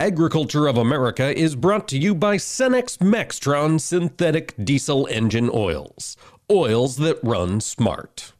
Agriculture 0.00 0.68
of 0.68 0.76
America 0.76 1.36
is 1.36 1.56
brought 1.56 1.88
to 1.88 1.98
you 1.98 2.14
by 2.14 2.36
Cenex 2.36 2.98
Maxtron 2.98 3.80
synthetic 3.80 4.54
diesel 4.64 5.08
engine 5.08 5.50
oils. 5.52 6.16
Oils 6.48 6.98
that 6.98 7.18
run 7.24 7.60
smart. 7.60 8.32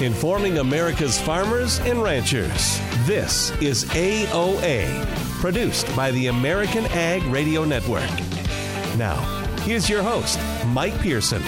Informing 0.00 0.58
America's 0.58 1.20
farmers 1.20 1.80
and 1.80 2.00
ranchers. 2.00 2.78
This 3.04 3.50
is 3.60 3.84
AOA, 3.86 4.86
produced 5.40 5.94
by 5.96 6.12
the 6.12 6.28
American 6.28 6.86
Ag 6.92 7.20
Radio 7.24 7.64
Network. 7.64 8.08
Now, 8.96 9.16
here's 9.62 9.90
your 9.90 10.04
host, 10.04 10.38
Mike 10.68 10.96
Pearson. 11.00 11.42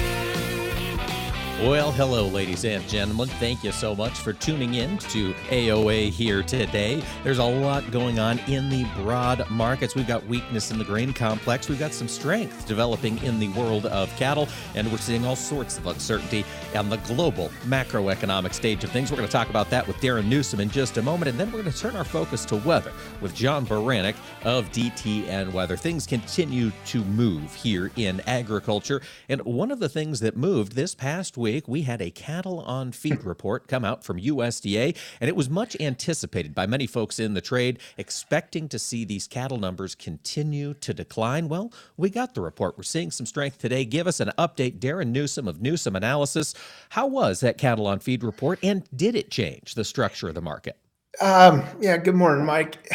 Well, 1.62 1.92
hello, 1.92 2.26
ladies 2.26 2.64
and 2.64 2.86
gentlemen. 2.88 3.28
Thank 3.28 3.62
you 3.62 3.70
so 3.70 3.94
much 3.94 4.18
for 4.18 4.32
tuning 4.32 4.74
in 4.74 4.98
to 4.98 5.32
AOA 5.32 6.10
here 6.10 6.42
today. 6.42 7.00
There's 7.22 7.38
a 7.38 7.44
lot 7.44 7.88
going 7.92 8.18
on 8.18 8.40
in 8.48 8.68
the 8.68 8.84
broad 8.96 9.48
markets. 9.48 9.94
We've 9.94 10.04
got 10.04 10.26
weakness 10.26 10.72
in 10.72 10.78
the 10.78 10.84
grain 10.84 11.12
complex. 11.12 11.68
We've 11.68 11.78
got 11.78 11.94
some 11.94 12.08
strength 12.08 12.66
developing 12.66 13.22
in 13.22 13.38
the 13.38 13.46
world 13.50 13.86
of 13.86 14.10
cattle, 14.16 14.48
and 14.74 14.90
we're 14.90 14.98
seeing 14.98 15.24
all 15.24 15.36
sorts 15.36 15.78
of 15.78 15.86
uncertainty 15.86 16.44
on 16.74 16.90
the 16.90 16.96
global 16.96 17.48
macroeconomic 17.66 18.54
stage 18.54 18.82
of 18.82 18.90
things. 18.90 19.12
We're 19.12 19.18
going 19.18 19.28
to 19.28 19.32
talk 19.32 19.48
about 19.48 19.70
that 19.70 19.86
with 19.86 20.00
Darin 20.00 20.28
Newsom 20.28 20.58
in 20.58 20.68
just 20.68 20.96
a 20.96 21.02
moment, 21.02 21.28
and 21.28 21.38
then 21.38 21.52
we're 21.52 21.62
going 21.62 21.72
to 21.72 21.78
turn 21.78 21.94
our 21.94 22.02
focus 22.02 22.44
to 22.46 22.56
weather 22.56 22.90
with 23.20 23.36
John 23.36 23.64
Baranick 23.66 24.16
of 24.42 24.68
DTN 24.72 25.52
Weather. 25.52 25.76
Things 25.76 26.08
continue 26.08 26.72
to 26.86 27.04
move 27.04 27.54
here 27.54 27.92
in 27.94 28.20
agriculture, 28.26 29.00
and 29.28 29.40
one 29.42 29.70
of 29.70 29.78
the 29.78 29.88
things 29.88 30.18
that 30.18 30.36
moved 30.36 30.72
this 30.72 30.96
past 30.96 31.36
week 31.38 31.51
week, 31.52 31.68
we 31.68 31.82
had 31.82 32.00
a 32.00 32.10
cattle 32.10 32.60
on 32.60 32.92
feed 32.92 33.24
report 33.24 33.68
come 33.68 33.84
out 33.84 34.04
from 34.04 34.18
USDA, 34.18 34.96
and 35.20 35.28
it 35.28 35.36
was 35.36 35.50
much 35.50 35.76
anticipated 35.80 36.54
by 36.54 36.66
many 36.66 36.86
folks 36.86 37.18
in 37.18 37.34
the 37.34 37.40
trade, 37.40 37.78
expecting 37.96 38.68
to 38.68 38.78
see 38.78 39.04
these 39.04 39.26
cattle 39.26 39.58
numbers 39.58 39.94
continue 39.94 40.74
to 40.74 40.94
decline. 40.94 41.48
Well, 41.48 41.72
we 41.96 42.10
got 42.10 42.34
the 42.34 42.40
report. 42.40 42.76
We're 42.76 42.84
seeing 42.84 43.10
some 43.10 43.26
strength 43.26 43.58
today. 43.58 43.84
Give 43.84 44.06
us 44.06 44.20
an 44.20 44.32
update, 44.38 44.80
Darin 44.80 45.12
Newsom 45.12 45.46
of 45.46 45.60
Newsom 45.60 45.96
Analysis. 45.96 46.54
How 46.90 47.06
was 47.06 47.40
that 47.40 47.58
cattle 47.58 47.86
on 47.86 47.98
feed 47.98 48.24
report, 48.24 48.58
and 48.62 48.84
did 48.94 49.14
it 49.14 49.30
change 49.30 49.74
the 49.74 49.84
structure 49.84 50.28
of 50.28 50.34
the 50.34 50.40
market? 50.40 50.76
Um, 51.20 51.64
yeah, 51.78 51.98
good 51.98 52.14
morning, 52.14 52.46
Mike. 52.46 52.90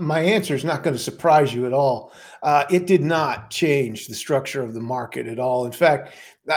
My 0.00 0.20
answer 0.20 0.54
is 0.54 0.64
not 0.64 0.82
going 0.82 0.96
to 0.96 1.02
surprise 1.02 1.54
you 1.54 1.64
at 1.64 1.72
all. 1.72 2.12
Uh, 2.42 2.64
it 2.70 2.86
did 2.86 3.02
not 3.02 3.50
change 3.50 4.08
the 4.08 4.14
structure 4.14 4.62
of 4.62 4.74
the 4.74 4.80
market 4.80 5.26
at 5.26 5.38
all. 5.38 5.64
In 5.64 5.72
fact, 5.72 6.12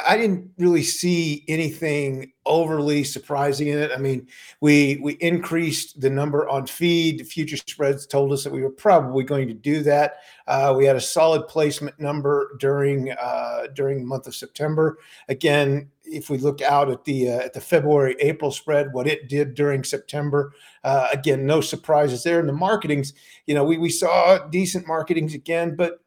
I 0.08 0.18
didn't 0.18 0.52
really 0.58 0.84
see 0.84 1.44
anything 1.48 2.32
overly 2.46 3.04
surprising 3.04 3.70
in 3.70 3.80
it. 3.80 3.92
I 3.92 3.98
mean, 3.98 4.28
we 4.62 5.00
we 5.02 5.14
increased 5.14 6.00
the 6.00 6.10
number 6.10 6.48
on 6.48 6.68
feed. 6.68 7.28
Future 7.28 7.58
spreads 7.58 8.06
told 8.06 8.32
us 8.32 8.44
that 8.44 8.54
we 8.54 8.62
were 8.62 8.70
probably 8.70 9.24
going 9.24 9.48
to 9.48 9.54
do 9.54 9.82
that. 9.84 10.18
Uh, 10.48 10.74
we 10.78 10.86
had 10.86 10.96
a 10.96 11.02
solid 11.02 11.48
placement 11.48 12.00
number 12.00 12.56
during 12.60 13.12
uh, 13.12 13.68
during 13.74 14.00
the 14.00 14.06
month 14.06 14.28
of 14.28 14.36
September. 14.36 15.00
Again, 15.28 15.90
if 16.04 16.30
we 16.30 16.38
look 16.38 16.62
out 16.62 16.92
at 16.92 17.04
the 17.06 17.30
uh, 17.30 17.40
at 17.40 17.54
the 17.54 17.62
February 17.62 18.16
April 18.20 18.52
spread, 18.52 18.94
what 18.94 19.08
it 19.08 19.28
did 19.28 19.56
during 19.56 19.84
September, 19.84 20.54
uh, 20.84 21.08
again, 21.12 21.46
no 21.46 21.62
surprises 21.62 22.22
there. 22.24 22.40
In 22.40 22.48
the 22.48 22.54
marketings, 22.54 23.14
you 23.48 23.56
know, 23.56 23.64
we 23.64 23.78
we 23.78 23.90
saw 23.90 24.38
decent 24.50 24.86
marketings 24.86 25.34
again, 25.34 25.76
but 25.76 26.00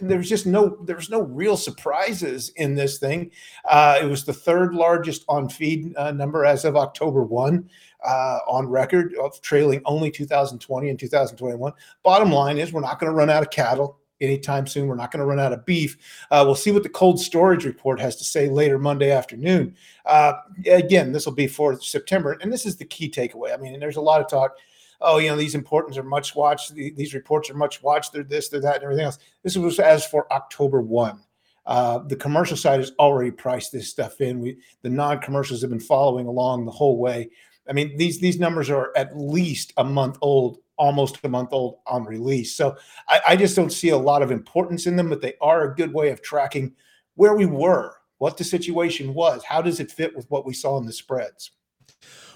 there's 0.00 0.28
just 0.28 0.46
no 0.46 0.76
there's 0.84 1.10
no 1.10 1.22
real 1.22 1.56
surprises 1.56 2.50
in 2.56 2.74
this 2.74 2.98
thing. 2.98 3.30
Uh, 3.64 3.98
it 4.00 4.06
was 4.06 4.24
the 4.24 4.32
third 4.32 4.74
largest 4.74 5.24
on 5.28 5.48
feed 5.48 5.96
uh, 5.96 6.12
number 6.12 6.44
as 6.44 6.64
of 6.64 6.76
October 6.76 7.22
one 7.22 7.68
uh, 8.06 8.38
on 8.46 8.66
record 8.66 9.14
of 9.16 9.40
trailing 9.40 9.82
only 9.84 10.10
2020 10.10 10.88
and 10.88 10.98
2021. 10.98 11.72
Bottom 12.02 12.32
line 12.32 12.58
is 12.58 12.72
we're 12.72 12.80
not 12.80 12.98
going 12.98 13.10
to 13.10 13.16
run 13.16 13.30
out 13.30 13.42
of 13.42 13.50
cattle 13.50 13.98
anytime 14.20 14.66
soon. 14.66 14.88
We're 14.88 14.96
not 14.96 15.10
going 15.10 15.20
to 15.20 15.26
run 15.26 15.40
out 15.40 15.52
of 15.52 15.64
beef. 15.64 15.96
Uh, 16.30 16.42
we'll 16.44 16.54
see 16.54 16.70
what 16.70 16.82
the 16.82 16.88
cold 16.88 17.20
storage 17.20 17.64
report 17.64 18.00
has 18.00 18.16
to 18.16 18.24
say 18.24 18.48
later 18.48 18.78
Monday 18.78 19.10
afternoon. 19.10 19.74
Uh, 20.06 20.34
again, 20.66 21.12
this 21.12 21.26
will 21.26 21.34
be 21.34 21.46
for 21.46 21.80
September, 21.80 22.36
and 22.40 22.52
this 22.52 22.66
is 22.66 22.76
the 22.76 22.84
key 22.84 23.10
takeaway. 23.10 23.52
I 23.52 23.56
mean, 23.56 23.78
there's 23.78 23.96
a 23.96 24.00
lot 24.00 24.20
of 24.20 24.28
talk 24.28 24.56
oh, 25.00 25.18
you 25.18 25.28
know, 25.28 25.36
these 25.36 25.54
importance 25.54 25.96
are 25.96 26.02
much 26.02 26.34
watched. 26.34 26.74
These 26.74 27.14
reports 27.14 27.50
are 27.50 27.54
much 27.54 27.82
watched. 27.82 28.12
They're 28.12 28.22
this, 28.22 28.48
they're 28.48 28.60
that, 28.60 28.76
and 28.76 28.84
everything 28.84 29.04
else. 29.04 29.18
This 29.42 29.56
was 29.56 29.78
as 29.78 30.04
for 30.04 30.32
October 30.32 30.80
1. 30.80 31.20
Uh, 31.66 31.98
the 31.98 32.16
commercial 32.16 32.56
side 32.56 32.80
has 32.80 32.92
already 32.98 33.30
priced 33.30 33.72
this 33.72 33.88
stuff 33.88 34.20
in. 34.22 34.40
We 34.40 34.56
the 34.82 34.88
non-commercials 34.88 35.60
have 35.60 35.70
been 35.70 35.80
following 35.80 36.26
along 36.26 36.64
the 36.64 36.72
whole 36.72 36.98
way. 36.98 37.28
I 37.68 37.74
mean, 37.74 37.96
these 37.98 38.20
these 38.20 38.40
numbers 38.40 38.70
are 38.70 38.90
at 38.96 39.16
least 39.16 39.74
a 39.76 39.84
month 39.84 40.16
old, 40.22 40.58
almost 40.78 41.18
a 41.22 41.28
month 41.28 41.50
old 41.52 41.80
on 41.86 42.04
release. 42.04 42.54
So 42.54 42.76
I, 43.06 43.20
I 43.28 43.36
just 43.36 43.54
don't 43.54 43.72
see 43.72 43.90
a 43.90 43.98
lot 43.98 44.22
of 44.22 44.30
importance 44.30 44.86
in 44.86 44.96
them, 44.96 45.10
but 45.10 45.20
they 45.20 45.34
are 45.42 45.64
a 45.64 45.74
good 45.74 45.92
way 45.92 46.08
of 46.08 46.22
tracking 46.22 46.74
where 47.16 47.34
we 47.34 47.44
were, 47.44 47.96
what 48.16 48.38
the 48.38 48.44
situation 48.44 49.12
was, 49.12 49.44
how 49.44 49.60
does 49.60 49.78
it 49.80 49.90
fit 49.90 50.16
with 50.16 50.30
what 50.30 50.46
we 50.46 50.54
saw 50.54 50.78
in 50.78 50.86
the 50.86 50.92
spreads. 50.92 51.50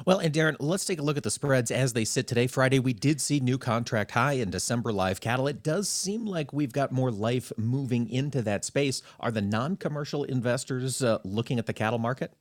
Well, 0.05 0.19
and 0.19 0.33
Darin, 0.33 0.57
let's 0.59 0.85
take 0.85 0.99
a 0.99 1.03
look 1.03 1.17
at 1.17 1.23
the 1.23 1.31
spreads 1.31 1.71
as 1.71 1.93
they 1.93 2.05
sit 2.05 2.27
today. 2.27 2.47
Friday, 2.47 2.79
we 2.79 2.93
did 2.93 3.21
see 3.21 3.41
new 3.41 3.59
contract 3.59 4.13
high 4.13 4.33
in 4.33 4.51
December 4.51 4.93
live 4.93 5.21
cattle. 5.21 5.47
It 5.47 5.63
does 5.63 5.89
seem 5.89 6.27
like 6.27 6.53
we've 6.53 6.73
got 6.73 6.93
more 6.93 7.11
life 7.11 7.53
moving 7.57 8.09
into 8.09 8.43
that 8.43 8.65
space. 8.65 9.03
Are 9.21 9.31
the 9.31 9.43
non-commercial 9.43 10.25
investors 10.25 11.03
uh, 11.03 11.19
looking 11.25 11.59
at 11.59 11.67
the 11.67 11.73
cattle 11.73 11.99
market? 11.99 12.33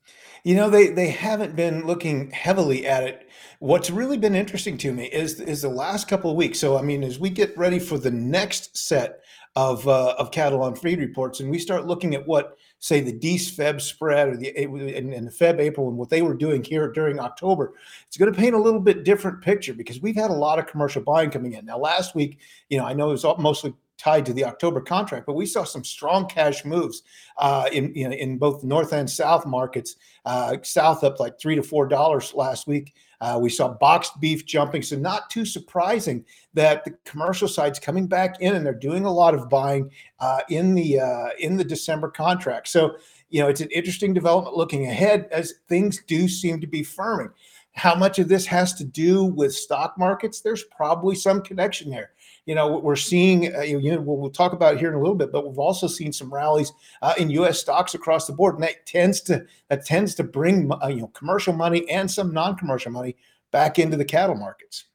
You 0.43 0.55
know, 0.55 0.69
they 0.69 0.89
they 0.89 1.09
haven't 1.09 1.55
been 1.55 1.85
looking 1.85 2.31
heavily 2.31 2.87
at 2.87 3.03
it. 3.03 3.29
What's 3.59 3.91
really 3.91 4.17
been 4.17 4.35
interesting 4.35 4.77
to 4.79 4.91
me 4.91 5.05
is 5.05 5.39
is 5.39 5.61
the 5.61 5.69
last 5.69 6.07
couple 6.07 6.31
of 6.31 6.37
weeks. 6.37 6.59
So, 6.59 6.77
I 6.77 6.81
mean, 6.81 7.03
as 7.03 7.19
we 7.19 7.29
get 7.29 7.55
ready 7.57 7.79
for 7.79 7.97
the 7.97 8.11
next 8.11 8.77
set 8.77 9.19
of 9.55 9.87
uh, 9.87 10.15
of 10.17 10.31
cattle 10.31 10.63
on 10.63 10.75
feed 10.75 10.99
reports, 10.99 11.39
and 11.39 11.51
we 11.51 11.59
start 11.59 11.85
looking 11.85 12.15
at 12.15 12.25
what 12.25 12.57
say 12.81 12.99
the 12.99 13.13
Dees 13.13 13.55
Feb 13.55 13.79
spread 13.79 14.27
or 14.27 14.35
the 14.35 14.49
in, 14.59 15.13
in 15.13 15.23
the 15.23 15.31
Feb 15.31 15.59
April 15.59 15.87
and 15.87 15.97
what 15.97 16.09
they 16.09 16.23
were 16.23 16.33
doing 16.33 16.63
here 16.63 16.91
during 16.91 17.19
October, 17.19 17.75
it's 18.07 18.17
going 18.17 18.31
to 18.31 18.37
paint 18.37 18.55
a 18.55 18.59
little 18.59 18.79
bit 18.79 19.05
different 19.05 19.41
picture 19.41 19.73
because 19.73 20.01
we've 20.01 20.15
had 20.15 20.31
a 20.31 20.33
lot 20.33 20.59
of 20.59 20.65
commercial 20.65 21.01
buying 21.01 21.29
coming 21.29 21.53
in. 21.53 21.63
Now, 21.63 21.77
last 21.77 22.15
week, 22.15 22.39
you 22.69 22.77
know, 22.77 22.85
I 22.85 22.93
know 22.93 23.09
it 23.09 23.21
was 23.23 23.25
mostly 23.37 23.73
tied 23.99 24.25
to 24.25 24.33
the 24.33 24.43
October 24.43 24.81
contract, 24.81 25.27
but 25.27 25.35
we 25.35 25.45
saw 25.45 25.63
some 25.63 25.83
strong 25.83 26.27
cash 26.27 26.65
moves 26.65 27.03
uh, 27.37 27.69
in, 27.71 27.93
in, 27.93 28.13
in 28.13 28.39
both 28.39 28.63
north 28.63 28.93
and 28.93 29.07
south 29.07 29.45
markets. 29.45 29.95
Uh, 30.25 30.57
south 30.63 31.03
up 31.03 31.19
like 31.19 31.39
three 31.39 31.55
to 31.55 31.63
four 31.63 31.87
dollars 31.87 32.33
last 32.33 32.65
week. 32.65 32.95
Uh, 33.21 33.37
we 33.39 33.49
saw 33.49 33.69
boxed 33.69 34.19
beef 34.19 34.45
jumping, 34.45 34.81
so 34.81 34.97
not 34.97 35.29
too 35.29 35.45
surprising 35.45 36.25
that 36.55 36.83
the 36.83 36.91
commercial 37.05 37.47
side's 37.47 37.79
coming 37.79 38.07
back 38.07 38.41
in 38.41 38.55
and 38.55 38.65
they're 38.65 38.73
doing 38.73 39.05
a 39.05 39.11
lot 39.11 39.35
of 39.35 39.47
buying 39.47 39.89
uh, 40.19 40.41
in 40.49 40.73
the 40.73 40.99
uh, 40.99 41.29
in 41.39 41.55
the 41.55 41.63
December 41.63 42.09
contract. 42.09 42.67
So 42.67 42.95
you 43.29 43.41
know 43.41 43.47
it's 43.47 43.61
an 43.61 43.69
interesting 43.69 44.13
development 44.13 44.57
looking 44.57 44.87
ahead 44.87 45.27
as 45.31 45.53
things 45.69 46.01
do 46.07 46.27
seem 46.27 46.59
to 46.61 46.67
be 46.67 46.81
firming. 46.81 47.31
How 47.73 47.95
much 47.95 48.19
of 48.19 48.27
this 48.27 48.45
has 48.47 48.73
to 48.73 48.83
do 48.83 49.23
with 49.23 49.53
stock 49.53 49.97
markets? 49.97 50.41
There's 50.41 50.63
probably 50.63 51.15
some 51.15 51.41
connection 51.41 51.89
there 51.89 52.11
you 52.45 52.55
know 52.55 52.79
we're 52.79 52.95
seeing 52.95 53.53
uh, 53.55 53.61
you 53.61 53.79
know 53.91 54.01
we'll, 54.01 54.29
talk 54.29 54.53
about 54.53 54.77
here 54.77 54.89
in 54.89 54.95
a 54.95 54.99
little 54.99 55.15
bit 55.15 55.31
but 55.31 55.47
we've 55.47 55.59
also 55.59 55.87
seen 55.87 56.11
some 56.11 56.33
rallies 56.33 56.71
uh, 57.01 57.13
in 57.17 57.29
us 57.29 57.59
stocks 57.59 57.93
across 57.93 58.27
the 58.27 58.33
board 58.33 58.55
and 58.55 58.63
that 58.63 58.85
tends 58.85 59.21
to 59.21 59.45
that 59.69 59.85
tends 59.85 60.15
to 60.15 60.23
bring 60.23 60.71
uh, 60.83 60.87
you 60.87 61.01
know 61.01 61.07
commercial 61.07 61.53
money 61.53 61.87
and 61.89 62.09
some 62.09 62.33
non-commercial 62.33 62.91
money 62.91 63.15
back 63.51 63.77
into 63.77 63.97
the 63.97 64.05
cattle 64.05 64.35
markets 64.35 64.85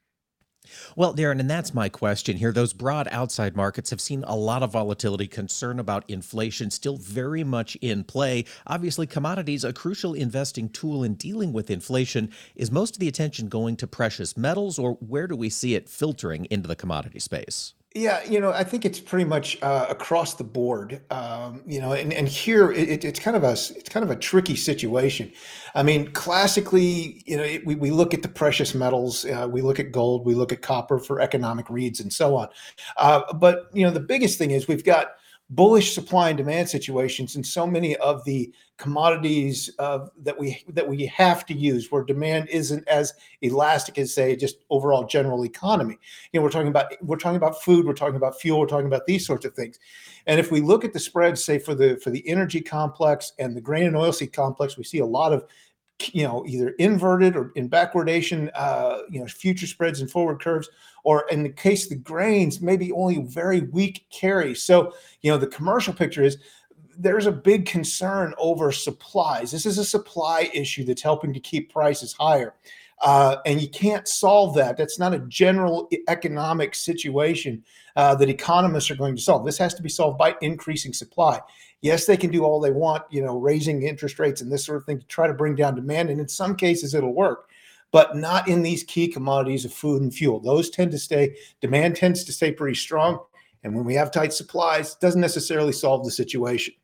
well, 0.97 1.13
Darin, 1.13 1.41
and 1.41 1.51
that's 1.51 1.75
my 1.75 1.89
question 1.89 2.37
here. 2.37 2.53
Those 2.53 2.73
broad 2.73 3.09
outside 3.11 3.57
markets 3.57 3.91
have 3.91 4.01
seen 4.01 4.25
a 4.27 4.37
lot 4.37 4.63
of 4.63 4.73
volatility, 4.73 5.27
concern 5.27 5.79
about 5.79 6.05
inflation 6.09 6.71
still 6.71 6.97
very 6.97 7.45
much 7.45 7.77
in 7.77 8.05
play. 8.05 8.45
Obviously, 8.67 9.07
commodities, 9.07 9.65
a 9.65 9.73
crucial 9.73 10.15
investing 10.15 10.69
tool 10.69 11.05
in 11.05 11.15
dealing 11.15 11.53
with 11.53 11.71
inflation. 11.71 12.31
Is 12.55 12.71
most 12.71 12.97
of 12.97 13.01
the 13.01 13.09
attention 13.09 13.49
going 13.49 13.77
to 13.77 13.87
precious 13.87 14.37
metals, 14.37 14.79
or 14.79 14.95
where 14.95 15.27
do 15.27 15.37
we 15.37 15.51
see 15.51 15.75
it 15.75 15.89
filtering 15.89 16.47
into 16.47 16.69
the 16.69 16.77
commodity 16.77 17.21
space? 17.21 17.75
Yeah, 17.97 18.23
you 18.25 18.43
know, 18.43 18.53
I 18.53 18.63
think 18.63 18.85
it's 18.85 19.01
pretty 19.01 19.25
much 19.25 19.57
uh, 19.63 19.87
across 19.89 20.35
the 20.35 20.45
board. 20.45 21.01
Um, 21.11 21.63
you 21.67 21.81
know, 21.81 21.93
and, 21.93 22.13
and 22.13 22.29
here 22.29 22.71
it, 22.71 23.07
it's 23.07 23.19
kind 23.19 23.35
of 23.35 23.43
a 23.43 23.53
it's 23.53 23.89
kind 23.89 24.05
of 24.05 24.11
a 24.11 24.17
tricky 24.17 24.55
situation. 24.55 25.33
I 25.75 25.83
mean, 25.83 26.13
classically, 26.13 27.23
you 27.25 27.39
know, 27.39 27.43
it, 27.43 27.65
we 27.65 27.75
we 27.75 27.91
look 27.91 28.13
at 28.13 28.21
the 28.21 28.29
precious 28.29 28.75
metals, 28.75 29.25
uh, 29.25 29.49
we 29.51 29.63
look 29.63 29.81
at 29.81 29.93
gold, 29.93 30.27
we 30.27 30.35
look 30.35 30.53
at 30.53 30.61
copper 30.61 30.99
for 30.99 31.21
economic 31.23 31.71
reads, 31.71 31.99
and 31.99 32.13
so 32.13 32.37
on. 32.37 32.49
Uh, 32.99 33.33
but 33.33 33.71
you 33.73 33.83
know, 33.83 33.91
the 33.91 33.99
biggest 33.99 34.37
thing 34.37 34.51
is 34.51 34.69
we've 34.69 34.85
got 34.85 35.13
bullish 35.51 35.95
supply 35.95 36.31
and 36.31 36.37
demand 36.39 36.69
situations 36.69 37.37
in 37.37 37.45
so 37.45 37.67
many 37.67 37.97
of 37.97 38.25
the 38.25 38.53
commodities 38.79 39.71
uh, 39.79 40.07
that 40.19 40.37
we 40.37 40.63
that 40.69 40.87
we 40.87 41.07
have 41.07 41.47
to 41.47 41.55
use 41.55 41.91
where 41.91 42.03
demand 42.03 42.49
isn't 42.49 42.87
as 42.89 43.15
elastic 43.43 43.97
as 43.97 44.13
say 44.13 44.35
just 44.35 44.59
overall 44.71 45.07
general 45.07 45.45
economy. 45.45 45.97
You 46.33 46.41
know 46.41 46.45
we're 46.45 46.51
talking 46.51 46.69
about 46.69 46.93
we're 47.01 47.17
talking 47.17 47.37
about 47.37 47.63
food 47.63 47.87
we're 47.87 47.95
talking 47.95 48.17
about 48.17 48.41
fuel 48.41 48.61
we're 48.61 48.67
talking 48.67 48.89
about 48.89 49.07
these 49.07 49.25
sorts 49.25 49.45
of 49.45 49.55
things. 49.55 49.79
And 50.27 50.41
if 50.41 50.51
we 50.51 50.61
look 50.61 50.85
at 50.85 50.93
the 50.93 51.01
spreads 51.01 51.45
say 51.45 51.59
for 51.59 51.75
the 51.75 51.97
for 52.03 52.11
the 52.11 52.29
energy 52.29 52.61
complex 52.61 53.33
and 53.39 53.57
the 53.57 53.61
grain 53.61 53.87
and 53.87 53.95
oilseed 53.95 54.33
complex 54.33 54.77
we 54.77 54.85
see 54.85 54.99
a 54.99 55.07
lot 55.07 55.33
of 55.33 55.45
you 56.13 56.25
know, 56.25 56.45
either 56.47 56.71
inverted 56.79 57.37
or 57.37 57.53
in 57.57 57.71
backwardation, 57.71 58.51
uh, 58.55 58.99
you 59.11 59.21
know, 59.21 59.27
future 59.27 59.67
spreads 59.67 60.01
and 60.01 60.11
forward 60.11 60.41
curves, 60.41 60.69
or 61.05 61.27
in 61.31 61.43
the 61.43 61.49
case 61.49 61.85
of 61.85 61.91
the 61.91 61.97
grains, 61.97 62.61
maybe 62.61 62.93
only 62.93 63.23
very 63.23 63.61
weak 63.61 64.07
carry. 64.11 64.55
So, 64.55 64.93
you 65.23 65.31
know, 65.31 65.39
the 65.39 65.47
commercial 65.47 65.95
picture 65.95 66.23
is 66.23 66.39
there's 66.99 67.27
a 67.27 67.33
big 67.33 67.67
concern 67.67 68.35
over 68.39 68.73
supplies. 68.73 69.51
This 69.51 69.67
is 69.67 69.79
a 69.79 69.85
supply 69.85 70.51
issue 70.55 70.85
that's 70.85 71.03
helping 71.03 71.33
to 71.35 71.41
keep 71.41 71.73
prices 71.73 72.13
higher. 72.13 72.55
Uh, 73.03 73.37
and 73.45 73.61
you 73.61 73.69
can't 73.69 74.09
solve 74.09 74.55
that. 74.55 74.77
That's 74.77 74.99
not 74.99 75.13
a 75.13 75.19
general 75.29 75.89
economic 76.09 76.75
situation 76.75 77.63
uh, 77.95 78.15
that 78.15 78.31
economists 78.31 78.91
are 78.91 78.97
going 78.97 79.15
to 79.17 79.21
solve. 79.21 79.45
This 79.45 79.59
has 79.59 79.75
to 79.75 79.83
be 79.83 79.91
solved 79.91 80.17
by 80.17 80.35
increasing 80.41 80.95
supply. 80.95 81.41
Yes, 81.83 82.07
they 82.07 82.17
can 82.17 82.31
do 82.31 82.45
all 82.45 82.61
they 82.61 82.71
want, 82.71 83.05
you 83.11 83.23
know, 83.23 83.39
raising 83.39 83.83
interest 83.83 84.19
rates 84.19 84.41
and 84.41 84.51
this 84.51 84.65
sort 84.65 84.79
of 84.79 84.85
thing 84.85 84.99
to 84.99 85.07
try 85.07 85.27
to 85.27 85.35
bring 85.35 85.55
down 85.55 85.75
demand. 85.75 86.11
And 86.11 86.21
in 86.21 86.29
some 86.29 86.57
cases, 86.57 86.95
it'll 86.95 87.15
work, 87.15 87.51
but 87.93 88.17
not 88.17 88.49
in 88.49 88.63
these 88.63 88.83
key 88.83 89.09
commodities 89.09 89.65
of 89.65 89.73
food 89.73 90.03
and 90.03 90.13
fuel. 90.13 90.41
Those 90.41 90.71
tend 90.71 90.91
to 90.93 90.99
stay, 90.99 91.37
demand 91.61 91.97
tends 91.97 92.25
to 92.25 92.33
stay 92.33 92.51
pretty 92.53 92.77
strong. 92.77 93.19
And 93.63 93.75
when 93.75 93.85
we 93.85 93.95
have 93.95 94.11
tight 94.11 94.33
supplies, 94.33 94.95
doesn't 94.97 95.21
necessarily 95.21 95.73
solve 95.73 96.05
the 96.05 96.11
situation. 96.11 96.75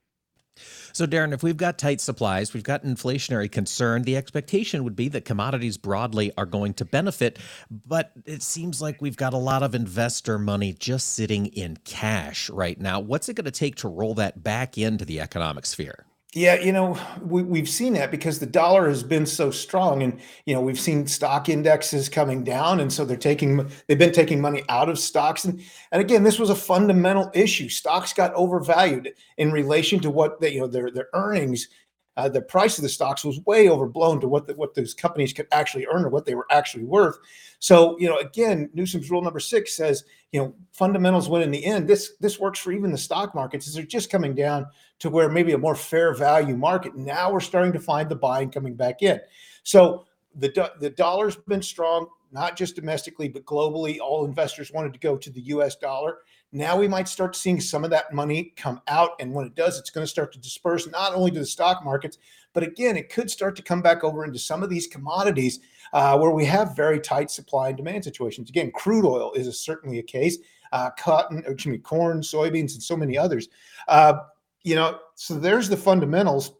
So, 0.93 1.07
Darin, 1.07 1.33
if 1.33 1.43
we've 1.43 1.57
got 1.57 1.79
tight 1.79 2.01
supplies, 2.01 2.53
we've 2.53 2.63
got 2.63 2.85
inflationary 2.85 3.51
concern, 3.51 4.03
the 4.03 4.17
expectation 4.17 4.85
would 4.85 4.97
be 4.97 5.09
that 5.09 5.25
commodities 5.25 5.77
broadly 5.77 6.33
are 6.37 6.47
going 6.47 6.75
to 6.75 6.85
benefit. 6.85 7.39
But 7.71 8.13
it 8.27 8.43
seems 8.43 8.83
like 8.83 9.01
we've 9.01 9.17
got 9.17 9.33
a 9.33 9.39
lot 9.39 9.63
of 9.63 9.75
investor 9.75 10.39
money 10.39 10.73
just 10.73 11.15
sitting 11.15 11.47
in 11.47 11.79
cash 11.85 12.51
right 12.51 12.79
now. 12.79 13.01
What's 13.01 13.29
it 13.29 13.35
going 13.35 13.47
to 13.47 13.51
take 13.51 13.77
to 13.77 13.89
roll 13.89 14.15
that 14.15 14.43
back 14.43 14.77
into 14.77 15.05
the 15.05 15.21
economic 15.21 15.67
sphere? 15.67 16.07
Yeah, 16.35 16.55
you 16.61 16.73
know, 16.73 16.99
we, 17.21 17.43
we've 17.43 17.69
seen 17.69 17.93
that 17.93 18.11
because 18.11 18.39
the 18.39 18.47
dollar 18.47 18.89
has 18.89 19.03
been 19.03 19.27
so 19.27 19.51
strong, 19.51 20.03
and 20.03 20.19
you 20.47 20.55
know 20.55 20.63
we've 20.63 20.81
seen 20.81 21.07
stock 21.07 21.51
indexes 21.51 22.09
coming 22.09 22.43
down, 22.43 22.81
and 22.81 22.91
so 22.91 23.05
they're 23.05 23.19
taking 23.19 23.71
they've 23.87 23.99
been 23.99 24.13
taking 24.13 24.41
money 24.41 24.63
out 24.71 24.89
of 24.89 24.99
stocks, 24.99 25.45
and 25.45 25.63
and 25.91 26.01
again, 26.01 26.23
this 26.23 26.39
was 26.39 26.49
a 26.49 26.55
fundamental 26.55 27.31
issue. 27.35 27.69
Stocks 27.69 28.15
got 28.15 28.33
overvalued 28.33 29.13
in 29.37 29.53
relation 29.53 30.01
to 30.01 30.11
what 30.11 30.41
they 30.41 30.55
you 30.55 30.61
know 30.61 30.67
their 30.67 30.91
their 30.91 31.09
earnings 31.13 31.69
uh, 32.17 32.29
the 32.29 32.43
price 32.43 32.77
of 32.77 32.83
the 32.83 32.89
stocks 32.89 33.25
was 33.25 33.41
way 33.47 33.69
overblown 33.69 34.21
to 34.21 34.29
what 34.29 34.47
the, 34.47 34.55
what 34.55 34.75
those 34.75 34.93
companies 34.93 35.33
could 35.33 35.47
actually 35.51 35.87
earn 35.87 36.05
or 36.05 36.11
what 36.11 36.27
they 36.27 36.35
were 36.35 36.47
actually 36.51 36.85
worth. 36.85 37.19
So 37.59 37.99
you 37.99 38.09
know, 38.09 38.19
again, 38.19 38.69
Newsom's 38.75 39.11
rule 39.11 39.23
number 39.23 39.41
six 39.41 39.77
says 39.77 40.05
you 40.33 40.41
know 40.41 40.55
fundamentals 40.73 41.29
win 41.29 41.43
in 41.43 41.51
the 41.51 41.65
end. 41.65 41.89
This 41.89 42.13
this 42.21 42.39
works 42.39 42.59
for 42.59 42.73
even 42.73 42.93
the 42.93 42.99
stock 42.99 43.35
markets. 43.35 43.67
Is 43.67 43.75
they're 43.75 43.85
just 43.85 44.11
coming 44.11 44.35
down 44.35 44.67
to 44.99 45.11
where 45.11 45.29
maybe 45.29 45.53
a 45.53 45.59
more 45.59 45.75
fair 45.75 46.15
value 46.15 46.57
market. 46.57 46.95
Now 46.97 47.33
we're 47.33 47.41
starting 47.41 47.73
to 47.73 47.81
find 47.81 48.09
the 48.09 48.17
buying 48.17 48.51
coming 48.51 48.75
back 48.75 49.03
in. 49.03 49.21
So 49.63 50.05
the 50.35 50.71
the 50.81 50.91
dollar's 50.91 51.37
been 51.37 51.63
strong, 51.63 52.09
not 52.33 52.57
just 52.57 52.77
domestically 52.77 53.29
but 53.29 53.45
globally. 53.45 53.99
All 54.01 54.25
investors 54.25 54.73
wanted 54.73 54.93
to 54.93 54.99
go 54.99 55.17
to 55.17 55.31
the 55.31 55.41
U.S. 55.43 55.77
dollar. 55.77 56.19
Now 56.53 56.77
we 56.77 56.89
might 56.89 57.09
start 57.09 57.37
seeing 57.37 57.61
some 57.61 57.85
of 57.85 57.91
that 57.91 58.13
money 58.13 58.53
come 58.57 58.81
out. 58.89 59.13
And 59.21 59.33
when 59.33 59.47
it 59.47 59.55
does, 59.55 59.79
it's 59.79 59.91
going 59.91 60.05
to 60.05 60.11
start 60.11 60.33
to 60.33 60.39
disperse 60.39 60.87
not 60.89 61.15
only 61.15 61.31
to 61.31 61.39
the 61.39 61.47
stock 61.47 61.85
markets, 61.85 62.19
but 62.53 62.63
again, 62.63 62.97
it 62.97 63.09
could 63.09 63.31
start 63.31 63.57
to 63.57 63.63
come 63.63 63.81
back 63.81 64.05
over 64.05 64.25
into 64.25 64.39
some 64.39 64.63
of 64.63 64.69
these 64.69 64.87
commodities 64.87 65.61
uh, 65.93 66.19
where 66.19 66.31
we 66.31 66.45
have 66.45 66.77
very 66.77 67.01
tight 67.01 67.31
supply 67.31 67.69
and 67.69 67.77
demand 67.77 68.05
situations. 68.05 68.51
Again, 68.51 68.71
crude 68.75 69.07
oil 69.07 69.33
is 69.33 69.47
a, 69.47 69.53
certainly 69.53 69.99
a 69.99 70.03
case, 70.03 70.39
uh, 70.73 70.91
cotton, 70.99 71.39
excuse 71.47 71.73
me, 71.73 71.79
corn, 71.79 72.21
soybeans, 72.21 72.75
and 72.75 72.83
so 72.83 72.97
many 72.97 73.17
others. 73.17 73.49
Uh, 73.89 74.15
you 74.63 74.75
know, 74.75 74.99
so 75.15 75.35
there's 75.35 75.69
the 75.69 75.77
fundamentals 75.77 76.53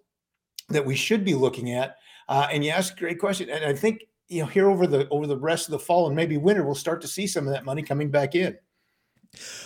that 0.69 0.85
we 0.85 0.95
should 0.95 1.25
be 1.25 1.35
looking 1.35 1.73
at. 1.73 1.97
Uh, 2.29 2.47
and 2.51 2.65
you 2.65 2.71
ask 2.71 2.97
a 2.97 2.99
great 2.99 3.19
question. 3.19 3.51
And 3.51 3.65
I 3.65 3.75
think, 3.75 4.05
you 4.33 4.41
know, 4.41 4.47
here 4.47 4.69
over 4.69 4.87
the 4.87 5.09
over 5.11 5.27
the 5.27 5.37
rest 5.37 5.67
of 5.67 5.73
the 5.73 5.79
fall 5.79 6.07
and 6.07 6.17
maybe 6.17 6.37
winter, 6.37 6.65
we'll 6.65 6.75
start 6.75 7.01
to 7.03 7.09
see 7.09 7.27
some 7.27 7.47
of 7.47 7.53
that 7.53 7.65
money 7.65 7.83
coming 7.83 8.11
back 8.11 8.35
in. 8.35 8.57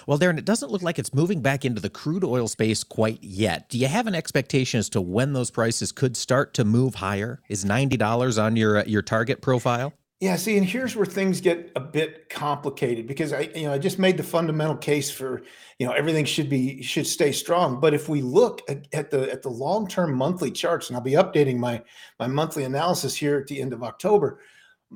Well, 0.07 0.19
Darin, 0.19 0.39
it 0.39 0.45
doesn't 0.45 0.71
look 0.71 0.83
like 0.83 0.99
it's 0.99 1.13
moving 1.13 1.41
back 1.41 1.65
into 1.65 1.81
the 1.81 1.91
crude 1.91 2.25
oil 2.25 2.47
space 2.47 2.85
quite 2.85 3.23
yet. 3.23 3.69
Do 3.69 3.79
you 3.79 3.89
have 3.89 4.07
an 4.07 4.15
expectation 4.15 4.79
as 4.79 4.89
to 4.91 5.01
when 5.01 5.33
those 5.33 5.51
prices 5.51 5.91
could 5.91 6.17
start 6.17 6.55
to 6.55 6.65
move 6.65 6.97
higher? 6.97 7.41
Is 7.49 7.65
ninety 7.65 7.97
dollars 7.97 8.39
on 8.39 8.57
your 8.57 8.79
uh, 8.79 8.85
your 8.85 9.03
target 9.03 9.41
profile? 9.41 9.93
Yeah, 10.21 10.37
see, 10.37 10.57
and 10.57 10.65
here's 10.65 10.97
where 10.97 11.05
things 11.05 11.43
get 11.43 11.71
a 11.77 11.81
bit 11.81 12.31
complicated 12.31 13.07
because 13.07 13.35
I, 13.35 13.51
you 13.55 13.65
know, 13.65 13.75
I 13.75 13.79
just 13.79 13.99
made 13.99 14.17
the 14.17 14.23
fundamental 14.23 14.77
case 14.77 15.11
for, 15.11 15.43
you 15.79 15.87
know, 15.87 15.93
everything 15.93 16.25
should 16.25 16.49
be 16.49 16.81
should 16.81 17.07
stay 17.07 17.33
strong. 17.33 17.81
But 17.81 17.93
if 17.93 18.09
we 18.09 18.23
look 18.23 18.63
at, 18.67 18.87
at 18.95 19.11
the 19.11 19.31
at 19.31 19.43
the 19.43 19.51
long 19.51 19.87
term 19.87 20.15
monthly 20.15 20.51
charts, 20.51 20.89
and 20.89 20.97
I'll 20.97 21.03
be 21.03 21.13
updating 21.13 21.59
my 21.59 21.83
my 22.19 22.29
monthly 22.29 22.65
analysis 22.65 23.15
here 23.15 23.37
at 23.39 23.47
the 23.47 23.61
end 23.61 23.75
of 23.75 23.83
October, 23.83 24.41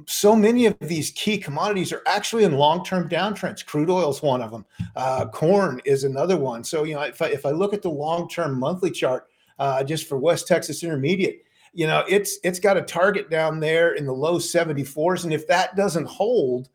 so 0.07 0.37
many 0.37 0.67
of 0.67 0.77
these 0.81 1.11
key 1.11 1.37
commodities 1.39 1.93
are 1.93 2.03
actually 2.07 2.45
in 2.45 2.53
long-term 2.53 3.09
downtrends. 3.09 3.65
Crude 3.65 3.91
oil 3.91 4.11
is 4.11 4.23
one 4.23 4.43
of 4.43 4.51
them. 4.51 4.65
Uh, 4.95 5.27
corn 5.27 5.81
is 5.85 6.05
another 6.05 6.37
one. 6.37 6.63
So 6.63 6.85
you 6.85 6.95
know, 6.95 7.03
if 7.03 7.21
I, 7.21 7.27
if 7.27 7.45
I 7.45 7.51
look 7.51 7.75
at 7.75 7.83
the 7.83 7.91
long-term 7.91 8.59
monthly 8.59 8.91
chart 8.91 9.27
uh, 9.59 9.83
just 9.83 10.09
for 10.09 10.17
West 10.17 10.47
Texas 10.47 10.83
Intermediate, 10.83 11.45
you 11.73 11.87
know, 11.87 12.05
it's 12.09 12.39
it's 12.45 12.61
got 12.61 12.77
a 12.77 12.83
target 12.83 13.31
down 13.31 13.61
there 13.61 13.95
in 13.95 14.07
the 14.07 14.13
low 14.13 14.39
74s, 14.39 15.25
and 15.25 15.33
if 15.33 15.47
that 15.49 15.77
doesn't 15.77 16.07
hold, 16.07 16.69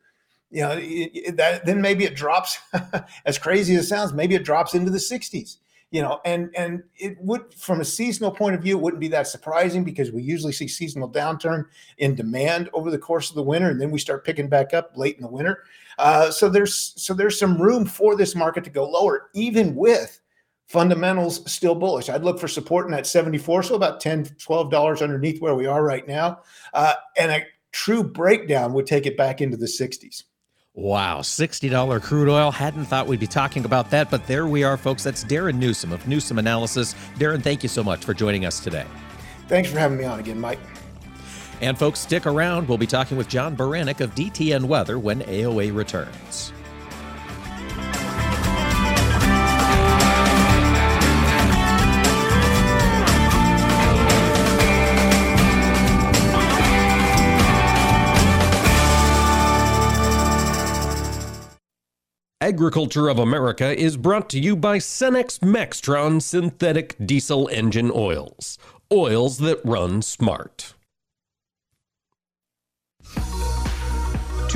you 0.50 0.62
know, 0.62 0.72
it, 0.72 1.10
it, 1.14 1.36
that 1.36 1.64
then 1.66 1.80
maybe 1.80 2.04
it 2.04 2.14
drops. 2.14 2.58
as 3.24 3.38
crazy 3.38 3.74
as 3.76 3.84
it 3.84 3.88
sounds, 3.88 4.12
maybe 4.12 4.34
it 4.34 4.44
drops 4.44 4.74
into 4.74 4.90
the 4.90 4.98
60s 4.98 5.56
you 5.96 6.02
know, 6.02 6.20
and 6.26 6.50
and 6.54 6.82
it 6.98 7.16
would 7.22 7.54
from 7.54 7.80
a 7.80 7.84
seasonal 7.84 8.30
point 8.30 8.54
of 8.54 8.60
view, 8.60 8.76
it 8.76 8.82
wouldn't 8.82 9.00
be 9.00 9.08
that 9.08 9.26
surprising 9.26 9.82
because 9.82 10.12
we 10.12 10.22
usually 10.22 10.52
see 10.52 10.68
seasonal 10.68 11.10
downturn 11.10 11.64
in 11.96 12.14
demand 12.14 12.68
over 12.74 12.90
the 12.90 12.98
course 12.98 13.30
of 13.30 13.34
the 13.34 13.42
winter, 13.42 13.70
and 13.70 13.80
then 13.80 13.90
we 13.90 13.98
start 13.98 14.22
picking 14.22 14.46
back 14.46 14.74
up 14.74 14.92
late 14.94 15.16
in 15.16 15.22
the 15.22 15.28
winter. 15.28 15.64
Uh, 15.98 16.30
so 16.30 16.50
there's 16.50 16.92
so 16.96 17.14
there's 17.14 17.38
some 17.38 17.56
room 17.56 17.86
for 17.86 18.14
this 18.14 18.34
market 18.34 18.62
to 18.62 18.68
go 18.68 18.86
lower, 18.86 19.30
even 19.32 19.74
with 19.74 20.20
fundamentals 20.68 21.50
still 21.50 21.74
bullish. 21.74 22.10
I'd 22.10 22.24
look 22.24 22.38
for 22.38 22.46
support 22.46 22.84
in 22.84 22.92
that 22.92 23.06
74, 23.06 23.62
so 23.62 23.74
about 23.74 23.98
10, 23.98 24.26
12 24.38 24.70
dollars 24.70 25.00
underneath 25.00 25.40
where 25.40 25.54
we 25.54 25.64
are 25.64 25.82
right 25.82 26.06
now, 26.06 26.40
uh, 26.74 26.92
and 27.16 27.32
a 27.32 27.46
true 27.72 28.04
breakdown 28.04 28.74
would 28.74 28.86
take 28.86 29.06
it 29.06 29.16
back 29.16 29.40
into 29.40 29.56
the 29.56 29.64
60s. 29.64 30.24
Wow, 30.76 31.20
$60 31.20 32.02
crude 32.02 32.28
oil. 32.28 32.50
Hadn't 32.50 32.84
thought 32.84 33.06
we'd 33.06 33.18
be 33.18 33.26
talking 33.26 33.64
about 33.64 33.90
that, 33.90 34.10
but 34.10 34.26
there 34.26 34.46
we 34.46 34.62
are, 34.62 34.76
folks. 34.76 35.02
That's 35.02 35.24
Darin 35.24 35.58
Newsom 35.58 35.90
of 35.90 36.06
Newsom 36.06 36.38
Analysis. 36.38 36.94
Darin, 37.16 37.40
thank 37.40 37.62
you 37.62 37.68
so 37.70 37.82
much 37.82 38.04
for 38.04 38.12
joining 38.12 38.44
us 38.44 38.60
today. 38.60 38.84
Thanks 39.48 39.70
for 39.70 39.78
having 39.78 39.96
me 39.96 40.04
on 40.04 40.20
again, 40.20 40.38
Mike. 40.38 40.60
And 41.62 41.78
folks, 41.78 42.00
stick 42.00 42.26
around. 42.26 42.68
We'll 42.68 42.76
be 42.76 42.86
talking 42.86 43.16
with 43.16 43.26
John 43.26 43.56
Baranick 43.56 44.00
of 44.00 44.14
DTN 44.14 44.66
Weather 44.66 44.98
when 44.98 45.22
AOA 45.22 45.74
returns. 45.74 46.52
Agriculture 62.42 63.08
of 63.08 63.18
America 63.18 63.74
is 63.74 63.96
brought 63.96 64.28
to 64.28 64.38
you 64.38 64.54
by 64.54 64.76
Cenex 64.76 65.38
Maxtron 65.38 66.20
synthetic 66.20 66.94
diesel 67.02 67.48
engine 67.50 67.90
oils. 67.94 68.58
Oils 68.92 69.38
that 69.38 69.58
run 69.64 70.02
smart. 70.02 70.74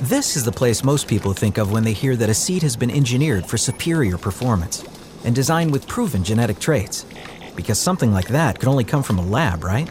This 0.00 0.36
is 0.36 0.44
the 0.44 0.50
place 0.50 0.82
most 0.82 1.06
people 1.06 1.32
think 1.32 1.56
of 1.56 1.70
when 1.70 1.84
they 1.84 1.92
hear 1.92 2.16
that 2.16 2.28
a 2.28 2.34
seed 2.34 2.62
has 2.62 2.76
been 2.76 2.90
engineered 2.90 3.46
for 3.46 3.56
superior 3.56 4.18
performance 4.18 4.84
and 5.24 5.34
designed 5.34 5.70
with 5.70 5.86
proven 5.86 6.24
genetic 6.24 6.58
traits. 6.58 7.06
Because 7.54 7.78
something 7.78 8.12
like 8.12 8.26
that 8.28 8.58
could 8.58 8.68
only 8.68 8.82
come 8.82 9.04
from 9.04 9.20
a 9.20 9.24
lab, 9.24 9.62
right? 9.62 9.88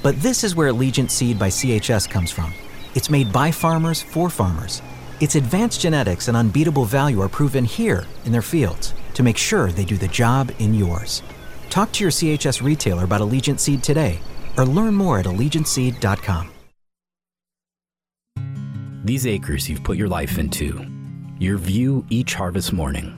But 0.00 0.22
this 0.22 0.44
is 0.44 0.54
where 0.54 0.68
Allegiant 0.72 1.10
Seed 1.10 1.40
by 1.40 1.48
CHS 1.48 2.08
comes 2.08 2.30
from. 2.30 2.54
It's 2.94 3.10
made 3.10 3.32
by 3.32 3.50
farmers 3.50 4.00
for 4.00 4.30
farmers. 4.30 4.80
Its 5.20 5.34
advanced 5.34 5.80
genetics 5.80 6.28
and 6.28 6.36
unbeatable 6.36 6.84
value 6.84 7.20
are 7.20 7.28
proven 7.28 7.64
here 7.64 8.06
in 8.24 8.32
their 8.32 8.42
fields 8.42 8.94
to 9.14 9.24
make 9.24 9.36
sure 9.36 9.72
they 9.72 9.84
do 9.84 9.96
the 9.96 10.08
job 10.08 10.52
in 10.60 10.72
yours. 10.72 11.22
Talk 11.68 11.90
to 11.92 12.04
your 12.04 12.12
CHS 12.12 12.62
retailer 12.62 13.02
about 13.02 13.22
Allegiant 13.22 13.58
Seed 13.58 13.82
today 13.82 14.20
or 14.56 14.64
learn 14.64 14.94
more 14.94 15.18
at 15.18 15.26
AllegiantSeed.com. 15.26 16.52
These 19.06 19.28
acres 19.28 19.68
you've 19.70 19.84
put 19.84 19.96
your 19.96 20.08
life 20.08 20.36
into, 20.36 20.84
your 21.38 21.58
view 21.58 22.04
each 22.10 22.34
harvest 22.34 22.72
morning. 22.72 23.10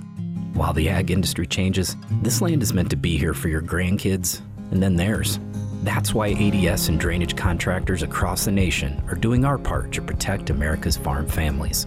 While 0.52 0.74
the 0.74 0.90
ag 0.90 1.10
industry 1.10 1.46
changes, 1.46 1.96
this 2.20 2.42
land 2.42 2.62
is 2.62 2.74
meant 2.74 2.90
to 2.90 2.96
be 2.96 3.16
here 3.16 3.32
for 3.32 3.48
your 3.48 3.62
grandkids 3.62 4.42
and 4.70 4.82
then 4.82 4.96
theirs. 4.96 5.40
That's 5.84 6.12
why 6.12 6.32
ADS 6.32 6.90
and 6.90 7.00
drainage 7.00 7.36
contractors 7.36 8.02
across 8.02 8.44
the 8.44 8.52
nation 8.52 9.02
are 9.08 9.14
doing 9.14 9.46
our 9.46 9.56
part 9.56 9.90
to 9.92 10.02
protect 10.02 10.50
America's 10.50 10.98
farm 10.98 11.26
families. 11.26 11.86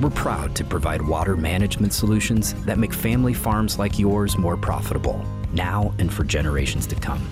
We're 0.00 0.10
proud 0.10 0.54
to 0.54 0.62
provide 0.62 1.02
water 1.02 1.36
management 1.36 1.92
solutions 1.92 2.54
that 2.66 2.78
make 2.78 2.94
family 2.94 3.34
farms 3.34 3.80
like 3.80 3.98
yours 3.98 4.38
more 4.38 4.56
profitable, 4.56 5.26
now 5.52 5.92
and 5.98 6.14
for 6.14 6.22
generations 6.22 6.86
to 6.86 6.94
come. 6.94 7.28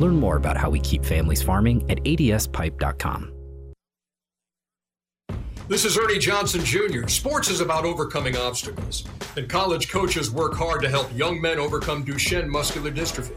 Learn 0.00 0.16
more 0.16 0.38
about 0.38 0.56
how 0.56 0.70
we 0.70 0.80
keep 0.80 1.04
families 1.04 1.42
farming 1.42 1.84
at 1.90 2.02
adspipe.com. 2.04 3.34
This 5.68 5.84
is 5.84 5.98
Ernie 5.98 6.18
Johnson 6.18 6.64
Jr. 6.64 7.06
Sports 7.08 7.50
is 7.50 7.60
about 7.60 7.84
overcoming 7.84 8.38
obstacles, 8.38 9.04
and 9.36 9.46
college 9.50 9.90
coaches 9.90 10.30
work 10.30 10.54
hard 10.54 10.80
to 10.80 10.88
help 10.88 11.14
young 11.14 11.38
men 11.42 11.58
overcome 11.58 12.06
Duchenne 12.06 12.48
muscular 12.48 12.90
dystrophy. 12.90 13.36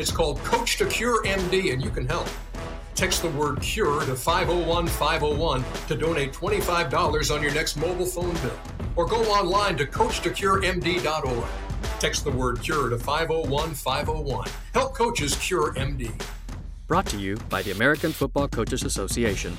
It's 0.00 0.10
called 0.10 0.38
Coach 0.38 0.78
to 0.78 0.86
Cure 0.86 1.22
MD, 1.24 1.74
and 1.74 1.84
you 1.84 1.90
can 1.90 2.06
help. 2.06 2.28
Text 2.94 3.20
the 3.20 3.28
word 3.28 3.60
CURE 3.60 4.06
to 4.06 4.16
501 4.16 4.86
501 4.86 5.64
to 5.88 5.94
donate 5.94 6.32
$25 6.32 7.34
on 7.34 7.42
your 7.42 7.52
next 7.52 7.76
mobile 7.76 8.06
phone 8.06 8.32
bill. 8.36 8.58
Or 8.96 9.04
go 9.04 9.22
online 9.24 9.76
to 9.76 9.84
CoachToCureMD.org. 9.84 11.44
Text 12.00 12.24
the 12.24 12.30
word 12.30 12.62
CURE 12.62 12.88
to 12.88 12.98
501 12.98 13.74
501. 13.74 14.48
Help 14.72 14.94
coaches 14.94 15.36
cure 15.36 15.74
MD. 15.74 16.10
Brought 16.86 17.04
to 17.08 17.18
you 17.18 17.36
by 17.50 17.60
the 17.60 17.72
American 17.72 18.12
Football 18.12 18.48
Coaches 18.48 18.82
Association. 18.82 19.58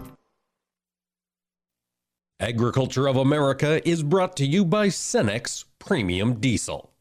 Agriculture 2.41 3.07
of 3.07 3.17
America 3.17 3.87
is 3.87 4.01
brought 4.01 4.35
to 4.37 4.47
you 4.47 4.65
by 4.65 4.87
Cenex 4.87 5.65
Premium 5.77 6.39
Diesel. 6.39 6.91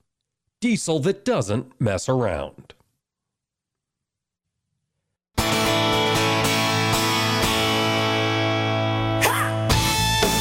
Diesel 0.61 1.01
that 1.01 1.25
doesn't 1.25 1.81
mess 1.81 2.11
around. 2.11 2.75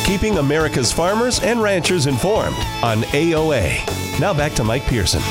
Keeping 0.06 0.38
America's 0.38 0.92
farmers 0.92 1.40
and 1.40 1.62
ranchers 1.62 2.06
informed 2.06 2.58
on 2.84 3.04
AOA. 3.14 4.20
Now 4.20 4.34
back 4.34 4.52
to 4.56 4.66
Mike 4.66 4.84
Pearson. 4.84 5.22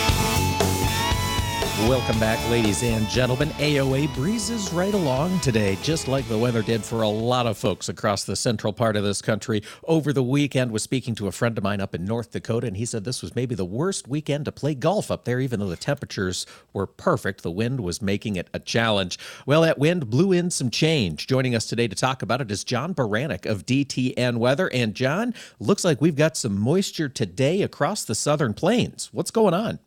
Welcome 1.87 2.19
back, 2.19 2.51
ladies 2.51 2.83
and 2.83 3.09
gentlemen. 3.09 3.51
AOA 3.51 4.13
breezes 4.17 4.73
right 4.73 4.93
along 4.93 5.39
today, 5.39 5.79
just 5.81 6.09
like 6.09 6.27
the 6.27 6.37
weather 6.37 6.61
did 6.61 6.83
for 6.83 7.03
a 7.03 7.09
lot 7.09 7.47
of 7.47 7.57
folks 7.57 7.89
across 7.89 8.25
the 8.25 8.35
central 8.35 8.73
part 8.73 8.97
of 8.97 9.05
this 9.05 9.23
country. 9.23 9.63
Over 9.85 10.13
the 10.13 10.23
weekend, 10.23 10.73
was 10.73 10.83
speaking 10.83 11.15
to 11.15 11.29
a 11.29 11.33
friend 11.33 11.57
of 11.57 11.63
mine 11.63 11.81
up 11.81 11.95
in 11.95 12.05
North 12.05 12.33
Dakota, 12.33 12.67
and 12.67 12.77
he 12.77 12.85
said 12.85 13.05
this 13.05 13.23
was 13.23 13.37
maybe 13.37 13.55
the 13.55 13.65
worst 13.65 14.09
weekend 14.09 14.47
to 14.47 14.53
play 14.53 14.75
golf 14.75 15.09
up 15.09 15.25
there, 15.25 15.39
even 15.39 15.61
though 15.61 15.69
the 15.69 15.77
temperatures 15.77 16.47
were 16.73 16.87
perfect. 16.87 17.45
The 17.45 17.51
wind 17.51 17.79
was 17.79 18.03
making 18.03 18.35
it 18.35 18.51
a 18.53 18.59
challenge. 18.59 19.17
Well, 19.47 19.63
that 19.63 19.79
wind 19.79 20.11
blew 20.11 20.33
in 20.33 20.51
some 20.51 20.71
change. 20.71 21.29
Joining 21.29 21.55
us 21.55 21.65
today 21.65 21.87
to 21.87 21.95
talk 21.95 22.23
about 22.23 22.41
it 22.41 22.51
is 22.51 22.65
John 22.65 22.93
Baranick 22.93 23.47
of 23.47 23.67
DTN 23.67 24.39
Weather. 24.39 24.69
And 24.75 24.95
John, 24.95 25.33
looks 25.61 25.85
like 25.85 26.01
we've 26.01 26.17
got 26.17 26.37
some 26.37 26.59
moisture 26.59 27.09
today 27.09 27.63
across 27.63 28.03
the 28.03 28.17
southern 28.17 28.53
plains. 28.53 29.11
What's 29.13 29.31
going 29.31 29.55
on? 29.55 29.79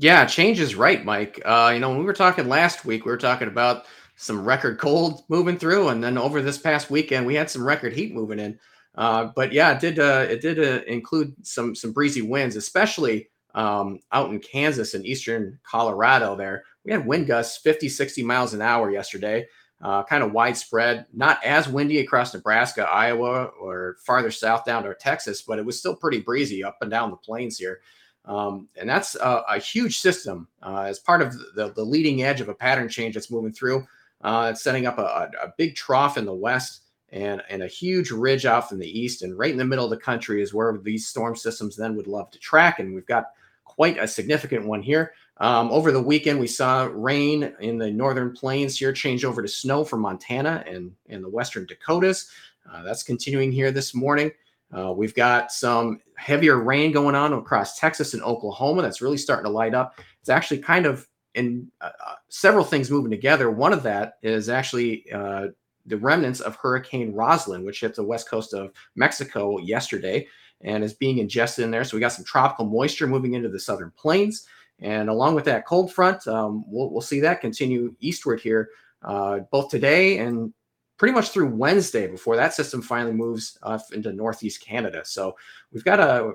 Yeah, 0.00 0.24
change 0.24 0.60
is 0.60 0.74
right, 0.76 1.04
Mike. 1.04 1.42
Uh, 1.44 1.72
you 1.74 1.78
know, 1.78 1.90
when 1.90 1.98
we 1.98 2.06
were 2.06 2.14
talking 2.14 2.48
last 2.48 2.86
week, 2.86 3.04
we 3.04 3.10
were 3.10 3.18
talking 3.18 3.48
about 3.48 3.84
some 4.16 4.42
record 4.42 4.78
cold 4.78 5.24
moving 5.28 5.58
through, 5.58 5.88
and 5.88 6.02
then 6.02 6.16
over 6.16 6.40
this 6.40 6.56
past 6.56 6.88
weekend, 6.90 7.26
we 7.26 7.34
had 7.34 7.50
some 7.50 7.66
record 7.66 7.92
heat 7.92 8.14
moving 8.14 8.38
in. 8.38 8.58
Uh, 8.94 9.28
but 9.36 9.52
yeah, 9.52 9.72
it 9.72 9.80
did. 9.80 9.98
Uh, 9.98 10.26
it 10.26 10.40
did 10.40 10.58
uh, 10.58 10.82
include 10.86 11.34
some 11.46 11.74
some 11.74 11.92
breezy 11.92 12.22
winds, 12.22 12.56
especially 12.56 13.28
um, 13.54 13.98
out 14.10 14.30
in 14.30 14.40
Kansas 14.40 14.94
and 14.94 15.04
eastern 15.04 15.58
Colorado. 15.64 16.34
There, 16.34 16.64
we 16.82 16.92
had 16.92 17.04
wind 17.06 17.26
gusts 17.26 17.58
50, 17.58 17.90
60 17.90 18.22
miles 18.22 18.54
an 18.54 18.62
hour 18.62 18.90
yesterday. 18.90 19.46
Uh, 19.82 20.02
kind 20.04 20.22
of 20.22 20.32
widespread, 20.32 21.04
not 21.12 21.44
as 21.44 21.68
windy 21.68 21.98
across 22.00 22.32
Nebraska, 22.32 22.88
Iowa, 22.88 23.50
or 23.60 23.96
farther 24.06 24.30
south 24.30 24.64
down 24.64 24.82
to 24.84 24.94
Texas, 24.94 25.42
but 25.42 25.58
it 25.58 25.64
was 25.64 25.78
still 25.78 25.94
pretty 25.94 26.20
breezy 26.20 26.64
up 26.64 26.78
and 26.80 26.90
down 26.90 27.10
the 27.10 27.16
plains 27.18 27.58
here. 27.58 27.80
Um, 28.24 28.68
and 28.76 28.88
that's 28.88 29.14
a, 29.14 29.42
a 29.48 29.58
huge 29.58 29.98
system 29.98 30.48
uh, 30.62 30.84
as 30.86 30.98
part 30.98 31.22
of 31.22 31.32
the, 31.54 31.72
the 31.74 31.84
leading 31.84 32.22
edge 32.22 32.40
of 32.40 32.48
a 32.48 32.54
pattern 32.54 32.88
change 32.88 33.14
that's 33.14 33.30
moving 33.30 33.52
through. 33.52 33.86
Uh, 34.20 34.48
it's 34.52 34.62
setting 34.62 34.86
up 34.86 34.98
a, 34.98 35.30
a, 35.42 35.52
big 35.56 35.74
trough 35.74 36.18
in 36.18 36.26
the 36.26 36.34
west 36.34 36.82
and, 37.08 37.42
and 37.48 37.62
a 37.62 37.66
huge 37.66 38.10
ridge 38.10 38.44
off 38.44 38.70
in 38.70 38.78
the 38.78 39.00
east. 39.00 39.22
And 39.22 39.38
right 39.38 39.50
in 39.50 39.56
the 39.56 39.64
middle 39.64 39.84
of 39.84 39.90
the 39.90 39.96
country 39.96 40.42
is 40.42 40.52
where 40.52 40.78
these 40.82 41.06
storm 41.06 41.34
systems 41.34 41.74
then 41.74 41.96
would 41.96 42.06
love 42.06 42.30
to 42.32 42.38
track. 42.38 42.78
And 42.78 42.94
we've 42.94 43.06
got 43.06 43.30
quite 43.64 43.96
a 43.98 44.06
significant 44.06 44.66
one 44.66 44.82
here. 44.82 45.14
Um, 45.38 45.70
over 45.70 45.90
the 45.90 46.02
weekend, 46.02 46.38
we 46.38 46.46
saw 46.46 46.90
rain 46.92 47.54
in 47.60 47.78
the 47.78 47.90
northern 47.90 48.32
plains 48.32 48.78
here 48.78 48.92
change 48.92 49.24
over 49.24 49.40
to 49.40 49.48
snow 49.48 49.84
for 49.84 49.96
Montana 49.96 50.62
and, 50.66 50.92
and 51.08 51.24
the 51.24 51.30
western 51.30 51.64
Dakotas. 51.64 52.30
Uh, 52.70 52.82
that's 52.82 53.02
continuing 53.02 53.50
here 53.50 53.70
this 53.70 53.94
morning. 53.94 54.30
Uh, 54.76 54.92
we've 54.92 55.14
got 55.14 55.50
some 55.50 56.00
heavier 56.16 56.60
rain 56.60 56.92
going 56.92 57.14
on 57.14 57.32
across 57.32 57.78
Texas 57.78 58.14
and 58.14 58.22
Oklahoma 58.22 58.82
that's 58.82 59.00
really 59.00 59.16
starting 59.16 59.44
to 59.44 59.50
light 59.50 59.74
up. 59.74 59.98
It's 60.20 60.28
actually 60.28 60.58
kind 60.58 60.86
of 60.86 61.06
in 61.34 61.70
uh, 61.80 61.90
uh 62.06 62.14
several 62.28 62.64
things 62.64 62.90
moving 62.90 63.10
together. 63.10 63.50
One 63.50 63.72
of 63.72 63.82
that 63.84 64.14
is 64.22 64.48
actually 64.48 65.10
uh, 65.12 65.48
the 65.86 65.96
remnants 65.96 66.40
of 66.40 66.56
Hurricane 66.56 67.12
Roslyn, 67.12 67.64
which 67.64 67.80
hit 67.80 67.94
the 67.94 68.04
west 68.04 68.28
coast 68.28 68.54
of 68.54 68.72
Mexico 68.94 69.58
yesterday 69.58 70.26
and 70.62 70.84
is 70.84 70.94
being 70.94 71.18
ingested 71.18 71.64
in 71.64 71.70
there. 71.70 71.84
So 71.84 71.96
we 71.96 72.00
got 72.00 72.12
some 72.12 72.24
tropical 72.24 72.66
moisture 72.66 73.06
moving 73.06 73.34
into 73.34 73.48
the 73.48 73.58
southern 73.58 73.90
plains. 73.96 74.46
And 74.80 75.08
along 75.08 75.34
with 75.34 75.44
that 75.44 75.66
cold 75.66 75.92
front, 75.92 76.26
um, 76.26 76.64
we'll, 76.66 76.90
we'll, 76.90 77.00
see 77.00 77.20
that 77.20 77.40
continue 77.40 77.94
eastward 78.00 78.40
here 78.40 78.70
uh, 79.02 79.40
both 79.50 79.70
today 79.70 80.18
and 80.18 80.52
pretty 81.00 81.14
much 81.14 81.30
through 81.30 81.46
Wednesday 81.46 82.06
before 82.06 82.36
that 82.36 82.52
system 82.52 82.82
finally 82.82 83.14
moves 83.14 83.58
off 83.62 83.90
into 83.90 84.12
Northeast 84.12 84.60
Canada. 84.60 85.00
So 85.02 85.34
we've 85.72 85.82
got 85.82 85.98
a, 85.98 86.34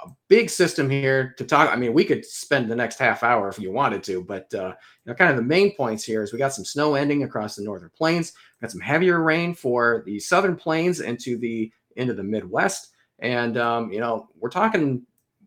a, 0.00 0.06
big 0.26 0.50
system 0.50 0.90
here 0.90 1.32
to 1.38 1.44
talk. 1.44 1.70
I 1.70 1.76
mean, 1.76 1.92
we 1.92 2.04
could 2.04 2.24
spend 2.24 2.68
the 2.68 2.74
next 2.74 2.98
half 2.98 3.22
hour 3.22 3.48
if 3.48 3.60
you 3.60 3.70
wanted 3.70 4.02
to, 4.04 4.24
but 4.24 4.52
uh, 4.52 4.74
you 5.04 5.06
know, 5.06 5.14
kind 5.14 5.30
of 5.30 5.36
the 5.36 5.44
main 5.44 5.76
points 5.76 6.02
here 6.02 6.24
is 6.24 6.32
we 6.32 6.40
got 6.40 6.52
some 6.52 6.64
snow 6.64 6.96
ending 6.96 7.22
across 7.22 7.54
the 7.54 7.62
northern 7.62 7.90
plains, 7.96 8.32
got 8.60 8.72
some 8.72 8.80
heavier 8.80 9.22
rain 9.22 9.54
for 9.54 10.02
the 10.06 10.18
southern 10.18 10.56
plains 10.56 10.98
into 10.98 11.38
the 11.38 11.70
into 11.94 12.12
the 12.12 12.24
Midwest, 12.24 12.88
and 13.20 13.58
um, 13.58 13.92
you 13.92 14.00
know 14.00 14.28
we're 14.40 14.50
talking 14.50 15.06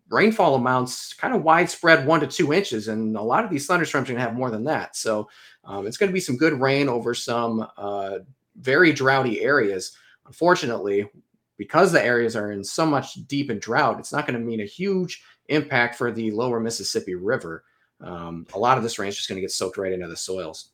rainfall 0.09 0.55
amounts 0.55 1.13
kind 1.13 1.35
of 1.35 1.43
widespread 1.43 2.07
one 2.07 2.21
to 2.21 2.27
two 2.27 2.53
inches 2.53 2.87
and 2.87 3.17
a 3.17 3.21
lot 3.21 3.43
of 3.43 3.49
these 3.49 3.65
thunderstorms 3.65 4.07
are 4.07 4.13
going 4.13 4.21
to 4.21 4.25
have 4.25 4.37
more 4.37 4.51
than 4.51 4.63
that 4.63 4.95
so 4.95 5.27
um, 5.63 5.87
it's 5.87 5.97
going 5.97 6.09
to 6.09 6.13
be 6.13 6.19
some 6.19 6.37
good 6.37 6.61
rain 6.61 6.87
over 6.87 7.15
some 7.15 7.65
uh, 7.77 8.19
very 8.55 8.93
droughty 8.93 9.41
areas. 9.41 9.95
Unfortunately, 10.25 11.09
because 11.57 11.91
the 11.91 12.03
areas 12.03 12.35
are 12.35 12.51
in 12.51 12.63
so 12.63 12.85
much 12.85 13.13
deep 13.27 13.51
in 13.51 13.59
drought, 13.59 13.99
it's 13.99 14.13
not 14.13 14.25
going 14.25 14.39
to 14.39 14.45
mean 14.45 14.61
a 14.61 14.65
huge 14.65 15.23
impact 15.47 15.95
for 15.95 16.11
the 16.11 16.31
lower 16.31 16.59
Mississippi 16.59 17.15
River. 17.15 17.63
Um, 18.01 18.45
a 18.53 18.59
lot 18.59 18.77
of 18.77 18.83
this 18.83 18.99
rain 18.99 19.09
is 19.09 19.15
just 19.15 19.29
going 19.29 19.37
to 19.37 19.41
get 19.41 19.51
soaked 19.51 19.77
right 19.77 19.93
into 19.93 20.07
the 20.07 20.17
soils. 20.17 20.69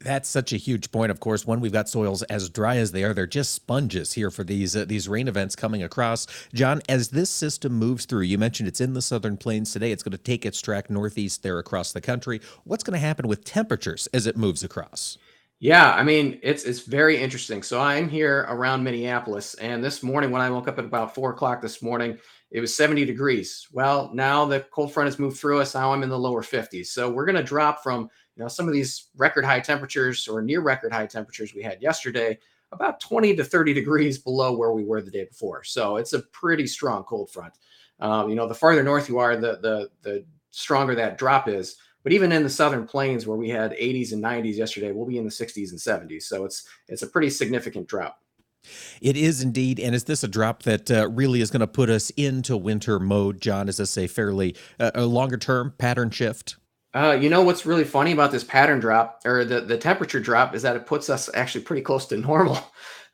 That's 0.00 0.28
such 0.28 0.52
a 0.52 0.58
huge 0.58 0.90
point. 0.90 1.10
Of 1.10 1.20
course, 1.20 1.46
when 1.46 1.60
we've 1.60 1.72
got 1.72 1.88
soils 1.88 2.22
as 2.24 2.50
dry 2.50 2.76
as 2.76 2.92
they 2.92 3.04
are, 3.04 3.14
they're 3.14 3.26
just 3.26 3.52
sponges 3.52 4.12
here 4.12 4.30
for 4.30 4.44
these 4.44 4.76
uh, 4.76 4.84
these 4.84 5.08
rain 5.08 5.28
events 5.28 5.56
coming 5.56 5.82
across. 5.82 6.26
John, 6.52 6.82
as 6.88 7.08
this 7.08 7.30
system 7.30 7.72
moves 7.72 8.04
through, 8.04 8.22
you 8.22 8.36
mentioned 8.36 8.68
it's 8.68 8.82
in 8.82 8.92
the 8.92 9.00
southern 9.00 9.38
plains 9.38 9.72
today. 9.72 9.92
It's 9.92 10.02
going 10.02 10.12
to 10.12 10.18
take 10.18 10.44
its 10.44 10.60
track 10.60 10.90
northeast 10.90 11.42
there 11.42 11.58
across 11.58 11.92
the 11.92 12.02
country. 12.02 12.40
What's 12.64 12.84
going 12.84 12.92
to 12.94 13.06
happen 13.06 13.28
with 13.28 13.44
temperatures 13.44 14.06
as 14.12 14.26
it 14.26 14.36
moves 14.36 14.62
across? 14.62 15.16
Yeah, 15.60 15.92
I 15.94 16.02
mean 16.02 16.40
it's 16.42 16.64
it's 16.64 16.80
very 16.80 17.16
interesting. 17.16 17.62
So 17.62 17.80
I'm 17.80 18.08
here 18.08 18.40
around 18.48 18.82
Minneapolis, 18.84 19.54
and 19.54 19.82
this 19.82 20.02
morning 20.02 20.30
when 20.30 20.42
I 20.42 20.50
woke 20.50 20.68
up 20.68 20.78
at 20.78 20.84
about 20.84 21.14
four 21.14 21.30
o'clock 21.32 21.62
this 21.62 21.80
morning, 21.80 22.18
it 22.50 22.60
was 22.60 22.76
70 22.76 23.04
degrees. 23.04 23.66
Well, 23.72 24.10
now 24.12 24.44
the 24.44 24.60
cold 24.72 24.92
front 24.92 25.06
has 25.06 25.18
moved 25.18 25.38
through 25.38 25.60
us. 25.60 25.74
Now 25.74 25.92
I'm 25.92 26.02
in 26.02 26.10
the 26.10 26.18
lower 26.18 26.42
50s. 26.42 26.92
So 26.92 27.10
we're 27.10 27.24
going 27.24 27.36
to 27.36 27.42
drop 27.42 27.82
from 27.82 28.10
you 28.36 28.42
know 28.42 28.48
some 28.48 28.66
of 28.66 28.74
these 28.74 29.08
record 29.16 29.44
high 29.44 29.60
temperatures 29.60 30.28
or 30.28 30.42
near 30.42 30.60
record 30.60 30.92
high 30.92 31.06
temperatures 31.06 31.54
we 31.54 31.62
had 31.62 31.80
yesterday 31.80 32.38
about 32.72 32.98
20 33.00 33.36
to 33.36 33.44
30 33.44 33.72
degrees 33.72 34.18
below 34.18 34.56
where 34.56 34.72
we 34.72 34.84
were 34.84 35.00
the 35.00 35.10
day 35.10 35.24
before 35.24 35.62
so 35.62 35.96
it's 35.96 36.12
a 36.14 36.18
pretty 36.32 36.66
strong 36.66 37.04
cold 37.04 37.30
front 37.30 37.52
um, 38.00 38.28
you 38.28 38.34
know 38.34 38.48
the 38.48 38.54
farther 38.54 38.82
north 38.82 39.08
you 39.08 39.18
are 39.18 39.36
the 39.36 39.58
the 39.62 39.88
the 40.02 40.24
stronger 40.50 40.96
that 40.96 41.16
drop 41.16 41.46
is 41.48 41.76
but 42.04 42.12
even 42.12 42.30
in 42.30 42.44
the 42.44 42.50
southern 42.50 42.86
plains 42.86 43.26
where 43.26 43.36
we 43.36 43.48
had 43.48 43.72
80s 43.72 44.12
and 44.12 44.22
90s 44.22 44.54
yesterday 44.54 44.92
we'll 44.92 45.06
be 45.06 45.18
in 45.18 45.24
the 45.24 45.30
60s 45.30 45.70
and 45.70 45.80
70s 45.80 46.22
so 46.22 46.44
it's 46.44 46.66
it's 46.88 47.02
a 47.02 47.08
pretty 47.08 47.30
significant 47.30 47.88
drop 47.88 48.20
it 49.00 49.16
is 49.16 49.42
indeed. 49.42 49.78
And 49.78 49.94
is 49.94 50.04
this 50.04 50.24
a 50.24 50.28
drop 50.28 50.62
that 50.62 50.90
uh, 50.90 51.08
really 51.10 51.40
is 51.40 51.50
going 51.50 51.60
to 51.60 51.66
put 51.66 51.90
us 51.90 52.10
into 52.10 52.56
winter 52.56 52.98
mode, 52.98 53.40
John? 53.40 53.68
Is 53.68 53.76
this 53.76 53.98
a 53.98 54.06
fairly 54.06 54.56
uh, 54.80 54.90
a 54.94 55.04
longer 55.04 55.36
term 55.36 55.74
pattern 55.76 56.10
shift? 56.10 56.56
Uh, 56.94 57.18
you 57.20 57.28
know 57.28 57.42
what's 57.42 57.66
really 57.66 57.84
funny 57.84 58.12
about 58.12 58.30
this 58.30 58.44
pattern 58.44 58.78
drop 58.78 59.20
or 59.24 59.44
the, 59.44 59.60
the 59.60 59.76
temperature 59.76 60.20
drop 60.20 60.54
is 60.54 60.62
that 60.62 60.76
it 60.76 60.86
puts 60.86 61.10
us 61.10 61.28
actually 61.34 61.64
pretty 61.64 61.82
close 61.82 62.06
to 62.06 62.16
normal. 62.18 62.58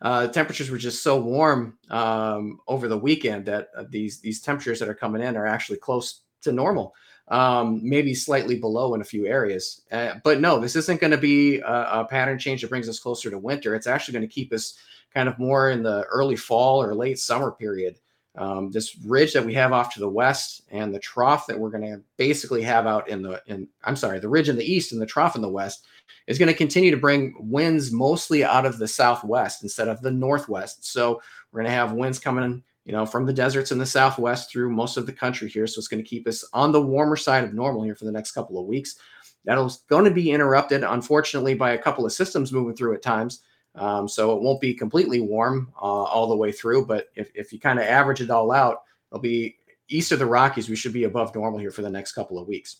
Uh, 0.02 0.26
temperatures 0.28 0.70
were 0.70 0.78
just 0.78 1.02
so 1.02 1.20
warm 1.20 1.78
um, 1.90 2.58
over 2.68 2.88
the 2.88 2.96
weekend 2.96 3.46
that 3.46 3.68
uh, 3.76 3.84
these 3.88 4.20
these 4.20 4.40
temperatures 4.40 4.78
that 4.78 4.88
are 4.88 4.94
coming 4.94 5.22
in 5.22 5.36
are 5.36 5.46
actually 5.46 5.78
close 5.78 6.22
to 6.42 6.52
normal, 6.52 6.94
um, 7.30 7.80
maybe 7.82 8.12
slightly 8.12 8.56
below 8.58 8.94
in 8.94 9.00
a 9.00 9.04
few 9.04 9.26
areas. 9.26 9.82
Uh, 9.92 10.14
but 10.24 10.40
no, 10.40 10.58
this 10.58 10.74
isn't 10.74 11.00
going 11.00 11.12
to 11.12 11.18
be 11.18 11.60
a, 11.60 12.00
a, 12.00 12.04
pattern 12.04 12.38
change 12.38 12.60
that 12.60 12.70
brings 12.70 12.88
us 12.88 12.98
closer 12.98 13.30
to 13.30 13.38
winter. 13.38 13.74
It's 13.74 13.86
actually 13.86 14.12
going 14.12 14.28
to 14.28 14.34
keep 14.34 14.52
us 14.52 14.76
kind 15.14 15.28
of 15.28 15.38
more 15.38 15.70
in 15.70 15.82
the 15.82 16.02
early 16.10 16.36
fall 16.36 16.82
or 16.82 16.94
late 16.94 17.18
summer 17.18 17.52
period. 17.52 17.96
Um, 18.36 18.70
this 18.70 18.96
ridge 19.04 19.32
that 19.32 19.44
we 19.44 19.54
have 19.54 19.72
off 19.72 19.92
to 19.94 20.00
the 20.00 20.08
west 20.08 20.62
and 20.70 20.94
the 20.94 21.00
trough 21.00 21.46
that 21.46 21.58
we're 21.58 21.70
going 21.70 21.92
to 21.92 22.00
basically 22.16 22.62
have 22.62 22.86
out 22.86 23.08
in 23.08 23.22
the 23.22 23.42
in 23.46 23.66
I'm 23.82 23.96
sorry 23.96 24.20
the 24.20 24.28
ridge 24.28 24.48
in 24.48 24.54
the 24.56 24.64
east 24.64 24.92
and 24.92 25.02
the 25.02 25.06
trough 25.06 25.34
in 25.34 25.42
the 25.42 25.48
west 25.48 25.84
is 26.28 26.38
going 26.38 26.46
to 26.46 26.54
continue 26.54 26.92
to 26.92 26.96
bring 26.96 27.34
winds 27.40 27.90
mostly 27.90 28.44
out 28.44 28.66
of 28.66 28.78
the 28.78 28.86
southwest 28.86 29.64
instead 29.64 29.88
of 29.88 30.00
the 30.00 30.12
northwest. 30.12 30.86
So 30.86 31.20
we're 31.50 31.62
going 31.62 31.70
to 31.70 31.76
have 31.76 31.92
winds 31.92 32.20
coming 32.20 32.62
you 32.90 32.96
know 32.96 33.06
from 33.06 33.24
the 33.24 33.32
deserts 33.32 33.70
in 33.70 33.78
the 33.78 33.86
southwest 33.86 34.50
through 34.50 34.68
most 34.68 34.96
of 34.96 35.06
the 35.06 35.12
country 35.12 35.48
here. 35.48 35.68
So 35.68 35.78
it's 35.78 35.86
going 35.86 36.02
to 36.02 36.08
keep 36.08 36.26
us 36.26 36.44
on 36.52 36.72
the 36.72 36.82
warmer 36.82 37.16
side 37.16 37.44
of 37.44 37.54
normal 37.54 37.84
here 37.84 37.94
for 37.94 38.04
the 38.04 38.10
next 38.10 38.32
couple 38.32 38.58
of 38.58 38.66
weeks. 38.66 38.96
That'll 39.44 39.72
going 39.88 40.06
to 40.06 40.10
be 40.10 40.32
interrupted 40.32 40.82
unfortunately 40.82 41.54
by 41.54 41.70
a 41.70 41.78
couple 41.78 42.04
of 42.04 42.12
systems 42.12 42.52
moving 42.52 42.74
through 42.74 42.94
at 42.94 43.02
times. 43.02 43.42
Um, 43.76 44.08
so 44.08 44.36
it 44.36 44.42
won't 44.42 44.60
be 44.60 44.74
completely 44.74 45.20
warm 45.20 45.72
uh, 45.80 45.84
all 45.84 46.28
the 46.28 46.36
way 46.36 46.50
through, 46.50 46.86
but 46.86 47.06
if, 47.14 47.30
if 47.36 47.52
you 47.52 47.60
kind 47.60 47.78
of 47.78 47.84
average 47.84 48.22
it 48.22 48.28
all 48.28 48.50
out, 48.50 48.78
it'll 49.12 49.22
be 49.22 49.58
east 49.88 50.10
of 50.10 50.18
the 50.18 50.26
Rockies. 50.26 50.68
We 50.68 50.74
should 50.74 50.92
be 50.92 51.04
above 51.04 51.32
normal 51.32 51.60
here 51.60 51.70
for 51.70 51.82
the 51.82 51.90
next 51.90 52.14
couple 52.14 52.40
of 52.40 52.48
weeks. 52.48 52.78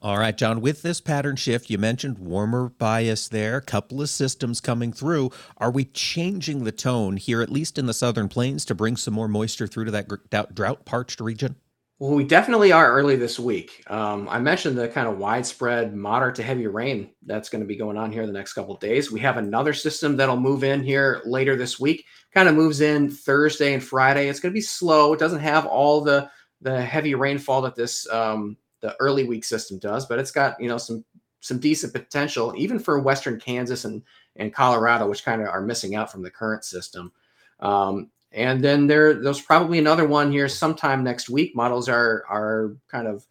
All 0.00 0.18
right, 0.18 0.36
John, 0.36 0.60
with 0.60 0.82
this 0.82 1.00
pattern 1.00 1.36
shift, 1.36 1.68
you 1.68 1.78
mentioned 1.78 2.18
warmer 2.18 2.70
bias 2.70 3.28
there, 3.28 3.60
couple 3.60 4.00
of 4.00 4.08
systems 4.08 4.60
coming 4.60 4.92
through. 4.92 5.30
Are 5.58 5.70
we 5.70 5.84
changing 5.84 6.64
the 6.64 6.72
tone 6.72 7.16
here, 7.16 7.42
at 7.42 7.50
least 7.50 7.78
in 7.78 7.86
the 7.86 7.94
southern 7.94 8.28
plains, 8.28 8.64
to 8.66 8.74
bring 8.74 8.96
some 8.96 9.14
more 9.14 9.28
moisture 9.28 9.66
through 9.66 9.86
to 9.86 9.90
that 9.90 10.54
drought 10.54 10.84
parched 10.84 11.20
region? 11.20 11.56
Well, 11.98 12.14
we 12.14 12.24
definitely 12.24 12.72
are 12.72 12.92
early 12.92 13.14
this 13.14 13.38
week. 13.38 13.84
Um, 13.86 14.28
I 14.28 14.40
mentioned 14.40 14.76
the 14.76 14.88
kind 14.88 15.06
of 15.06 15.18
widespread 15.18 15.94
moderate 15.94 16.34
to 16.34 16.42
heavy 16.42 16.66
rain 16.66 17.10
that's 17.24 17.48
going 17.48 17.60
to 17.60 17.66
be 17.68 17.76
going 17.76 17.96
on 17.96 18.10
here 18.10 18.26
the 18.26 18.32
next 18.32 18.54
couple 18.54 18.74
days. 18.76 19.12
We 19.12 19.20
have 19.20 19.36
another 19.36 19.72
system 19.72 20.16
that'll 20.16 20.36
move 20.36 20.64
in 20.64 20.82
here 20.82 21.22
later 21.24 21.54
this 21.54 21.78
week. 21.78 22.04
Kind 22.34 22.48
of 22.48 22.56
moves 22.56 22.80
in 22.80 23.08
Thursday 23.08 23.72
and 23.72 23.84
Friday. 23.84 24.28
It's 24.28 24.40
going 24.40 24.52
to 24.52 24.58
be 24.58 24.62
slow. 24.62 25.12
It 25.12 25.20
doesn't 25.20 25.40
have 25.40 25.64
all 25.64 26.00
the 26.00 26.28
the 26.60 26.80
heavy 26.80 27.14
rainfall 27.14 27.62
that 27.62 27.76
this 27.76 28.08
um, 28.10 28.56
the 28.82 28.94
early 29.00 29.24
week 29.24 29.44
system 29.44 29.78
does, 29.78 30.04
but 30.06 30.18
it's 30.18 30.30
got 30.30 30.60
you 30.60 30.68
know 30.68 30.78
some 30.78 31.04
some 31.40 31.58
decent 31.58 31.92
potential 31.92 32.54
even 32.56 32.78
for 32.78 33.00
Western 33.00 33.40
Kansas 33.40 33.84
and 33.84 34.02
and 34.36 34.54
Colorado, 34.54 35.08
which 35.08 35.24
kind 35.24 35.40
of 35.40 35.48
are 35.48 35.62
missing 35.62 35.94
out 35.94 36.12
from 36.12 36.22
the 36.22 36.30
current 36.30 36.64
system. 36.64 37.12
Um, 37.60 38.10
and 38.32 38.64
then 38.64 38.86
there, 38.86 39.14
there's 39.14 39.42
probably 39.42 39.78
another 39.78 40.06
one 40.06 40.32
here 40.32 40.48
sometime 40.48 41.04
next 41.04 41.28
week. 41.28 41.54
Models 41.54 41.88
are 41.88 42.24
are 42.28 42.76
kind 42.88 43.06
of 43.06 43.26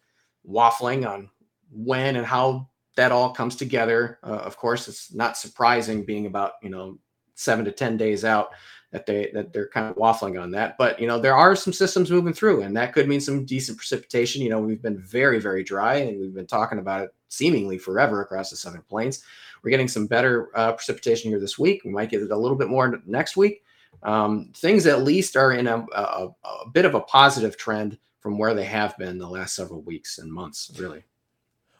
waffling 0.48 1.08
on 1.08 1.28
when 1.70 2.16
and 2.16 2.26
how 2.26 2.68
that 2.96 3.12
all 3.12 3.30
comes 3.30 3.56
together. 3.56 4.18
Uh, 4.22 4.36
of 4.36 4.56
course, 4.56 4.88
it's 4.88 5.12
not 5.12 5.36
surprising, 5.36 6.04
being 6.04 6.26
about 6.26 6.52
you 6.62 6.70
know 6.70 6.98
seven 7.34 7.64
to 7.64 7.72
ten 7.72 7.96
days 7.96 8.24
out, 8.24 8.50
that 8.92 9.06
they 9.06 9.30
that 9.34 9.52
they're 9.52 9.68
kind 9.68 9.88
of 9.88 9.96
waffling 9.96 10.40
on 10.40 10.50
that. 10.52 10.78
But 10.78 11.00
you 11.00 11.06
know 11.06 11.18
there 11.18 11.36
are 11.36 11.56
some 11.56 11.72
systems 11.72 12.10
moving 12.10 12.32
through, 12.32 12.62
and 12.62 12.76
that 12.76 12.92
could 12.92 13.08
mean 13.08 13.20
some 13.20 13.44
decent 13.44 13.78
precipitation. 13.78 14.42
You 14.42 14.50
know 14.50 14.60
we've 14.60 14.82
been 14.82 14.98
very 14.98 15.40
very 15.40 15.64
dry, 15.64 15.96
and 15.96 16.20
we've 16.20 16.34
been 16.34 16.46
talking 16.46 16.78
about 16.78 17.02
it 17.02 17.14
seemingly 17.28 17.78
forever 17.78 18.22
across 18.22 18.50
the 18.50 18.56
southern 18.56 18.82
plains. 18.82 19.24
We're 19.62 19.70
getting 19.70 19.88
some 19.88 20.06
better 20.06 20.50
uh, 20.54 20.72
precipitation 20.72 21.30
here 21.30 21.40
this 21.40 21.58
week. 21.58 21.82
We 21.84 21.90
might 21.90 22.10
get 22.10 22.22
it 22.22 22.30
a 22.30 22.36
little 22.36 22.56
bit 22.56 22.68
more 22.68 23.00
next 23.06 23.36
week 23.36 23.62
um, 24.02 24.50
things 24.56 24.86
at 24.86 25.04
least 25.04 25.36
are 25.36 25.52
in 25.52 25.66
a, 25.66 25.84
a, 25.94 26.28
a 26.44 26.68
bit 26.72 26.84
of 26.84 26.94
a 26.94 27.00
positive 27.00 27.56
trend 27.56 27.98
from 28.20 28.38
where 28.38 28.54
they 28.54 28.64
have 28.64 28.96
been 28.98 29.18
the 29.18 29.28
last 29.28 29.54
several 29.54 29.82
weeks 29.82 30.18
and 30.18 30.32
months, 30.32 30.70
really. 30.78 31.04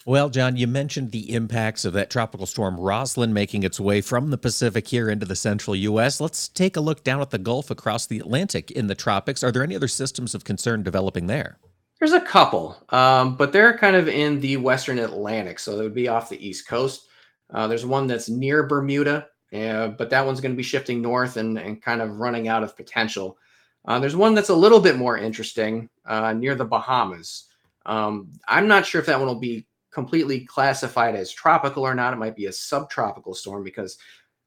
Well, 0.04 0.30
John, 0.30 0.56
you 0.56 0.66
mentioned 0.66 1.12
the 1.12 1.32
impacts 1.32 1.84
of 1.84 1.92
that 1.92 2.10
tropical 2.10 2.46
storm 2.46 2.78
Roslyn 2.78 3.32
making 3.32 3.62
its 3.62 3.78
way 3.78 4.00
from 4.00 4.30
the 4.30 4.38
Pacific 4.38 4.88
here 4.88 5.08
into 5.08 5.26
the 5.26 5.36
central 5.36 5.76
U.S. 5.76 6.20
Let's 6.20 6.48
take 6.48 6.76
a 6.76 6.80
look 6.80 7.04
down 7.04 7.20
at 7.20 7.30
the 7.30 7.38
Gulf 7.38 7.70
across 7.70 8.06
the 8.06 8.18
Atlantic 8.18 8.72
in 8.72 8.88
the 8.88 8.96
tropics. 8.96 9.44
Are 9.44 9.52
there 9.52 9.62
any 9.62 9.76
other 9.76 9.86
systems 9.86 10.34
of 10.34 10.42
concern 10.42 10.82
developing 10.82 11.28
there? 11.28 11.58
There's 12.00 12.14
a 12.14 12.20
couple, 12.20 12.84
um, 12.88 13.36
but 13.36 13.52
they're 13.52 13.78
kind 13.78 13.94
of 13.94 14.08
in 14.08 14.40
the 14.40 14.56
western 14.56 14.98
Atlantic, 14.98 15.60
so 15.60 15.76
they 15.76 15.84
would 15.84 15.94
be 15.94 16.08
off 16.08 16.28
the 16.28 16.48
east 16.48 16.66
coast. 16.66 17.06
Uh, 17.54 17.68
there's 17.68 17.86
one 17.86 18.08
that's 18.08 18.28
near 18.28 18.64
Bermuda, 18.66 19.28
uh, 19.52 19.86
but 19.88 20.10
that 20.10 20.26
one's 20.26 20.40
going 20.40 20.52
to 20.52 20.56
be 20.56 20.64
shifting 20.64 21.00
north 21.00 21.36
and, 21.36 21.56
and 21.56 21.80
kind 21.80 22.02
of 22.02 22.18
running 22.18 22.48
out 22.48 22.64
of 22.64 22.76
potential. 22.76 23.38
Uh, 23.84 24.00
there's 24.00 24.16
one 24.16 24.34
that's 24.34 24.48
a 24.48 24.54
little 24.54 24.80
bit 24.80 24.96
more 24.96 25.16
interesting 25.16 25.88
uh, 26.04 26.32
near 26.32 26.56
the 26.56 26.64
Bahamas. 26.64 27.44
Um, 27.86 28.32
I'm 28.48 28.66
not 28.66 28.84
sure 28.84 29.00
if 29.00 29.06
that 29.06 29.18
one 29.18 29.28
will 29.28 29.36
be 29.36 29.64
completely 29.92 30.40
classified 30.40 31.14
as 31.14 31.30
tropical 31.30 31.84
or 31.84 31.94
not. 31.94 32.12
It 32.12 32.16
might 32.16 32.36
be 32.36 32.46
a 32.46 32.52
subtropical 32.52 33.34
storm 33.34 33.62
because 33.62 33.98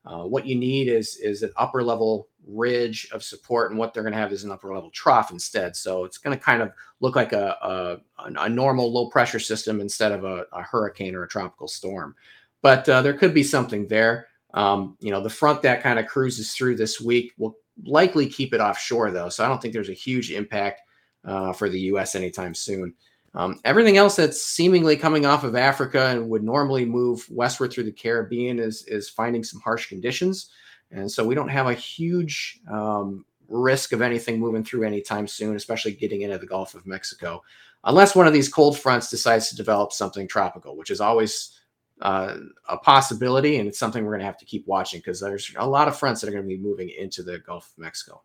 uh, 0.05 0.23
what 0.23 0.45
you 0.45 0.55
need 0.55 0.87
is 0.87 1.17
is 1.17 1.41
an 1.41 1.51
upper 1.57 1.81
level 1.83 2.27
ridge 2.47 3.07
of 3.11 3.23
support, 3.23 3.71
and 3.71 3.79
what 3.79 3.93
they're 3.93 4.03
going 4.03 4.13
to 4.13 4.19
have 4.19 4.31
is 4.31 4.43
an 4.43 4.51
upper 4.51 4.73
level 4.73 4.91
trough 4.91 5.31
instead. 5.31 5.75
So 5.75 6.03
it's 6.03 6.19
going 6.19 6.37
to 6.37 6.43
kind 6.43 6.61
of 6.61 6.71
look 6.99 7.15
like 7.15 7.33
a, 7.33 7.57
a, 7.61 7.97
a 8.19 8.49
normal 8.49 8.91
low 8.91 9.09
pressure 9.09 9.39
system 9.39 9.81
instead 9.81 10.11
of 10.11 10.23
a, 10.23 10.45
a, 10.53 10.61
hurricane 10.61 11.15
or 11.15 11.23
a 11.23 11.27
tropical 11.27 11.67
storm. 11.67 12.15
But 12.61 12.87
uh, 12.87 13.01
there 13.01 13.15
could 13.15 13.33
be 13.33 13.43
something 13.43 13.87
there. 13.87 14.27
Um, 14.53 14.95
you 14.99 15.09
know, 15.09 15.21
the 15.21 15.29
front 15.29 15.63
that 15.63 15.81
kind 15.81 15.97
of 15.97 16.05
cruises 16.05 16.53
through 16.53 16.75
this 16.75 17.01
week 17.01 17.33
will 17.39 17.57
likely 17.83 18.27
keep 18.27 18.53
it 18.53 18.61
offshore, 18.61 19.09
though. 19.11 19.29
So 19.29 19.43
I 19.43 19.47
don't 19.47 19.59
think 19.59 19.73
there's 19.73 19.89
a 19.89 19.93
huge 19.93 20.31
impact 20.31 20.81
uh, 21.25 21.51
for 21.51 21.67
the 21.67 21.79
U.S. 21.81 22.15
anytime 22.15 22.53
soon. 22.53 22.93
Um, 23.35 23.59
everything 23.65 23.97
else 23.97 24.15
that's 24.15 24.41
seemingly 24.41 24.95
coming 24.95 25.25
off 25.25 25.43
of 25.43 25.55
Africa 25.55 26.07
and 26.07 26.29
would 26.29 26.43
normally 26.43 26.85
move 26.85 27.25
westward 27.29 27.73
through 27.73 27.83
the 27.83 27.91
Caribbean 27.91 28.59
is 28.59 28.85
is 28.87 29.09
finding 29.09 29.43
some 29.43 29.59
harsh 29.59 29.87
conditions, 29.89 30.49
and 30.91 31.11
so 31.11 31.25
we 31.25 31.35
don't 31.35 31.49
have 31.49 31.67
a 31.67 31.73
huge 31.73 32.61
um, 32.71 33.25
risk 33.49 33.91
of 33.91 34.01
anything 34.01 34.39
moving 34.39 34.63
through 34.63 34.83
anytime 34.83 35.27
soon, 35.27 35.55
especially 35.55 35.91
getting 35.93 36.21
into 36.21 36.37
the 36.37 36.47
Gulf 36.47 36.75
of 36.75 36.85
Mexico, 36.85 37.43
unless 37.83 38.15
one 38.15 38.25
of 38.25 38.33
these 38.33 38.49
cold 38.49 38.79
fronts 38.79 39.09
decides 39.09 39.49
to 39.49 39.55
develop 39.57 39.91
something 39.91 40.27
tropical, 40.27 40.77
which 40.77 40.89
is 40.89 41.01
always 41.01 41.59
uh, 42.01 42.37
a 42.69 42.77
possibility, 42.77 43.57
and 43.57 43.67
it's 43.67 43.79
something 43.79 44.03
we're 44.03 44.11
going 44.11 44.19
to 44.19 44.25
have 44.25 44.37
to 44.37 44.45
keep 44.45 44.65
watching 44.65 44.99
because 44.99 45.19
there's 45.19 45.51
a 45.57 45.67
lot 45.67 45.89
of 45.89 45.97
fronts 45.97 46.21
that 46.21 46.27
are 46.27 46.33
going 46.33 46.43
to 46.43 46.47
be 46.47 46.57
moving 46.57 46.89
into 46.89 47.21
the 47.21 47.39
Gulf 47.39 47.71
of 47.71 47.83
Mexico. 47.83 48.21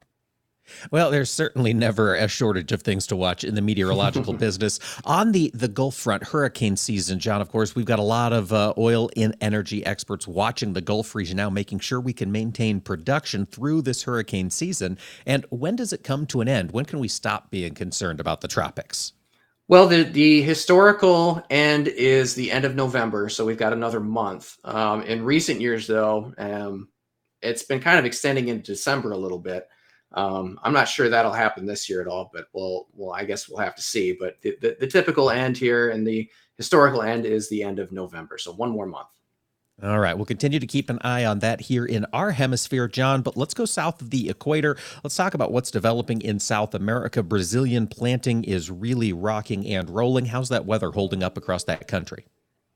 Well, 0.90 1.10
there's 1.10 1.30
certainly 1.30 1.74
never 1.74 2.14
a 2.14 2.28
shortage 2.28 2.72
of 2.72 2.82
things 2.82 3.06
to 3.08 3.16
watch 3.16 3.44
in 3.44 3.54
the 3.54 3.62
meteorological 3.62 4.32
business. 4.38 4.78
On 5.04 5.32
the 5.32 5.50
the 5.54 5.68
Gulf 5.68 5.96
front, 5.96 6.24
hurricane 6.24 6.76
season, 6.76 7.18
John. 7.18 7.40
Of 7.40 7.48
course, 7.48 7.74
we've 7.74 7.86
got 7.86 7.98
a 7.98 8.02
lot 8.02 8.32
of 8.32 8.52
uh, 8.52 8.74
oil 8.78 9.10
and 9.16 9.36
energy 9.40 9.84
experts 9.84 10.26
watching 10.26 10.72
the 10.72 10.80
Gulf 10.80 11.14
region 11.14 11.36
now, 11.36 11.50
making 11.50 11.80
sure 11.80 12.00
we 12.00 12.12
can 12.12 12.32
maintain 12.32 12.80
production 12.80 13.46
through 13.46 13.82
this 13.82 14.02
hurricane 14.02 14.50
season. 14.50 14.98
And 15.26 15.46
when 15.50 15.76
does 15.76 15.92
it 15.92 16.04
come 16.04 16.26
to 16.26 16.40
an 16.40 16.48
end? 16.48 16.72
When 16.72 16.84
can 16.84 16.98
we 16.98 17.08
stop 17.08 17.50
being 17.50 17.74
concerned 17.74 18.20
about 18.20 18.40
the 18.40 18.48
tropics? 18.48 19.12
Well, 19.70 19.86
the, 19.86 20.02
the 20.02 20.42
historical 20.42 21.44
end 21.48 21.86
is 21.86 22.34
the 22.34 22.50
end 22.50 22.64
of 22.64 22.74
November, 22.74 23.28
so 23.28 23.46
we've 23.46 23.56
got 23.56 23.72
another 23.72 24.00
month. 24.00 24.56
Um, 24.64 25.02
in 25.02 25.24
recent 25.24 25.60
years, 25.60 25.86
though, 25.86 26.34
um, 26.38 26.88
it's 27.40 27.62
been 27.62 27.78
kind 27.78 27.96
of 27.96 28.04
extending 28.04 28.48
into 28.48 28.72
December 28.72 29.12
a 29.12 29.16
little 29.16 29.38
bit. 29.38 29.68
Um, 30.12 30.58
I'm 30.62 30.72
not 30.72 30.88
sure 30.88 31.08
that'll 31.08 31.32
happen 31.32 31.66
this 31.66 31.88
year 31.88 32.00
at 32.00 32.08
all, 32.08 32.30
but 32.32 32.46
we'll, 32.52 32.88
well, 32.94 33.12
I 33.12 33.24
guess 33.24 33.48
we'll 33.48 33.60
have 33.60 33.76
to 33.76 33.82
see. 33.82 34.16
But 34.18 34.40
the, 34.42 34.56
the, 34.60 34.76
the 34.80 34.86
typical 34.86 35.30
end 35.30 35.56
here 35.56 35.90
and 35.90 36.06
the 36.06 36.28
historical 36.56 37.02
end 37.02 37.26
is 37.26 37.48
the 37.48 37.62
end 37.62 37.78
of 37.78 37.92
November, 37.92 38.36
so 38.36 38.52
one 38.52 38.70
more 38.70 38.86
month. 38.86 39.08
All 39.82 39.98
right, 39.98 40.14
we'll 40.14 40.26
continue 40.26 40.58
to 40.60 40.66
keep 40.66 40.90
an 40.90 40.98
eye 41.02 41.24
on 41.24 41.38
that 41.38 41.62
here 41.62 41.86
in 41.86 42.04
our 42.12 42.32
hemisphere, 42.32 42.86
John. 42.86 43.22
But 43.22 43.38
let's 43.38 43.54
go 43.54 43.64
south 43.64 44.02
of 44.02 44.10
the 44.10 44.28
equator. 44.28 44.76
Let's 45.02 45.16
talk 45.16 45.32
about 45.32 45.52
what's 45.52 45.70
developing 45.70 46.20
in 46.20 46.38
South 46.38 46.74
America. 46.74 47.22
Brazilian 47.22 47.86
planting 47.86 48.44
is 48.44 48.70
really 48.70 49.14
rocking 49.14 49.66
and 49.66 49.88
rolling. 49.88 50.26
How's 50.26 50.50
that 50.50 50.66
weather 50.66 50.90
holding 50.90 51.22
up 51.22 51.38
across 51.38 51.64
that 51.64 51.88
country? 51.88 52.26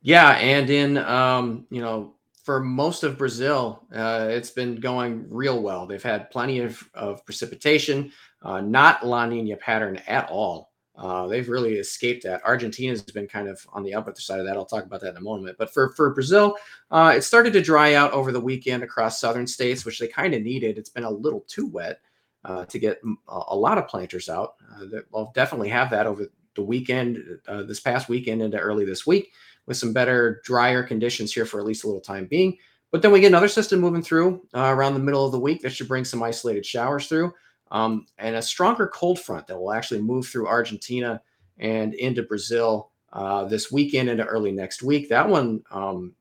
Yeah, 0.01 0.31
and 0.33 0.70
in 0.70 0.97
um, 0.97 1.66
you 1.68 1.83
know, 1.83 2.14
for 2.44 2.61
most 2.61 3.02
of 3.04 3.16
Brazil, 3.16 3.83
uh, 3.94 4.28
it's 4.30 4.50
been 4.50 4.76
going 4.76 5.26
real 5.30 5.62
well. 5.62 5.87
They've 5.87 6.02
had 6.02 6.30
plenty 6.30 6.61
of, 6.61 6.88
of 6.92 7.24
precipitation, 7.24 8.12
uh, 8.42 8.61
not 8.61 9.04
La 9.04 9.24
Nina 9.24 9.57
pattern 9.57 9.98
at 10.07 10.28
all. 10.28 10.70
Uh, 10.94 11.26
they've 11.26 11.48
really 11.48 11.76
escaped 11.76 12.22
that. 12.22 12.44
Argentina's 12.44 13.02
been 13.02 13.26
kind 13.26 13.48
of 13.48 13.66
on 13.72 13.83
the 13.83 13.94
other 13.94 14.14
side 14.14 14.38
of 14.38 14.46
that. 14.46 14.57
I'll 14.57 14.66
talk 14.66 14.85
about 14.85 15.00
that 15.00 15.12
in 15.12 15.16
a 15.16 15.22
moment. 15.22 15.57
But 15.59 15.72
for 15.72 15.90
for 15.94 16.14
Brazil, 16.14 16.57
uh, 16.90 17.14
it 17.16 17.22
started 17.22 17.52
to 17.54 17.62
dry 17.62 17.94
out 17.94 18.12
over 18.12 18.30
the 18.30 18.40
weekend 18.40 18.83
across 18.83 19.20
southern 19.20 19.46
states, 19.46 19.85
which 19.85 19.98
they 19.98 20.07
kind 20.07 20.35
of 20.35 20.42
needed. 20.42 20.78
It's 20.78 20.90
been 20.90 21.04
a 21.04 21.11
little 21.11 21.40
too 21.48 21.66
wet 21.66 22.00
uh, 22.44 22.66
to 22.66 22.78
get 22.78 23.00
a 23.26 23.57
lot 23.57 23.78
of 23.78 23.88
planters 23.88 24.28
out. 24.28 24.54
Uh, 24.70 25.00
we'll 25.11 25.33
definitely 25.35 25.70
have 25.70 25.90
that 25.90 26.07
over 26.07 26.26
the 26.54 26.62
weekend, 26.62 27.40
this 27.66 27.80
past 27.80 28.09
weekend 28.09 28.40
into 28.40 28.59
early 28.59 28.85
this 28.85 29.04
week, 29.04 29.33
with 29.66 29.77
some 29.77 29.92
better, 29.92 30.40
drier 30.44 30.83
conditions 30.83 31.33
here 31.33 31.46
for 31.46 31.59
at 31.59 31.66
least 31.66 31.85
a 31.85 31.87
little 31.87 32.00
time 32.00 32.27
being. 32.27 32.57
But 32.90 33.03
then 33.03 33.11
we 33.11 33.20
get 33.20 33.29
another 33.29 33.48
system 33.48 33.81
moving 33.81 34.03
through 34.03 34.46
uh, 34.55 34.72
around 34.72 34.94
the 34.94 35.00
middle 35.00 35.27
of 35.27 35.33
the 35.33 35.40
week 35.40 35.62
that 35.62 35.70
should 35.70 35.88
bring 35.88 36.05
some 36.05 36.22
isolated 36.22 36.64
showers 36.64 37.09
through 37.09 37.33
um, 37.70 38.07
and 38.18 38.37
a 38.37 38.42
stronger 38.42 38.87
cold 38.87 39.18
front 39.20 39.46
that 39.46 39.59
will 39.59 39.72
actually 39.72 40.00
move 40.00 40.27
through 40.27 40.46
Argentina 40.46 41.20
and 41.59 41.94
into 41.94 42.22
Brazil 42.22 42.90
uh, 43.12 43.44
this 43.44 43.70
weekend 43.72 44.09
into 44.09 44.24
early 44.24 44.53
next 44.53 44.83
week. 44.83 45.09
That 45.09 45.29
one, 45.29 45.62
um, 45.72 46.14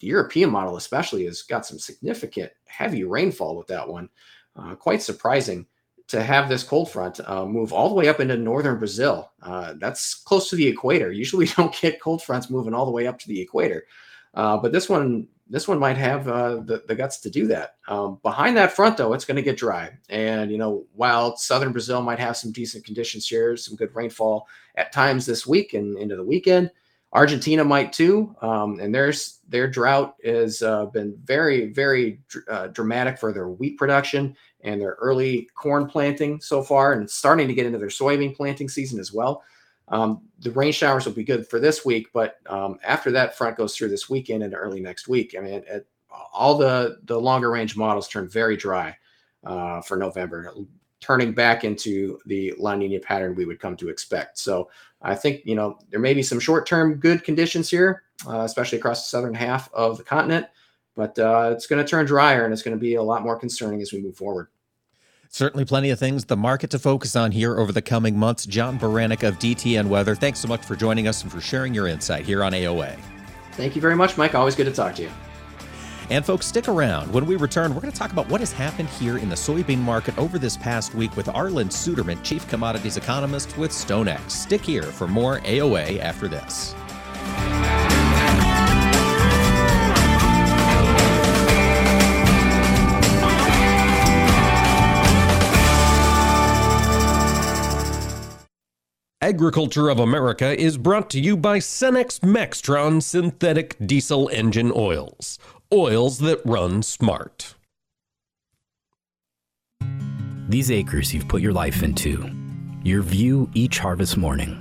the 0.00 0.06
European 0.06 0.50
model 0.50 0.76
especially, 0.76 1.24
has 1.26 1.42
got 1.42 1.66
some 1.66 1.78
significant 1.78 2.52
heavy 2.66 3.04
rainfall 3.04 3.56
with 3.56 3.66
that 3.68 3.88
one. 3.88 4.08
Uh, 4.56 4.74
quite 4.74 5.02
surprising 5.02 5.66
to 6.10 6.22
have 6.22 6.48
this 6.48 6.64
cold 6.64 6.90
front 6.90 7.20
uh, 7.24 7.46
move 7.46 7.72
all 7.72 7.88
the 7.88 7.94
way 7.94 8.08
up 8.08 8.20
into 8.20 8.36
northern 8.36 8.78
Brazil. 8.78 9.30
Uh, 9.42 9.74
that's 9.78 10.14
close 10.14 10.50
to 10.50 10.56
the 10.56 10.66
equator. 10.66 11.10
Usually, 11.12 11.46
you 11.48 11.52
don't 11.56 11.80
get 11.80 12.00
cold 12.00 12.22
fronts 12.22 12.50
moving 12.50 12.74
all 12.74 12.86
the 12.86 12.92
way 12.92 13.06
up 13.06 13.18
to 13.20 13.28
the 13.28 13.40
equator, 13.40 13.86
uh, 14.34 14.56
but 14.56 14.72
this 14.72 14.88
one 14.88 15.28
this 15.50 15.66
one 15.66 15.80
might 15.80 15.96
have 15.96 16.28
uh, 16.28 16.60
the, 16.60 16.84
the 16.86 16.94
guts 16.94 17.18
to 17.18 17.28
do 17.28 17.48
that. 17.48 17.74
Um, 17.88 18.20
behind 18.22 18.56
that 18.56 18.70
front, 18.70 18.96
though, 18.96 19.12
it's 19.12 19.24
going 19.24 19.36
to 19.36 19.42
get 19.42 19.56
dry. 19.56 19.90
And, 20.08 20.48
you 20.52 20.58
know, 20.58 20.86
while 20.94 21.36
southern 21.36 21.72
Brazil 21.72 22.00
might 22.02 22.20
have 22.20 22.36
some 22.36 22.52
decent 22.52 22.84
conditions 22.84 23.26
here, 23.26 23.56
some 23.56 23.74
good 23.74 23.92
rainfall 23.92 24.46
at 24.76 24.92
times 24.92 25.26
this 25.26 25.48
week 25.48 25.74
and 25.74 25.98
into 25.98 26.14
the 26.14 26.24
weekend, 26.24 26.70
Argentina 27.12 27.64
might 27.64 27.92
too. 27.92 28.34
Um, 28.40 28.78
and 28.80 28.94
there's 28.94 29.40
their 29.48 29.68
drought 29.68 30.14
has 30.24 30.62
uh, 30.62 30.86
been 30.86 31.18
very, 31.24 31.72
very 31.72 32.20
uh, 32.48 32.68
dramatic 32.68 33.18
for 33.18 33.32
their 33.32 33.48
wheat 33.48 33.76
production 33.76 34.36
and 34.60 34.80
their 34.80 34.96
early 35.00 35.48
corn 35.54 35.86
planting 35.86 36.40
so 36.40 36.62
far, 36.62 36.92
and 36.92 37.10
starting 37.10 37.48
to 37.48 37.54
get 37.54 37.66
into 37.66 37.78
their 37.78 37.88
soybean 37.88 38.36
planting 38.36 38.68
season 38.68 39.00
as 39.00 39.12
well. 39.12 39.42
Um, 39.88 40.22
the 40.38 40.52
rain 40.52 40.72
showers 40.72 41.04
will 41.04 41.12
be 41.12 41.24
good 41.24 41.48
for 41.48 41.58
this 41.58 41.84
week, 41.84 42.08
but 42.12 42.36
um, 42.46 42.78
after 42.84 43.10
that 43.10 43.36
front 43.36 43.56
goes 43.56 43.76
through 43.76 43.88
this 43.88 44.08
weekend 44.08 44.44
and 44.44 44.54
early 44.54 44.80
next 44.80 45.08
week, 45.08 45.34
I 45.36 45.40
mean, 45.40 45.54
it, 45.54 45.64
it, 45.68 45.86
all 46.32 46.56
the 46.56 46.98
the 47.04 47.20
longer 47.20 47.50
range 47.50 47.76
models 47.76 48.06
turn 48.06 48.28
very 48.28 48.56
dry 48.56 48.96
uh, 49.44 49.80
for 49.80 49.96
November, 49.96 50.52
turning 51.00 51.32
back 51.32 51.64
into 51.64 52.18
the 52.26 52.54
La 52.58 52.74
Nina 52.74 53.00
pattern 53.00 53.34
we 53.34 53.44
would 53.44 53.58
come 53.58 53.76
to 53.76 53.88
expect. 53.88 54.38
So 54.38 54.70
I 55.02 55.14
think 55.14 55.42
you 55.44 55.54
know 55.54 55.78
there 55.90 56.00
may 56.00 56.14
be 56.14 56.22
some 56.22 56.40
short 56.40 56.66
term 56.66 56.94
good 56.94 57.24
conditions 57.24 57.70
here, 57.70 58.02
uh, 58.26 58.40
especially 58.40 58.78
across 58.78 59.04
the 59.04 59.08
southern 59.08 59.34
half 59.34 59.72
of 59.72 59.98
the 59.98 60.04
continent, 60.04 60.46
but 60.96 61.18
uh, 61.18 61.50
it's 61.54 61.66
going 61.66 61.82
to 61.82 61.88
turn 61.88 62.06
drier 62.06 62.44
and 62.44 62.52
it's 62.52 62.62
going 62.62 62.76
to 62.76 62.80
be 62.80 62.94
a 62.94 63.02
lot 63.02 63.22
more 63.22 63.38
concerning 63.38 63.80
as 63.80 63.92
we 63.92 64.00
move 64.00 64.16
forward. 64.16 64.48
Certainly 65.32 65.66
plenty 65.66 65.90
of 65.90 65.98
things, 65.98 66.24
the 66.24 66.36
market 66.36 66.70
to 66.70 66.78
focus 66.78 67.14
on 67.14 67.30
here 67.30 67.56
over 67.56 67.70
the 67.70 67.80
coming 67.80 68.18
months. 68.18 68.44
John 68.44 68.80
Baranick 68.80 69.26
of 69.26 69.38
DTN 69.38 69.86
Weather, 69.86 70.16
thanks 70.16 70.40
so 70.40 70.48
much 70.48 70.64
for 70.64 70.74
joining 70.74 71.06
us 71.06 71.22
and 71.22 71.30
for 71.30 71.40
sharing 71.40 71.72
your 71.72 71.86
insight 71.86 72.24
here 72.24 72.42
on 72.42 72.52
AOA. 72.52 72.98
Thank 73.52 73.76
you 73.76 73.80
very 73.80 73.94
much, 73.94 74.18
Mike. 74.18 74.34
Always 74.34 74.56
good 74.56 74.66
to 74.66 74.72
talk 74.72 74.96
to 74.96 75.02
you. 75.02 75.10
And 76.10 76.26
folks, 76.26 76.46
stick 76.46 76.66
around. 76.66 77.12
When 77.12 77.24
we 77.24 77.36
return, 77.36 77.72
we're 77.72 77.82
going 77.82 77.92
to 77.92 77.98
talk 77.98 78.10
about 78.10 78.28
what 78.28 78.40
has 78.40 78.52
happened 78.52 78.88
here 78.88 79.18
in 79.18 79.28
the 79.28 79.36
soybean 79.36 79.78
market 79.78 80.18
over 80.18 80.40
this 80.40 80.56
past 80.56 80.92
week 80.92 81.16
with 81.16 81.26
Arlan 81.26 81.70
Suderman, 81.70 82.20
Chief 82.24 82.46
Commodities 82.48 82.96
Economist 82.96 83.56
with 83.56 83.70
StoneX. 83.70 84.28
Stick 84.28 84.62
here 84.62 84.82
for 84.82 85.06
more 85.06 85.38
AOA 85.40 86.00
after 86.00 86.26
this. 86.26 86.74
Agriculture 99.22 99.90
of 99.90 100.00
America 100.00 100.58
is 100.58 100.76
brought 100.76 101.08
to 101.10 101.20
you 101.20 101.36
by 101.36 101.58
Cenex 101.58 102.18
Maxtron 102.20 103.00
synthetic 103.00 103.76
diesel 103.86 104.28
engine 104.30 104.72
oils. 104.74 105.38
Oils 105.72 106.18
that 106.18 106.40
run 106.44 106.82
smart. 106.82 107.54
These 110.48 110.68
acres 110.72 111.14
you've 111.14 111.28
put 111.28 111.42
your 111.42 111.52
life 111.52 111.84
into, 111.84 112.28
your 112.82 113.02
view 113.02 113.48
each 113.54 113.78
harvest 113.78 114.16
morning. 114.16 114.54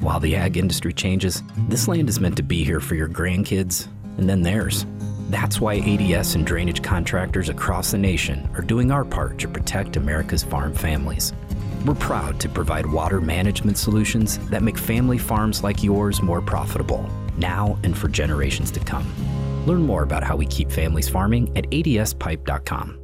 While 0.00 0.20
the 0.20 0.36
ag 0.36 0.56
industry 0.56 0.92
changes, 0.92 1.42
this 1.66 1.88
land 1.88 2.08
is 2.08 2.20
meant 2.20 2.36
to 2.36 2.44
be 2.44 2.62
here 2.62 2.78
for 2.78 2.94
your 2.94 3.08
grandkids 3.08 3.88
and 4.16 4.28
then 4.28 4.42
theirs. 4.42 4.86
That's 5.28 5.60
why 5.60 5.78
ADS 5.78 6.36
and 6.36 6.46
drainage 6.46 6.84
contractors 6.84 7.48
across 7.48 7.90
the 7.90 7.98
nation 7.98 8.48
are 8.54 8.62
doing 8.62 8.92
our 8.92 9.04
part 9.04 9.40
to 9.40 9.48
protect 9.48 9.96
America's 9.96 10.44
farm 10.44 10.72
families. 10.72 11.32
We're 11.84 11.96
proud 11.96 12.38
to 12.38 12.48
provide 12.48 12.86
water 12.86 13.20
management 13.20 13.76
solutions 13.76 14.38
that 14.50 14.62
make 14.62 14.78
family 14.78 15.18
farms 15.18 15.64
like 15.64 15.82
yours 15.82 16.22
more 16.22 16.40
profitable, 16.40 17.10
now 17.38 17.76
and 17.82 17.98
for 17.98 18.06
generations 18.06 18.70
to 18.70 18.78
come. 18.78 19.12
Learn 19.66 19.82
more 19.82 20.02
about 20.02 20.24
how 20.24 20.36
we 20.36 20.46
keep 20.46 20.70
families 20.70 21.08
farming 21.08 21.56
at 21.56 21.64
adspipe.com. 21.70 23.03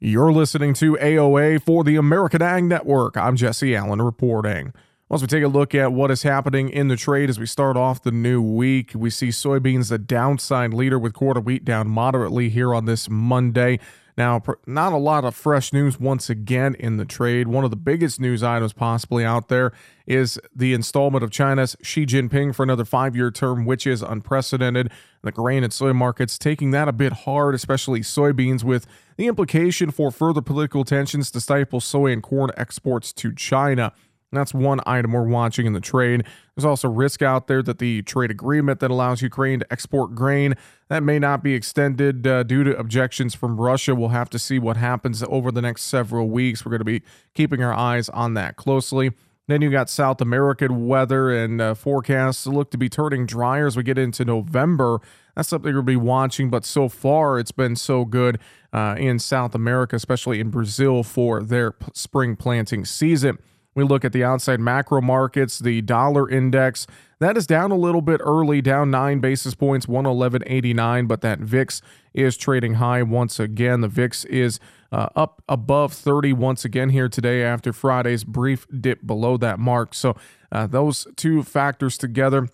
You're 0.00 0.32
listening 0.32 0.74
to 0.74 0.92
AOA 0.94 1.60
for 1.60 1.82
the 1.82 1.96
American 1.96 2.40
Ag 2.40 2.62
Network. 2.62 3.16
I'm 3.16 3.34
Jesse 3.34 3.74
Allen 3.74 4.00
reporting. 4.00 4.72
Once 5.08 5.22
we 5.22 5.26
take 5.26 5.42
a 5.42 5.48
look 5.48 5.74
at 5.74 5.92
what 5.92 6.12
is 6.12 6.22
happening 6.22 6.68
in 6.68 6.86
the 6.86 6.94
trade 6.94 7.28
as 7.28 7.40
we 7.40 7.46
start 7.46 7.76
off 7.76 8.04
the 8.04 8.12
new 8.12 8.40
week, 8.40 8.92
we 8.94 9.10
see 9.10 9.30
soybeans 9.30 9.88
the 9.88 9.98
downside 9.98 10.72
leader 10.72 11.00
with 11.00 11.14
quarter 11.14 11.40
wheat 11.40 11.64
down 11.64 11.88
moderately 11.88 12.48
here 12.48 12.72
on 12.72 12.84
this 12.84 13.10
Monday. 13.10 13.80
Now, 14.18 14.42
not 14.66 14.92
a 14.92 14.96
lot 14.96 15.24
of 15.24 15.36
fresh 15.36 15.72
news 15.72 16.00
once 16.00 16.28
again 16.28 16.74
in 16.74 16.96
the 16.96 17.04
trade. 17.04 17.46
One 17.46 17.62
of 17.62 17.70
the 17.70 17.76
biggest 17.76 18.20
news 18.20 18.42
items 18.42 18.72
possibly 18.72 19.24
out 19.24 19.46
there 19.46 19.70
is 20.08 20.40
the 20.52 20.74
installment 20.74 21.22
of 21.22 21.30
China's 21.30 21.76
Xi 21.82 22.04
Jinping 22.04 22.52
for 22.52 22.64
another 22.64 22.84
five 22.84 23.14
year 23.14 23.30
term, 23.30 23.64
which 23.64 23.86
is 23.86 24.02
unprecedented. 24.02 24.90
The 25.22 25.30
grain 25.30 25.62
and 25.62 25.72
soy 25.72 25.92
markets 25.92 26.36
taking 26.36 26.72
that 26.72 26.88
a 26.88 26.92
bit 26.92 27.12
hard, 27.12 27.54
especially 27.54 28.00
soybeans, 28.00 28.64
with 28.64 28.88
the 29.16 29.28
implication 29.28 29.92
for 29.92 30.10
further 30.10 30.42
political 30.42 30.82
tensions 30.82 31.30
to 31.30 31.40
stifle 31.40 31.80
soy 31.80 32.10
and 32.10 32.20
corn 32.20 32.50
exports 32.56 33.12
to 33.12 33.32
China. 33.32 33.92
That's 34.32 34.52
one 34.52 34.80
item 34.86 35.12
we're 35.12 35.26
watching 35.26 35.66
in 35.66 35.72
the 35.72 35.80
trade. 35.80 36.24
There's 36.54 36.64
also 36.64 36.88
risk 36.88 37.22
out 37.22 37.46
there 37.46 37.62
that 37.62 37.78
the 37.78 38.02
trade 38.02 38.30
agreement 38.30 38.80
that 38.80 38.90
allows 38.90 39.22
Ukraine 39.22 39.60
to 39.60 39.72
export 39.72 40.14
grain 40.14 40.54
that 40.88 41.02
may 41.02 41.18
not 41.18 41.42
be 41.42 41.54
extended 41.54 42.26
uh, 42.26 42.42
due 42.42 42.62
to 42.64 42.76
objections 42.76 43.34
from 43.34 43.58
Russia. 43.58 43.94
We'll 43.94 44.08
have 44.08 44.28
to 44.30 44.38
see 44.38 44.58
what 44.58 44.76
happens 44.76 45.22
over 45.22 45.50
the 45.50 45.62
next 45.62 45.84
several 45.84 46.28
weeks. 46.28 46.64
We're 46.64 46.70
going 46.70 46.80
to 46.80 46.84
be 46.84 47.02
keeping 47.34 47.62
our 47.62 47.72
eyes 47.72 48.08
on 48.10 48.34
that 48.34 48.56
closely. 48.56 49.12
Then 49.46 49.62
you 49.62 49.70
got 49.70 49.88
South 49.88 50.20
American 50.20 50.86
weather 50.86 51.30
and 51.30 51.58
uh, 51.58 51.74
forecasts 51.74 52.46
look 52.46 52.70
to 52.70 52.78
be 52.78 52.90
turning 52.90 53.24
drier 53.24 53.66
as 53.66 53.78
we 53.78 53.82
get 53.82 53.96
into 53.96 54.26
November. 54.26 55.00
That's 55.34 55.48
something 55.48 55.72
we'll 55.72 55.82
be 55.82 55.96
watching, 55.96 56.50
but 56.50 56.66
so 56.66 56.90
far 56.90 57.38
it's 57.38 57.52
been 57.52 57.74
so 57.74 58.04
good 58.04 58.38
uh, 58.74 58.96
in 58.98 59.18
South 59.18 59.54
America, 59.54 59.96
especially 59.96 60.40
in 60.40 60.50
Brazil 60.50 61.02
for 61.02 61.42
their 61.42 61.72
p- 61.72 61.86
spring 61.94 62.36
planting 62.36 62.84
season. 62.84 63.38
We 63.78 63.84
look 63.84 64.04
at 64.04 64.12
the 64.12 64.24
outside 64.24 64.58
macro 64.58 65.00
markets, 65.00 65.60
the 65.60 65.82
dollar 65.82 66.28
index. 66.28 66.84
That 67.20 67.36
is 67.36 67.46
down 67.46 67.70
a 67.70 67.76
little 67.76 68.02
bit 68.02 68.20
early, 68.24 68.60
down 68.60 68.90
nine 68.90 69.20
basis 69.20 69.54
points, 69.54 69.86
111.89, 69.86 71.06
but 71.06 71.20
that 71.20 71.38
VIX 71.38 71.80
is 72.12 72.36
trading 72.36 72.74
high 72.74 73.04
once 73.04 73.38
again. 73.38 73.80
The 73.80 73.86
VIX 73.86 74.24
is 74.24 74.58
uh, 74.90 75.10
up 75.14 75.44
above 75.48 75.92
30 75.92 76.32
once 76.32 76.64
again 76.64 76.88
here 76.88 77.08
today 77.08 77.44
after 77.44 77.72
Friday's 77.72 78.24
brief 78.24 78.66
dip 78.80 79.06
below 79.06 79.36
that 79.36 79.60
mark. 79.60 79.94
So, 79.94 80.16
uh, 80.50 80.66
those 80.66 81.06
two 81.14 81.44
factors 81.44 81.96
together 81.96 82.48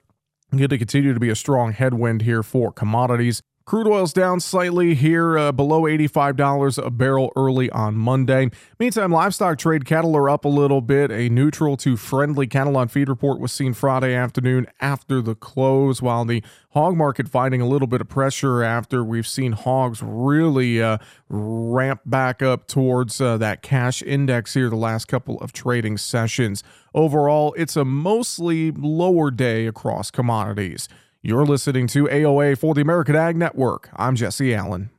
going 0.50 0.68
to 0.68 0.76
continue 0.76 1.14
to 1.14 1.20
be 1.20 1.30
a 1.30 1.34
strong 1.34 1.72
headwind 1.72 2.20
here 2.20 2.42
for 2.42 2.70
commodities. 2.70 3.42
Crude 3.66 3.86
oil's 3.86 4.12
down 4.12 4.40
slightly 4.40 4.94
here, 4.94 5.38
uh, 5.38 5.50
below 5.50 5.84
$85 5.84 6.76
a 6.76 6.90
barrel 6.90 7.32
early 7.34 7.70
on 7.70 7.94
Monday. 7.96 8.50
Meantime, 8.78 9.10
livestock 9.10 9.56
trade 9.56 9.86
cattle 9.86 10.14
are 10.18 10.28
up 10.28 10.44
a 10.44 10.48
little 10.48 10.82
bit. 10.82 11.10
A 11.10 11.30
neutral 11.30 11.78
to 11.78 11.96
friendly 11.96 12.46
cattle 12.46 12.76
on 12.76 12.88
feed 12.88 13.08
report 13.08 13.40
was 13.40 13.52
seen 13.52 13.72
Friday 13.72 14.14
afternoon 14.14 14.66
after 14.82 15.22
the 15.22 15.34
close, 15.34 16.02
while 16.02 16.26
the 16.26 16.42
hog 16.72 16.94
market 16.94 17.26
finding 17.26 17.62
a 17.62 17.66
little 17.66 17.88
bit 17.88 18.02
of 18.02 18.08
pressure 18.08 18.62
after 18.62 19.02
we've 19.02 19.26
seen 19.26 19.52
hogs 19.52 20.02
really 20.02 20.82
uh, 20.82 20.98
ramp 21.30 22.02
back 22.04 22.42
up 22.42 22.66
towards 22.66 23.18
uh, 23.18 23.38
that 23.38 23.62
cash 23.62 24.02
index 24.02 24.52
here 24.52 24.68
the 24.68 24.76
last 24.76 25.06
couple 25.06 25.38
of 25.40 25.54
trading 25.54 25.96
sessions. 25.96 26.62
Overall, 26.92 27.54
it's 27.56 27.76
a 27.76 27.84
mostly 27.86 28.72
lower 28.72 29.30
day 29.30 29.66
across 29.66 30.10
commodities. 30.10 30.86
You're 31.26 31.46
listening 31.46 31.86
to 31.86 32.04
AOA 32.04 32.58
for 32.58 32.74
the 32.74 32.82
American 32.82 33.16
Ag 33.16 33.34
Network. 33.34 33.88
I'm 33.96 34.14
Jesse 34.14 34.54
Allen. 34.54 34.90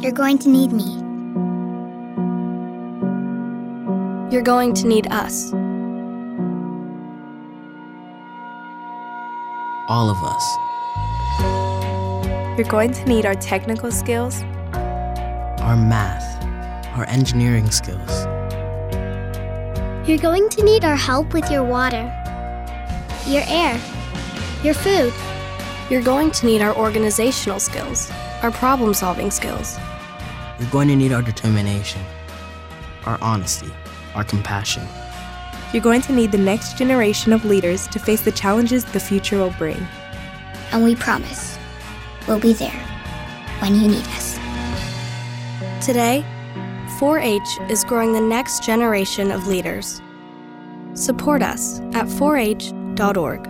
You're 0.00 0.12
going 0.12 0.38
to 0.38 0.48
need 0.48 0.70
me. 0.70 0.84
You're 4.32 4.44
going 4.44 4.74
to 4.74 4.86
need 4.86 5.08
us. 5.10 5.52
All 9.88 10.08
of 10.08 10.18
us. 10.22 10.56
You're 12.56 12.68
going 12.68 12.92
to 12.92 13.04
need 13.06 13.26
our 13.26 13.34
technical 13.34 13.90
skills, 13.90 14.40
our 15.64 15.76
math, 15.76 16.44
our 16.96 17.06
engineering 17.06 17.72
skills. 17.72 18.43
You're 20.06 20.18
going 20.18 20.50
to 20.50 20.62
need 20.62 20.84
our 20.84 20.96
help 20.96 21.32
with 21.32 21.50
your 21.50 21.64
water, 21.64 22.12
your 23.26 23.42
air, 23.46 23.80
your 24.62 24.74
food. 24.74 25.14
You're 25.88 26.02
going 26.02 26.30
to 26.32 26.44
need 26.44 26.60
our 26.60 26.76
organizational 26.76 27.58
skills, 27.58 28.10
our 28.42 28.50
problem 28.50 28.92
solving 28.92 29.30
skills. 29.30 29.78
You're 30.60 30.68
going 30.68 30.88
to 30.88 30.96
need 30.96 31.14
our 31.14 31.22
determination, 31.22 32.02
our 33.06 33.16
honesty, 33.22 33.72
our 34.14 34.24
compassion. 34.24 34.86
You're 35.72 35.82
going 35.82 36.02
to 36.02 36.12
need 36.12 36.32
the 36.32 36.38
next 36.38 36.76
generation 36.76 37.32
of 37.32 37.46
leaders 37.46 37.88
to 37.88 37.98
face 37.98 38.20
the 38.20 38.32
challenges 38.32 38.84
the 38.84 39.00
future 39.00 39.38
will 39.38 39.54
bring. 39.56 39.88
And 40.72 40.84
we 40.84 40.96
promise 40.96 41.58
we'll 42.28 42.40
be 42.40 42.52
there 42.52 42.78
when 43.60 43.74
you 43.74 43.88
need 43.88 44.06
us. 44.08 44.38
Today, 45.82 46.26
4 47.04 47.18
H 47.18 47.58
is 47.68 47.84
growing 47.84 48.14
the 48.14 48.20
next 48.22 48.62
generation 48.62 49.30
of 49.30 49.46
leaders. 49.46 50.00
Support 50.94 51.42
us 51.42 51.80
at 51.92 52.06
4h.org. 52.06 53.46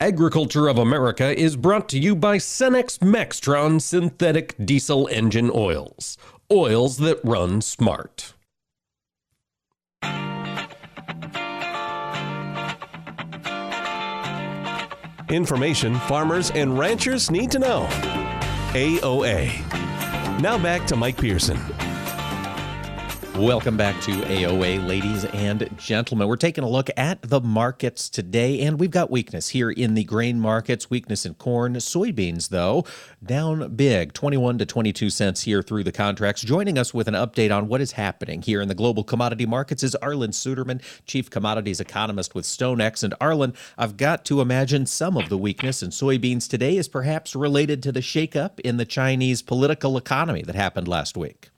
Agriculture 0.00 0.68
of 0.68 0.78
America 0.78 1.38
is 1.38 1.54
brought 1.54 1.90
to 1.90 1.98
you 1.98 2.16
by 2.16 2.38
Cenex 2.38 2.98
Maxtron 3.00 3.78
synthetic 3.78 4.54
diesel 4.64 5.06
engine 5.08 5.50
oils. 5.54 6.16
Oils 6.50 6.96
that 6.96 7.20
run 7.22 7.60
smart. 7.60 8.32
Information 15.28 15.96
farmers 16.08 16.50
and 16.52 16.78
ranchers 16.78 17.30
need 17.30 17.50
to 17.50 17.58
know. 17.58 17.86
AOA. 18.72 19.95
Now 20.40 20.58
back 20.58 20.86
to 20.88 20.96
Mike 20.96 21.16
Pearson. 21.16 21.85
Welcome 23.38 23.76
back 23.76 24.00
to 24.00 24.12
AOA, 24.12 24.86
ladies 24.86 25.26
and 25.26 25.68
gentlemen. 25.76 26.26
We're 26.26 26.36
taking 26.36 26.64
a 26.64 26.68
look 26.70 26.88
at 26.96 27.20
the 27.20 27.38
markets 27.38 28.08
today, 28.08 28.62
and 28.62 28.80
we've 28.80 28.90
got 28.90 29.10
weakness 29.10 29.50
here 29.50 29.70
in 29.70 29.92
the 29.92 30.04
grain 30.04 30.40
markets, 30.40 30.88
weakness 30.88 31.26
in 31.26 31.34
corn. 31.34 31.74
Soybeans, 31.74 32.48
though, 32.48 32.86
down 33.22 33.76
big, 33.76 34.14
21 34.14 34.56
to 34.56 34.64
22 34.64 35.10
cents 35.10 35.42
here 35.42 35.60
through 35.60 35.84
the 35.84 35.92
contracts. 35.92 36.40
Joining 36.40 36.78
us 36.78 36.94
with 36.94 37.08
an 37.08 37.14
update 37.14 37.54
on 37.54 37.68
what 37.68 37.82
is 37.82 37.92
happening 37.92 38.40
here 38.40 38.62
in 38.62 38.68
the 38.68 38.74
global 38.74 39.04
commodity 39.04 39.44
markets 39.44 39.82
is 39.82 39.94
Arlan 40.00 40.30
Suderman, 40.30 40.80
Chief 41.04 41.28
Commodities 41.28 41.78
Economist 41.78 42.34
with 42.34 42.46
StoneX. 42.46 43.04
And 43.04 43.12
Arlan, 43.20 43.54
I've 43.76 43.98
got 43.98 44.24
to 44.24 44.40
imagine 44.40 44.86
some 44.86 45.14
of 45.14 45.28
the 45.28 45.36
weakness 45.36 45.82
in 45.82 45.90
soybeans 45.90 46.48
today 46.48 46.78
is 46.78 46.88
perhaps 46.88 47.36
related 47.36 47.82
to 47.82 47.92
the 47.92 48.00
shakeup 48.00 48.60
in 48.60 48.78
the 48.78 48.86
Chinese 48.86 49.42
political 49.42 49.98
economy 49.98 50.40
that 50.40 50.54
happened 50.54 50.88
last 50.88 51.18
week. 51.18 51.50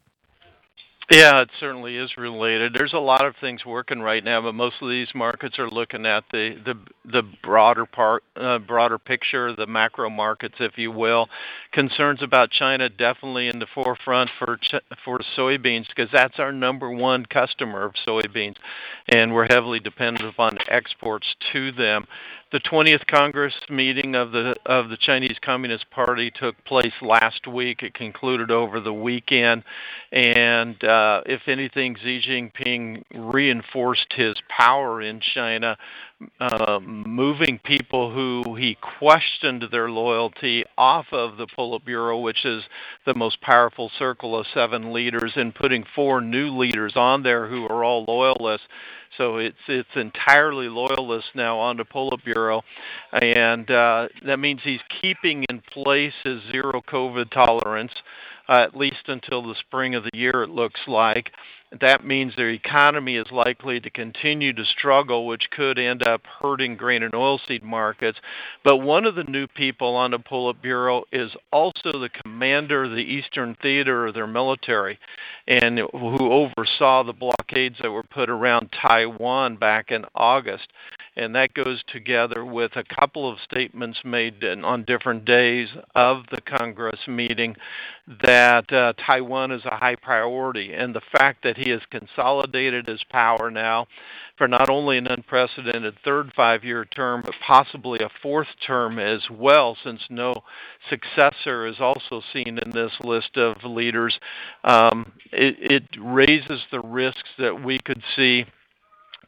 Yeah, 1.10 1.40
it 1.40 1.48
certainly 1.58 1.96
is 1.96 2.18
related. 2.18 2.74
There's 2.74 2.92
a 2.92 2.98
lot 2.98 3.24
of 3.24 3.34
things 3.40 3.64
working 3.64 4.00
right 4.00 4.22
now, 4.22 4.42
but 4.42 4.54
most 4.54 4.76
of 4.82 4.90
these 4.90 5.08
markets 5.14 5.58
are 5.58 5.70
looking 5.70 6.04
at 6.04 6.24
the 6.30 6.60
the 6.62 6.74
the 7.10 7.22
broader 7.42 7.86
part, 7.86 8.24
uh, 8.36 8.58
broader 8.58 8.98
picture, 8.98 9.56
the 9.56 9.66
macro 9.66 10.10
markets, 10.10 10.56
if 10.60 10.76
you 10.76 10.90
will. 10.90 11.30
Concerns 11.72 12.22
about 12.22 12.50
China 12.50 12.90
definitely 12.90 13.48
in 13.48 13.58
the 13.58 13.66
forefront 13.74 14.28
for 14.38 14.58
for 15.02 15.20
soybeans 15.34 15.88
because 15.88 16.10
that's 16.12 16.38
our 16.38 16.52
number 16.52 16.90
one 16.90 17.24
customer 17.24 17.84
of 17.84 17.94
soybeans, 18.06 18.56
and 19.08 19.32
we're 19.32 19.46
heavily 19.48 19.80
dependent 19.80 20.28
upon 20.28 20.58
exports 20.68 21.36
to 21.54 21.72
them 21.72 22.06
the 22.50 22.60
20th 22.60 23.06
Congress 23.06 23.54
meeting 23.68 24.14
of 24.14 24.32
the 24.32 24.56
of 24.64 24.88
the 24.88 24.96
Chinese 24.96 25.36
Communist 25.42 25.90
Party 25.90 26.30
took 26.30 26.62
place 26.64 26.92
last 27.02 27.46
week. 27.46 27.82
It 27.82 27.92
concluded 27.92 28.50
over 28.50 28.80
the 28.80 28.92
weekend, 28.92 29.64
and 30.12 30.82
uh, 30.82 31.22
if 31.26 31.42
anything, 31.46 31.96
Xi 32.02 32.22
Jinping 32.26 33.04
reinforced 33.14 34.12
his 34.14 34.34
power 34.48 35.02
in 35.02 35.20
China, 35.20 35.76
uh, 36.40 36.80
moving 36.80 37.60
people 37.62 38.12
who 38.14 38.54
he 38.54 38.78
questioned 38.98 39.64
their 39.70 39.90
loyalty 39.90 40.64
off 40.78 41.06
of 41.12 41.36
the 41.36 41.46
Politburo, 41.46 42.22
which 42.22 42.46
is 42.46 42.62
the 43.04 43.14
most 43.14 43.42
powerful 43.42 43.90
circle 43.98 44.38
of 44.38 44.46
seven 44.54 44.94
leaders, 44.94 45.32
and 45.36 45.54
putting 45.54 45.84
four 45.94 46.22
new 46.22 46.56
leaders 46.56 46.94
on 46.96 47.22
there 47.22 47.46
who 47.46 47.66
are 47.66 47.84
all 47.84 48.06
loyalists 48.08 48.66
so 49.16 49.36
it's 49.38 49.56
it's 49.66 49.88
entirely 49.96 50.68
loyalist 50.68 51.28
now 51.34 51.58
on 51.58 51.76
the 51.76 51.84
Politburo, 51.84 52.62
and 53.12 53.70
uh, 53.70 54.08
that 54.24 54.38
means 54.38 54.60
he's 54.62 54.80
keeping 55.00 55.44
in 55.48 55.60
place 55.72 56.12
his 56.24 56.40
zero 56.50 56.82
COVID 56.88 57.30
tolerance, 57.30 57.92
uh, 58.48 58.62
at 58.62 58.76
least 58.76 59.08
until 59.08 59.42
the 59.42 59.54
spring 59.60 59.94
of 59.94 60.04
the 60.04 60.10
year. 60.14 60.42
It 60.42 60.50
looks 60.50 60.80
like. 60.86 61.30
That 61.80 62.04
means 62.04 62.34
their 62.34 62.50
economy 62.50 63.16
is 63.16 63.30
likely 63.30 63.78
to 63.80 63.90
continue 63.90 64.54
to 64.54 64.64
struggle, 64.64 65.26
which 65.26 65.50
could 65.50 65.78
end 65.78 66.06
up 66.06 66.22
hurting 66.40 66.76
grain 66.76 67.02
and 67.02 67.12
oilseed 67.12 67.62
markets. 67.62 68.18
But 68.64 68.78
one 68.78 69.04
of 69.04 69.14
the 69.14 69.24
new 69.24 69.46
people 69.46 69.94
on 69.94 70.12
the 70.12 70.18
Politburo 70.18 71.02
is 71.12 71.30
also 71.52 71.92
the 71.92 72.08
commander 72.22 72.84
of 72.84 72.92
the 72.92 72.96
Eastern 72.96 73.54
Theater 73.60 74.06
of 74.06 74.14
their 74.14 74.26
military, 74.26 74.98
and 75.46 75.78
who 75.78 76.32
oversaw 76.32 77.04
the 77.04 77.12
blockades 77.12 77.76
that 77.82 77.90
were 77.90 78.02
put 78.02 78.30
around 78.30 78.70
Taiwan 78.72 79.56
back 79.56 79.90
in 79.90 80.06
August 80.14 80.68
and 81.18 81.34
that 81.34 81.52
goes 81.52 81.82
together 81.88 82.44
with 82.44 82.76
a 82.76 82.84
couple 82.84 83.30
of 83.30 83.38
statements 83.40 83.98
made 84.04 84.42
on 84.44 84.84
different 84.84 85.24
days 85.24 85.68
of 85.96 86.22
the 86.30 86.40
Congress 86.40 87.00
meeting 87.08 87.56
that 88.22 88.72
uh, 88.72 88.92
Taiwan 89.04 89.50
is 89.50 89.64
a 89.64 89.76
high 89.76 89.96
priority, 89.96 90.72
and 90.72 90.94
the 90.94 91.02
fact 91.12 91.42
that 91.42 91.57
he 91.58 91.70
has 91.70 91.82
consolidated 91.90 92.86
his 92.86 93.02
power 93.10 93.50
now 93.50 93.86
for 94.36 94.48
not 94.48 94.70
only 94.70 94.98
an 94.98 95.06
unprecedented 95.06 95.96
third 96.04 96.32
five 96.34 96.64
year 96.64 96.84
term, 96.84 97.22
but 97.24 97.34
possibly 97.44 97.98
a 98.00 98.10
fourth 98.22 98.48
term 98.64 98.98
as 98.98 99.28
well, 99.30 99.76
since 99.82 100.00
no 100.08 100.34
successor 100.88 101.66
is 101.66 101.80
also 101.80 102.22
seen 102.32 102.58
in 102.58 102.70
this 102.70 102.92
list 103.02 103.36
of 103.36 103.64
leaders. 103.64 104.18
Um, 104.64 105.12
it, 105.32 105.56
it 105.58 105.82
raises 106.00 106.62
the 106.70 106.80
risks 106.80 107.28
that 107.38 107.62
we 107.62 107.78
could 107.78 108.02
see 108.16 108.46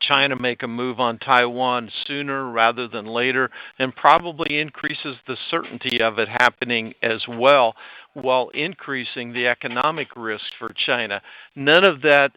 China 0.01 0.37
make 0.37 0.63
a 0.63 0.69
move 0.69 0.99
on 0.99 1.19
Taiwan 1.19 1.91
sooner 2.07 2.51
rather 2.51 2.89
than 2.89 3.07
later, 3.07 3.51
and 3.79 3.95
probably 3.95 4.59
increases 4.59 5.17
the 5.27 5.37
certainty 5.51 6.01
of 6.01 6.19
it 6.19 6.29
happening 6.29 6.95
as 7.03 7.27
well, 7.29 7.75
while 8.15 8.49
increasing 8.51 9.33
the 9.33 9.47
economic 9.47 10.09
risk 10.17 10.45
for 10.59 10.73
China. 10.75 11.23
None 11.55 11.85
of 11.85 12.03
that 12.03 12.33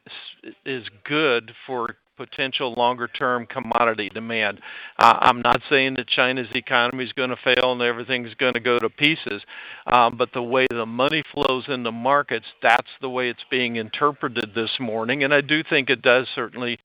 is 0.66 0.88
good 1.04 1.54
for 1.66 1.96
potential 2.18 2.74
longer 2.74 3.08
term 3.08 3.46
commodity 3.46 4.10
demand. 4.10 4.60
Uh, 4.98 5.18
I'm 5.20 5.42
not 5.42 5.62
saying 5.70 5.96
that 5.96 6.08
China's 6.08 6.48
economy 6.54 7.04
is 7.04 7.14
going 7.14 7.30
to 7.30 7.38
fail 7.44 7.72
and 7.72 7.82
everything's 7.82 8.34
going 8.36 8.54
to 8.54 8.60
go 8.60 8.80
to 8.80 8.90
pieces, 8.90 9.42
um, 9.88 10.18
but 10.18 10.34
the 10.34 10.44
way 10.44 10.68
the 10.70 10.86
money 10.86 11.24
flows 11.34 11.66
in 11.68 11.84
the 11.84 11.92
markets, 11.92 12.46
that's 12.62 12.90
the 13.02 13.10
way 13.10 13.30
it's 13.30 13.46
being 13.50 13.76
interpreted 13.78 14.52
this 14.56 14.72
morning. 14.80 15.24
And 15.24 15.34
I 15.34 15.42
do 15.42 15.64
think 15.64 15.90
it 15.90 16.02
does 16.02 16.28
certainly 16.34 16.80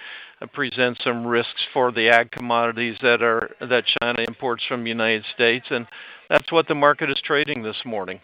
present 0.52 0.98
some 1.02 1.26
risks 1.26 1.62
for 1.72 1.90
the 1.90 2.08
ag 2.08 2.30
commodities 2.30 2.96
that 3.02 3.22
are 3.22 3.50
that 3.60 3.84
China 4.00 4.22
imports 4.26 4.64
from 4.66 4.84
the 4.84 4.90
United 4.90 5.24
States, 5.34 5.66
and 5.70 5.86
that's 6.28 6.52
what 6.52 6.68
the 6.68 6.74
market 6.74 7.10
is 7.10 7.20
trading 7.24 7.62
this 7.62 7.84
morning. 7.84 8.20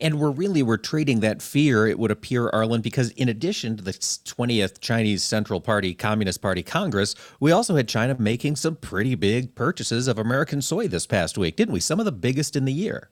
And 0.00 0.18
we're 0.18 0.30
really 0.30 0.62
we're 0.62 0.76
trading 0.76 1.20
that 1.20 1.42
fear, 1.42 1.86
it 1.86 1.98
would 1.98 2.10
appear, 2.10 2.50
Arlan, 2.50 2.82
because 2.82 3.10
in 3.10 3.28
addition 3.28 3.76
to 3.76 3.82
the 3.82 3.92
20th 3.92 4.80
Chinese 4.80 5.22
Central 5.22 5.60
Party 5.60 5.94
Communist 5.94 6.40
Party 6.40 6.62
Congress, 6.62 7.14
we 7.38 7.52
also 7.52 7.76
had 7.76 7.88
China 7.88 8.16
making 8.18 8.56
some 8.56 8.76
pretty 8.76 9.14
big 9.14 9.54
purchases 9.54 10.08
of 10.08 10.18
American 10.18 10.62
soy 10.62 10.88
this 10.88 11.06
past 11.06 11.36
week, 11.36 11.56
didn't 11.56 11.74
we? 11.74 11.80
Some 11.80 11.98
of 11.98 12.04
the 12.04 12.12
biggest 12.12 12.56
in 12.56 12.64
the 12.64 12.72
year. 12.72 13.10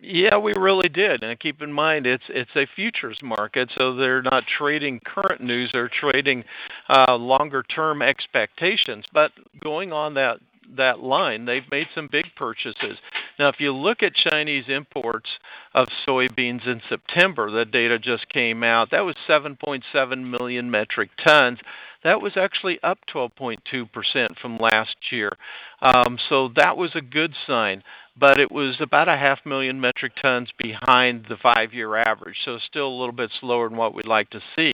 Yeah, 0.00 0.36
we 0.36 0.52
really 0.52 0.88
did. 0.88 1.22
And 1.22 1.38
keep 1.40 1.62
in 1.62 1.72
mind, 1.72 2.06
it's 2.06 2.24
it's 2.28 2.54
a 2.56 2.66
futures 2.76 3.18
market, 3.22 3.70
so 3.76 3.94
they're 3.94 4.22
not 4.22 4.44
trading 4.46 5.00
current 5.00 5.40
news; 5.40 5.70
they're 5.72 5.88
trading 5.88 6.44
uh, 6.90 7.16
longer-term 7.16 8.02
expectations. 8.02 9.06
But 9.12 9.32
going 9.62 9.92
on 9.92 10.14
that 10.14 10.40
that 10.76 11.00
line, 11.00 11.46
they've 11.46 11.70
made 11.70 11.86
some 11.94 12.08
big 12.10 12.26
purchases. 12.36 12.98
Now, 13.38 13.48
if 13.48 13.58
you 13.58 13.72
look 13.72 14.02
at 14.02 14.14
Chinese 14.14 14.64
imports 14.68 15.28
of 15.74 15.88
soybeans 16.06 16.66
in 16.66 16.80
September, 16.88 17.50
the 17.50 17.64
data 17.64 17.98
just 17.98 18.28
came 18.28 18.62
out. 18.62 18.90
That 18.90 19.04
was 19.04 19.16
7.7 19.28 20.30
million 20.30 20.70
metric 20.70 21.10
tons. 21.24 21.58
That 22.02 22.20
was 22.20 22.36
actually 22.36 22.78
up 22.82 22.98
12.2% 23.12 24.38
from 24.38 24.58
last 24.58 24.96
year. 25.10 25.32
Um, 25.80 26.18
so 26.28 26.48
that 26.56 26.76
was 26.76 26.90
a 26.94 27.00
good 27.00 27.34
sign 27.46 27.82
but 28.16 28.38
it 28.38 28.50
was 28.50 28.76
about 28.80 29.08
a 29.08 29.16
half 29.16 29.44
million 29.44 29.80
metric 29.80 30.12
tons 30.20 30.48
behind 30.56 31.26
the 31.28 31.36
five-year 31.36 31.96
average, 31.96 32.36
so 32.44 32.58
still 32.58 32.88
a 32.88 32.98
little 32.98 33.12
bit 33.12 33.30
slower 33.40 33.68
than 33.68 33.76
what 33.76 33.94
we'd 33.94 34.06
like 34.06 34.30
to 34.30 34.40
see. 34.54 34.72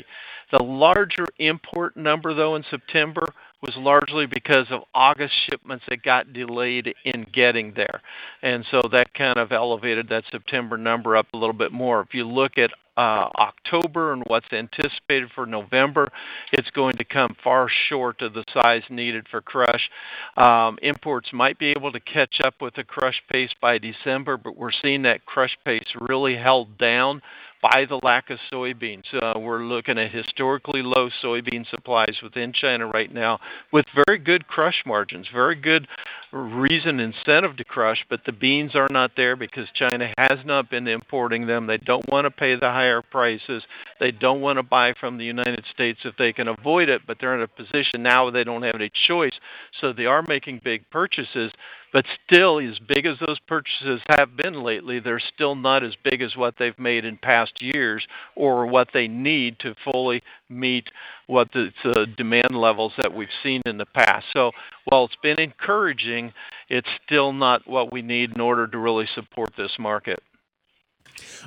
The 0.52 0.62
larger 0.62 1.26
import 1.38 1.96
number, 1.96 2.34
though, 2.34 2.56
in 2.56 2.64
September 2.70 3.24
was 3.62 3.76
largely 3.76 4.26
because 4.26 4.66
of 4.70 4.82
August 4.94 5.34
shipments 5.48 5.84
that 5.88 6.02
got 6.02 6.32
delayed 6.32 6.94
in 7.04 7.26
getting 7.32 7.72
there. 7.74 8.00
And 8.42 8.64
so 8.70 8.82
that 8.92 9.12
kind 9.14 9.38
of 9.38 9.52
elevated 9.52 10.08
that 10.08 10.24
September 10.30 10.78
number 10.78 11.16
up 11.16 11.26
a 11.32 11.36
little 11.36 11.54
bit 11.54 11.72
more. 11.72 12.00
If 12.00 12.14
you 12.14 12.26
look 12.26 12.56
at 12.56 12.70
uh, 12.96 13.30
October 13.38 14.12
and 14.12 14.22
what's 14.26 14.52
anticipated 14.52 15.30
for 15.34 15.46
November, 15.46 16.10
it's 16.52 16.70
going 16.70 16.96
to 16.96 17.04
come 17.04 17.34
far 17.42 17.68
short 17.88 18.20
of 18.20 18.34
the 18.34 18.44
size 18.52 18.82
needed 18.90 19.26
for 19.30 19.40
crush. 19.40 19.88
Um, 20.36 20.78
imports 20.82 21.30
might 21.32 21.58
be 21.58 21.70
able 21.70 21.92
to 21.92 22.00
catch 22.00 22.40
up 22.44 22.54
with 22.60 22.74
the 22.74 22.84
crush 22.84 23.22
pace 23.32 23.52
by 23.60 23.78
December, 23.78 24.36
but 24.36 24.56
we're 24.56 24.72
seeing 24.82 25.02
that 25.02 25.24
crush 25.24 25.56
pace 25.64 25.86
really 25.98 26.36
held 26.36 26.76
down 26.78 27.22
by 27.62 27.84
the 27.88 28.00
lack 28.02 28.30
of 28.30 28.38
soybeans. 28.52 29.04
Uh, 29.12 29.38
we're 29.38 29.62
looking 29.62 29.98
at 29.98 30.10
historically 30.10 30.82
low 30.82 31.10
soybean 31.22 31.68
supplies 31.68 32.16
within 32.22 32.52
China 32.52 32.86
right 32.86 33.12
now 33.12 33.38
with 33.72 33.86
very 34.06 34.18
good 34.18 34.46
crush 34.46 34.82
margins, 34.86 35.26
very 35.32 35.54
good 35.54 35.86
reason 36.32 37.00
incentive 37.00 37.56
to 37.56 37.64
crush, 37.64 38.04
but 38.08 38.20
the 38.24 38.32
beans 38.32 38.74
are 38.74 38.88
not 38.90 39.12
there 39.16 39.36
because 39.36 39.68
China 39.74 40.12
has 40.16 40.38
not 40.44 40.70
been 40.70 40.86
importing 40.86 41.46
them. 41.46 41.66
They 41.66 41.78
don't 41.78 42.08
want 42.08 42.24
to 42.24 42.30
pay 42.30 42.54
the 42.54 42.70
higher 42.70 43.02
prices. 43.02 43.62
They 43.98 44.12
don't 44.12 44.40
want 44.40 44.58
to 44.58 44.62
buy 44.62 44.94
from 44.98 45.18
the 45.18 45.24
United 45.24 45.64
States 45.72 46.00
if 46.04 46.16
they 46.16 46.32
can 46.32 46.48
avoid 46.48 46.88
it, 46.88 47.02
but 47.06 47.18
they're 47.20 47.34
in 47.34 47.42
a 47.42 47.48
position 47.48 48.02
now 48.02 48.24
where 48.24 48.32
they 48.32 48.44
don't 48.44 48.62
have 48.62 48.76
any 48.76 48.90
choice. 49.06 49.34
So 49.80 49.92
they 49.92 50.06
are 50.06 50.22
making 50.22 50.60
big 50.64 50.88
purchases, 50.90 51.52
but 51.92 52.04
still, 52.24 52.58
as 52.60 52.78
big 52.78 53.06
as 53.06 53.18
those 53.18 53.38
purchases 53.40 54.00
have 54.08 54.36
been 54.36 54.62
lately, 54.62 55.00
they're 55.00 55.20
still 55.20 55.54
not 55.54 55.82
as 55.82 55.94
big 56.04 56.22
as 56.22 56.36
what 56.36 56.54
they've 56.58 56.78
made 56.78 57.04
in 57.04 57.16
past 57.16 57.60
years 57.60 58.06
or 58.36 58.66
what 58.66 58.88
they 58.92 59.08
need 59.08 59.58
to 59.60 59.74
fully 59.84 60.22
meet 60.48 60.88
what 61.26 61.50
the, 61.52 61.72
the 61.84 62.06
demand 62.16 62.52
levels 62.52 62.92
that 62.98 63.14
we've 63.14 63.28
seen 63.42 63.62
in 63.66 63.78
the 63.78 63.86
past. 63.86 64.26
So 64.32 64.52
while 64.84 65.04
it's 65.04 65.16
been 65.22 65.40
encouraging, 65.40 66.32
it's 66.68 66.88
still 67.04 67.32
not 67.32 67.66
what 67.68 67.92
we 67.92 68.02
need 68.02 68.32
in 68.34 68.40
order 68.40 68.66
to 68.66 68.78
really 68.78 69.08
support 69.14 69.50
this 69.56 69.72
market. 69.78 70.22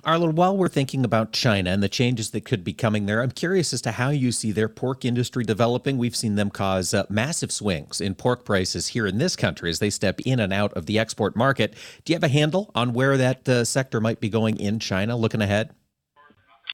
Arlan, 0.03 0.33
while 0.33 0.57
we're 0.57 0.67
thinking 0.67 1.05
about 1.05 1.31
China 1.31 1.69
and 1.69 1.81
the 1.81 1.89
changes 1.89 2.31
that 2.31 2.45
could 2.45 2.63
be 2.63 2.73
coming 2.73 3.05
there, 3.05 3.21
I'm 3.21 3.31
curious 3.31 3.73
as 3.73 3.81
to 3.83 3.91
how 3.91 4.09
you 4.09 4.31
see 4.31 4.51
their 4.51 4.67
pork 4.67 5.05
industry 5.05 5.43
developing. 5.43 5.97
We've 5.97 6.15
seen 6.15 6.35
them 6.35 6.49
cause 6.49 6.93
uh, 6.93 7.05
massive 7.09 7.51
swings 7.51 8.01
in 8.01 8.15
pork 8.15 8.43
prices 8.43 8.89
here 8.89 9.07
in 9.07 9.17
this 9.17 9.35
country 9.35 9.69
as 9.69 9.79
they 9.79 9.89
step 9.89 10.19
in 10.21 10.39
and 10.39 10.51
out 10.51 10.73
of 10.73 10.85
the 10.85 10.99
export 10.99 11.35
market. 11.35 11.75
Do 12.03 12.13
you 12.13 12.15
have 12.15 12.23
a 12.23 12.27
handle 12.27 12.71
on 12.75 12.93
where 12.93 13.17
that 13.17 13.47
uh, 13.47 13.63
sector 13.65 14.01
might 14.01 14.19
be 14.19 14.29
going 14.29 14.59
in 14.59 14.79
China 14.79 15.15
looking 15.15 15.41
ahead? 15.41 15.73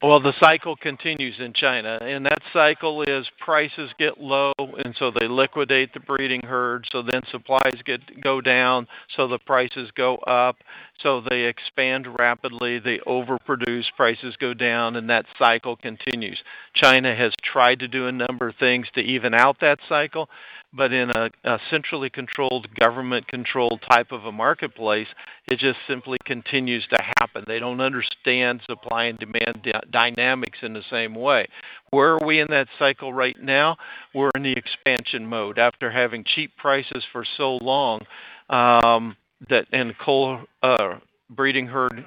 Well, 0.01 0.21
the 0.21 0.33
cycle 0.39 0.77
continues 0.77 1.35
in 1.39 1.51
China, 1.51 1.99
and 2.01 2.25
that 2.25 2.41
cycle 2.53 3.01
is 3.01 3.27
prices 3.37 3.91
get 3.99 4.17
low, 4.17 4.53
and 4.57 4.95
so 4.97 5.11
they 5.11 5.27
liquidate 5.27 5.93
the 5.93 5.99
breeding 5.99 6.41
herd. 6.41 6.87
So 6.89 7.01
then 7.01 7.21
supplies 7.29 7.81
get 7.83 8.21
go 8.21 8.39
down, 8.39 8.87
so 9.17 9.27
the 9.27 9.39
prices 9.39 9.91
go 9.97 10.15
up. 10.19 10.55
So 11.03 11.21
they 11.29 11.41
expand 11.41 12.07
rapidly, 12.17 12.79
they 12.79 12.99
overproduce, 12.99 13.85
prices 13.97 14.37
go 14.39 14.53
down, 14.53 14.95
and 14.95 15.09
that 15.09 15.25
cycle 15.37 15.75
continues. 15.75 16.41
China 16.73 17.13
has 17.13 17.33
tried 17.43 17.79
to 17.79 17.89
do 17.89 18.07
a 18.07 18.11
number 18.13 18.47
of 18.47 18.55
things 18.55 18.87
to 18.95 19.01
even 19.01 19.33
out 19.33 19.57
that 19.59 19.79
cycle, 19.89 20.29
but 20.71 20.93
in 20.93 21.09
a, 21.09 21.29
a 21.43 21.59
centrally 21.69 22.09
controlled, 22.09 22.73
government 22.75 23.27
controlled 23.27 23.81
type 23.89 24.13
of 24.13 24.23
a 24.23 24.31
marketplace, 24.31 25.07
it 25.47 25.59
just 25.59 25.79
simply 25.87 26.17
continues 26.25 26.87
to 26.87 26.97
happen. 27.39 27.53
They 27.53 27.59
don't 27.59 27.81
understand 27.81 28.61
supply 28.67 29.05
and 29.05 29.17
demand 29.17 29.67
dynamics 29.91 30.59
in 30.61 30.73
the 30.73 30.83
same 30.89 31.15
way. 31.15 31.47
Where 31.91 32.13
are 32.13 32.25
we 32.25 32.39
in 32.39 32.47
that 32.49 32.67
cycle 32.77 33.13
right 33.13 33.37
now? 33.41 33.77
We're 34.13 34.31
in 34.35 34.43
the 34.43 34.53
expansion 34.53 35.25
mode 35.25 35.59
after 35.59 35.91
having 35.91 36.23
cheap 36.23 36.55
prices 36.57 37.03
for 37.11 37.25
so 37.37 37.57
long. 37.61 38.01
Um, 38.49 39.15
that 39.49 39.67
and 39.71 39.97
coal 39.97 40.39
uh, 40.61 40.95
breeding 41.29 41.67
herd 41.67 42.05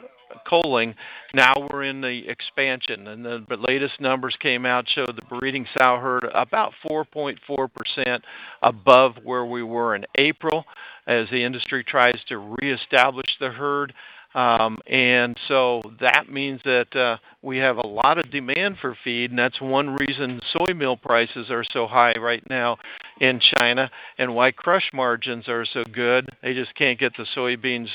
culling. 0.49 0.95
Now 1.35 1.53
we're 1.71 1.85
in 1.85 2.01
the 2.01 2.29
expansion, 2.29 3.07
and 3.09 3.25
the, 3.25 3.45
latest 3.57 4.01
numbers 4.01 4.37
came 4.41 4.67
out 4.67 4.87
showed 4.89 5.17
the 5.17 5.39
breeding 5.39 5.67
sow 5.79 5.99
herd 5.99 6.25
about 6.35 6.73
4.4% 6.89 8.21
above 8.63 9.15
where 9.23 9.45
we 9.45 9.63
were 9.63 9.95
in 9.95 10.05
April, 10.17 10.65
as 11.07 11.29
the 11.31 11.43
industry 11.43 11.85
tries 11.85 12.19
to 12.29 12.39
reestablish 12.39 13.37
the 13.41 13.51
herd. 13.51 13.95
Um, 14.35 14.79
and 14.87 15.37
so 15.49 15.83
that 16.01 16.31
means 16.31 16.61
that 16.65 16.95
uh, 16.97 17.19
we 17.43 17.59
have 17.59 17.77
a 17.77 17.87
lot 17.87 18.19
of 18.19 18.31
demand 18.31 18.79
for 18.81 18.97
feed, 19.05 19.31
and 19.31 19.39
that's 19.39 19.61
one 19.61 19.97
reason 19.97 20.41
soy 20.53 20.73
meal 20.75 20.97
prices 20.97 21.51
are 21.51 21.65
so 21.65 21.87
high 21.87 22.15
right 22.19 22.43
now 22.49 22.79
in 23.21 23.41
China, 23.59 23.91
and 24.19 24.35
why 24.35 24.51
crush 24.51 24.91
margins 24.95 25.49
are 25.49 25.67
so 25.67 25.85
good. 25.85 26.29
They 26.43 26.55
just 26.55 26.75
can't 26.75 26.99
get 26.99 27.17
the 27.17 27.27
soybeans 27.37 27.89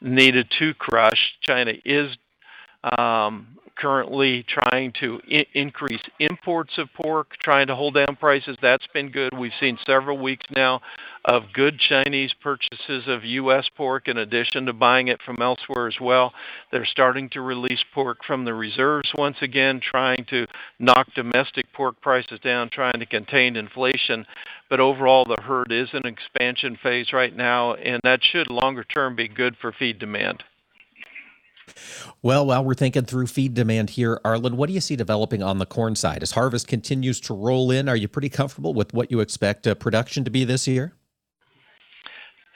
needed 0.00 0.48
to 0.58 0.74
crush. 0.74 1.32
China 1.42 1.72
is 1.84 2.16
um, 2.96 3.58
currently 3.80 4.44
trying 4.46 4.92
to 5.00 5.20
increase 5.54 6.02
imports 6.18 6.76
of 6.78 6.88
pork, 6.94 7.36
trying 7.42 7.66
to 7.68 7.74
hold 7.74 7.94
down 7.94 8.16
prices. 8.16 8.56
That's 8.60 8.86
been 8.92 9.10
good. 9.10 9.36
We've 9.36 9.52
seen 9.58 9.78
several 9.86 10.18
weeks 10.18 10.44
now 10.54 10.80
of 11.24 11.44
good 11.52 11.78
Chinese 11.78 12.32
purchases 12.42 13.04
of 13.06 13.24
U.S. 13.24 13.68
pork 13.76 14.08
in 14.08 14.18
addition 14.18 14.66
to 14.66 14.72
buying 14.72 15.08
it 15.08 15.20
from 15.24 15.36
elsewhere 15.40 15.86
as 15.86 15.96
well. 16.00 16.32
They're 16.72 16.86
starting 16.86 17.28
to 17.30 17.40
release 17.40 17.84
pork 17.94 18.18
from 18.26 18.44
the 18.44 18.54
reserves 18.54 19.10
once 19.16 19.36
again, 19.42 19.80
trying 19.80 20.24
to 20.30 20.46
knock 20.78 21.08
domestic 21.14 21.66
pork 21.72 22.00
prices 22.00 22.40
down, 22.40 22.70
trying 22.70 22.98
to 23.00 23.06
contain 23.06 23.56
inflation. 23.56 24.26
But 24.68 24.80
overall, 24.80 25.24
the 25.24 25.42
herd 25.42 25.72
is 25.72 25.88
in 25.92 26.06
expansion 26.06 26.78
phase 26.82 27.12
right 27.12 27.34
now, 27.34 27.74
and 27.74 28.00
that 28.04 28.20
should 28.22 28.50
longer 28.50 28.84
term 28.84 29.16
be 29.16 29.28
good 29.28 29.56
for 29.60 29.72
feed 29.72 29.98
demand. 29.98 30.44
Well, 32.22 32.46
while 32.46 32.64
we're 32.64 32.74
thinking 32.74 33.04
through 33.04 33.26
feed 33.28 33.54
demand 33.54 33.90
here, 33.90 34.20
Arlan, 34.24 34.54
what 34.54 34.68
do 34.68 34.72
you 34.72 34.80
see 34.80 34.96
developing 34.96 35.42
on 35.42 35.58
the 35.58 35.66
corn 35.66 35.96
side? 35.96 36.22
As 36.22 36.32
harvest 36.32 36.68
continues 36.68 37.20
to 37.22 37.34
roll 37.34 37.70
in, 37.70 37.88
are 37.88 37.96
you 37.96 38.08
pretty 38.08 38.28
comfortable 38.28 38.74
with 38.74 38.92
what 38.92 39.10
you 39.10 39.20
expect 39.20 39.66
uh, 39.66 39.74
production 39.74 40.24
to 40.24 40.30
be 40.30 40.44
this 40.44 40.68
year? 40.68 40.94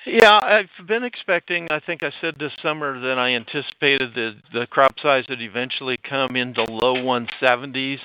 Yeah, 0.06 0.38
I've 0.42 0.86
been 0.86 1.02
expecting. 1.02 1.66
I 1.70 1.80
think 1.80 2.02
I 2.02 2.12
said 2.20 2.34
this 2.38 2.52
summer 2.62 3.00
that 3.00 3.18
I 3.18 3.30
anticipated 3.30 4.14
the 4.14 4.34
the 4.52 4.66
crop 4.66 5.00
size 5.00 5.24
would 5.30 5.40
eventually 5.40 5.96
come 5.96 6.36
into 6.36 6.62
low 6.64 6.96
170s 6.96 7.96
uh, 7.96 8.00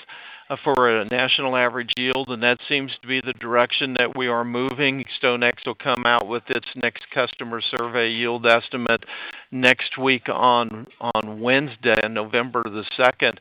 for 0.64 0.90
a 0.90 1.06
national 1.06 1.56
average 1.56 1.94
yield, 1.98 2.30
and 2.30 2.42
that 2.44 2.60
seems 2.68 2.92
to 3.02 3.08
be 3.08 3.22
the 3.22 3.34
direction 3.34 3.96
that 3.98 4.18
we 4.18 4.28
are 4.28 4.44
moving. 4.44 5.06
StoneX 5.22 5.66
will 5.66 5.76
come 5.76 6.06
out 6.06 6.28
with 6.28 6.44
its 6.50 6.68
next 6.76 7.10
customer 7.12 7.62
survey 7.62 8.10
yield 8.10 8.46
estimate 8.46 9.06
next 9.52 9.98
week 9.98 10.28
on 10.30 10.88
on 11.00 11.42
Wednesday, 11.42 12.08
November 12.10 12.64
the 12.64 12.86
second. 12.98 13.40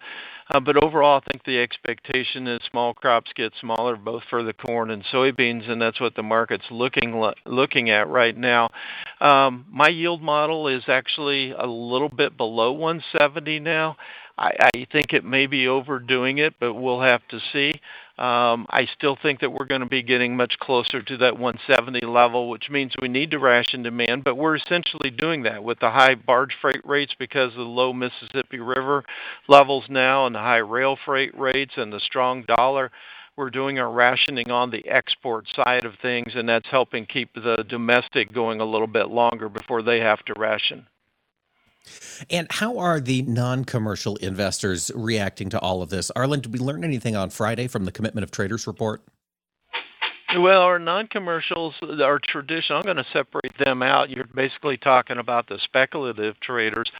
Uh, 0.51 0.61
but 0.61 0.83
overall, 0.83 1.21
I 1.23 1.31
think 1.31 1.45
the 1.45 1.59
expectation 1.59 2.47
is 2.47 2.61
small 2.71 2.95
crops 2.95 3.31
get 3.35 3.53
smaller, 3.61 3.97
both 3.97 4.23
for 4.31 4.43
the 4.43 4.55
corn 4.55 4.91
and 4.91 5.05
soybeans, 5.13 5.69
and 5.69 5.81
that's 5.81 6.01
what 6.01 6.15
the 6.15 6.23
market's 6.23 6.65
looking 6.71 7.23
looking 7.45 7.91
at 7.91 8.09
right 8.09 8.37
now. 8.37 8.71
Um, 9.21 9.67
my 9.71 9.89
yield 9.89 10.23
model 10.23 10.69
is 10.69 10.85
actually 10.89 11.51
a 11.51 11.67
little 11.67 12.09
bit 12.09 12.37
below 12.37 12.73
170 12.73 13.61
now. 13.61 13.97
I, 14.39 14.71
I 14.75 14.87
think 14.93 15.13
it 15.13 15.25
may 15.25 15.47
be 15.47 15.67
overdoing 15.67 16.39
it, 16.39 16.55
but 16.61 16.75
we'll 16.75 17.01
have 17.01 17.27
to 17.29 17.41
see. 17.53 17.73
Um, 18.19 18.67
I 18.71 18.89
still 18.97 19.17
think 19.21 19.41
that 19.41 19.53
we're 19.53 19.67
going 19.67 19.81
to 19.81 19.87
be 19.87 20.03
getting 20.03 20.37
much 20.37 20.59
closer 20.59 21.03
to 21.03 21.17
that 21.19 21.39
170 21.39 22.07
level, 22.07 22.49
which 22.49 22.69
means 22.71 22.93
we 23.01 23.09
need 23.09 23.31
to 23.33 23.39
ration 23.39 23.83
demand, 23.83 24.25
but 24.25 24.37
we're 24.37 24.57
essentially 24.57 25.11
doing 25.11 25.43
that 25.45 25.63
with 25.63 25.79
the 25.81 25.91
high 25.91 26.15
barge 26.15 26.57
freight 26.61 26.85
rates 26.85 27.15
because 27.19 27.53
of 27.53 27.59
the 27.59 27.63
low 27.63 27.93
Mississippi 27.93 28.59
River 28.59 29.05
levels 29.49 29.85
now 29.89 30.27
and 30.27 30.35
the 30.35 30.41
high 30.41 30.57
rail 30.57 30.97
freight 31.05 31.37
rates 31.39 31.75
and 31.77 31.93
the 31.93 32.01
strong 32.01 32.45
dollar. 32.57 32.91
We're 33.37 33.51
doing 33.51 33.79
our 33.79 33.91
rationing 33.91 34.51
on 34.51 34.71
the 34.71 34.85
export 34.89 35.47
side 35.55 35.85
of 35.85 35.95
things, 36.03 36.33
and 36.35 36.49
that's 36.49 36.69
helping 36.69 37.07
keep 37.07 37.33
the 37.35 37.65
domestic 37.69 38.33
going 38.33 38.61
a 38.61 38.65
little 38.65 38.89
bit 38.89 39.11
longer 39.11 39.49
before 39.49 39.83
they 39.83 40.01
have 40.01 40.25
to 40.25 40.35
ration. 40.37 40.87
And 42.31 42.47
how 42.51 42.79
are 42.79 43.01
the 43.01 43.23
non 43.23 43.65
commercial 43.65 44.17
investors 44.17 44.91
reacting 44.95 45.51
to 45.51 45.59
all 45.61 45.83
of 45.83 45.91
this? 45.91 46.11
Arlan, 46.17 46.43
did 46.43 46.53
we 46.53 46.59
learn 46.59 46.85
anything 46.85 47.17
on 47.17 47.31
Friday 47.31 47.69
from 47.69 47.85
the 47.85 47.93
Commitment 47.93 48.25
of 48.25 48.31
Traders 48.31 48.67
report? 48.67 49.03
Well, 50.37 50.61
our 50.61 50.79
non-commercials 50.79 51.75
are 51.83 52.21
traditional. 52.23 52.79
I'm 52.79 52.85
going 52.85 52.99
to 52.99 53.07
separate 53.15 53.57
them 53.59 53.83
out. 53.83 54.11
You're 54.11 54.27
basically 54.27 54.77
talking 54.77 55.17
about 55.17 55.49
the 55.49 55.59
speculative 55.65 56.39
traders, 56.41 56.91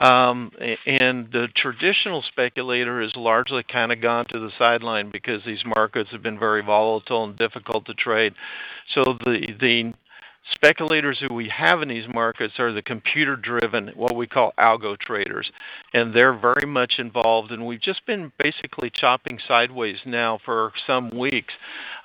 um, 0.00 0.52
and 0.86 1.28
the 1.32 1.48
traditional 1.56 2.22
speculator 2.22 3.02
has 3.02 3.16
largely 3.16 3.64
kind 3.64 3.90
of 3.90 4.00
gone 4.00 4.26
to 4.26 4.38
the 4.38 4.52
sideline 4.56 5.10
because 5.10 5.42
these 5.44 5.64
markets 5.64 6.10
have 6.12 6.22
been 6.22 6.38
very 6.38 6.62
volatile 6.62 7.24
and 7.24 7.36
difficult 7.36 7.86
to 7.86 7.94
trade. 7.94 8.34
So 8.94 9.02
the 9.02 9.54
the 9.60 9.92
speculators 10.52 11.18
who 11.18 11.34
we 11.34 11.48
have 11.48 11.82
in 11.82 11.88
these 11.88 12.06
markets 12.12 12.54
are 12.58 12.72
the 12.72 12.82
computer 12.82 13.36
driven, 13.36 13.88
what 13.94 14.14
we 14.14 14.26
call 14.26 14.52
algo 14.58 14.98
traders. 14.98 15.50
And 15.92 16.14
they're 16.14 16.36
very 16.36 16.66
much 16.66 16.94
involved. 16.98 17.50
And 17.50 17.66
we've 17.66 17.80
just 17.80 18.04
been 18.06 18.32
basically 18.38 18.90
chopping 18.90 19.38
sideways 19.46 19.98
now 20.04 20.38
for 20.44 20.72
some 20.86 21.10
weeks 21.10 21.54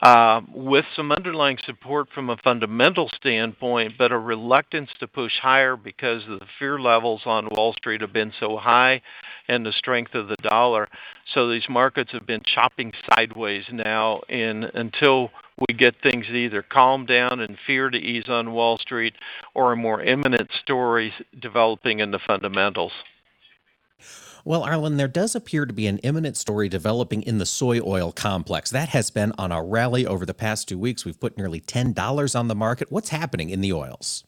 uh, 0.01 0.41
with 0.53 0.85
some 0.95 1.11
underlying 1.11 1.59
support 1.65 2.07
from 2.13 2.29
a 2.29 2.37
fundamental 2.37 3.09
standpoint, 3.15 3.93
but 3.97 4.11
a 4.11 4.17
reluctance 4.17 4.89
to 4.99 5.07
push 5.07 5.33
higher 5.41 5.75
because 5.75 6.23
the 6.27 6.39
fear 6.57 6.79
levels 6.79 7.21
on 7.25 7.47
Wall 7.51 7.73
Street 7.73 8.01
have 8.01 8.13
been 8.13 8.33
so 8.39 8.57
high 8.57 9.01
and 9.47 9.65
the 9.65 9.71
strength 9.73 10.15
of 10.15 10.27
the 10.27 10.37
dollar. 10.37 10.87
So 11.33 11.49
these 11.49 11.67
markets 11.69 12.11
have 12.11 12.25
been 12.25 12.41
chopping 12.43 12.93
sideways 13.09 13.65
now 13.71 14.21
in, 14.29 14.63
until 14.73 15.29
we 15.68 15.74
get 15.74 15.95
things 16.01 16.26
either 16.30 16.62
calm 16.62 17.05
down 17.05 17.39
and 17.39 17.57
fear 17.66 17.89
to 17.89 17.97
ease 17.97 18.28
on 18.28 18.53
Wall 18.53 18.78
Street 18.78 19.14
or 19.53 19.72
a 19.72 19.78
more 19.78 20.01
imminent 20.01 20.49
story 20.62 21.14
developing 21.39 21.99
in 21.99 22.12
the 22.12 22.20
fundamentals. 22.20 22.91
Well, 24.43 24.66
Arlan, 24.66 24.97
there 24.97 25.07
does 25.07 25.36
appear 25.36 25.68
to 25.68 25.74
be 25.74 25.86
an 25.86 25.99
imminent 25.99 26.36
story 26.36 26.68
developing 26.68 27.22
in 27.22 27.38
the 27.38 27.45
soy 27.45 27.80
oil 27.80 28.12
complex. 28.12 28.72
That 28.72 28.89
has 28.89 29.12
been 29.12 29.34
on 29.38 29.51
a 29.51 29.62
rally 29.62 30.05
over 30.05 30.26
the 30.26 30.34
past 30.34 30.68
two 30.68 30.80
weeks. 30.80 31.05
We've 31.05 31.20
put 31.20 31.38
nearly 31.38 31.62
$10 31.62 32.39
on 32.39 32.47
the 32.47 32.55
market. 32.55 32.91
What's 32.91 33.09
happening 33.09 33.51
in 33.51 33.62
the 33.62 33.74
oils? 33.74 34.24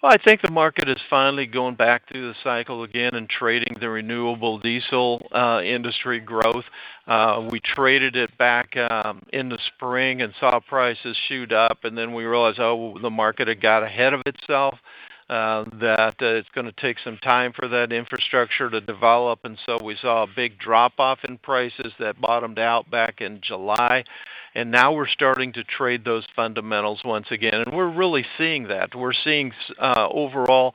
Well, 0.00 0.12
I 0.12 0.22
think 0.22 0.42
the 0.42 0.52
market 0.52 0.88
is 0.88 1.00
finally 1.10 1.46
going 1.46 1.74
back 1.74 2.08
through 2.08 2.28
the 2.28 2.34
cycle 2.44 2.84
again 2.84 3.16
and 3.16 3.28
trading 3.28 3.76
the 3.80 3.88
renewable 3.88 4.60
diesel 4.60 5.26
uh, 5.32 5.60
industry 5.64 6.20
growth. 6.20 6.64
Uh, 7.08 7.48
we 7.50 7.58
traded 7.58 8.14
it 8.14 8.36
back 8.38 8.76
um, 8.76 9.22
in 9.32 9.48
the 9.48 9.58
spring 9.74 10.22
and 10.22 10.32
saw 10.38 10.60
prices 10.60 11.16
shoot 11.26 11.50
up, 11.50 11.78
and 11.82 11.98
then 11.98 12.14
we 12.14 12.24
realized, 12.24 12.60
oh, 12.60 12.96
the 13.02 13.10
market 13.10 13.48
had 13.48 13.60
got 13.60 13.82
ahead 13.82 14.14
of 14.14 14.22
itself. 14.24 14.78
Uh, 15.28 15.64
that 15.78 16.14
uh, 16.22 16.26
it's 16.26 16.48
going 16.54 16.64
to 16.64 16.72
take 16.80 16.96
some 17.04 17.18
time 17.18 17.52
for 17.52 17.68
that 17.68 17.92
infrastructure 17.92 18.70
to 18.70 18.80
develop, 18.80 19.40
and 19.44 19.58
so 19.66 19.76
we 19.84 19.94
saw 20.00 20.22
a 20.22 20.26
big 20.34 20.58
drop 20.58 20.94
off 20.98 21.18
in 21.22 21.36
prices 21.36 21.92
that 21.98 22.18
bottomed 22.18 22.58
out 22.58 22.90
back 22.90 23.20
in 23.20 23.38
July 23.42 24.02
and 24.58 24.72
now 24.72 24.92
we're 24.92 25.06
starting 25.06 25.52
to 25.52 25.62
trade 25.62 26.04
those 26.04 26.26
fundamentals 26.34 27.00
once 27.04 27.26
again, 27.30 27.54
and 27.54 27.72
we're 27.72 27.90
really 27.90 28.26
seeing 28.36 28.64
that. 28.64 28.92
We're 28.92 29.12
seeing 29.12 29.52
uh, 29.78 30.08
overall 30.10 30.74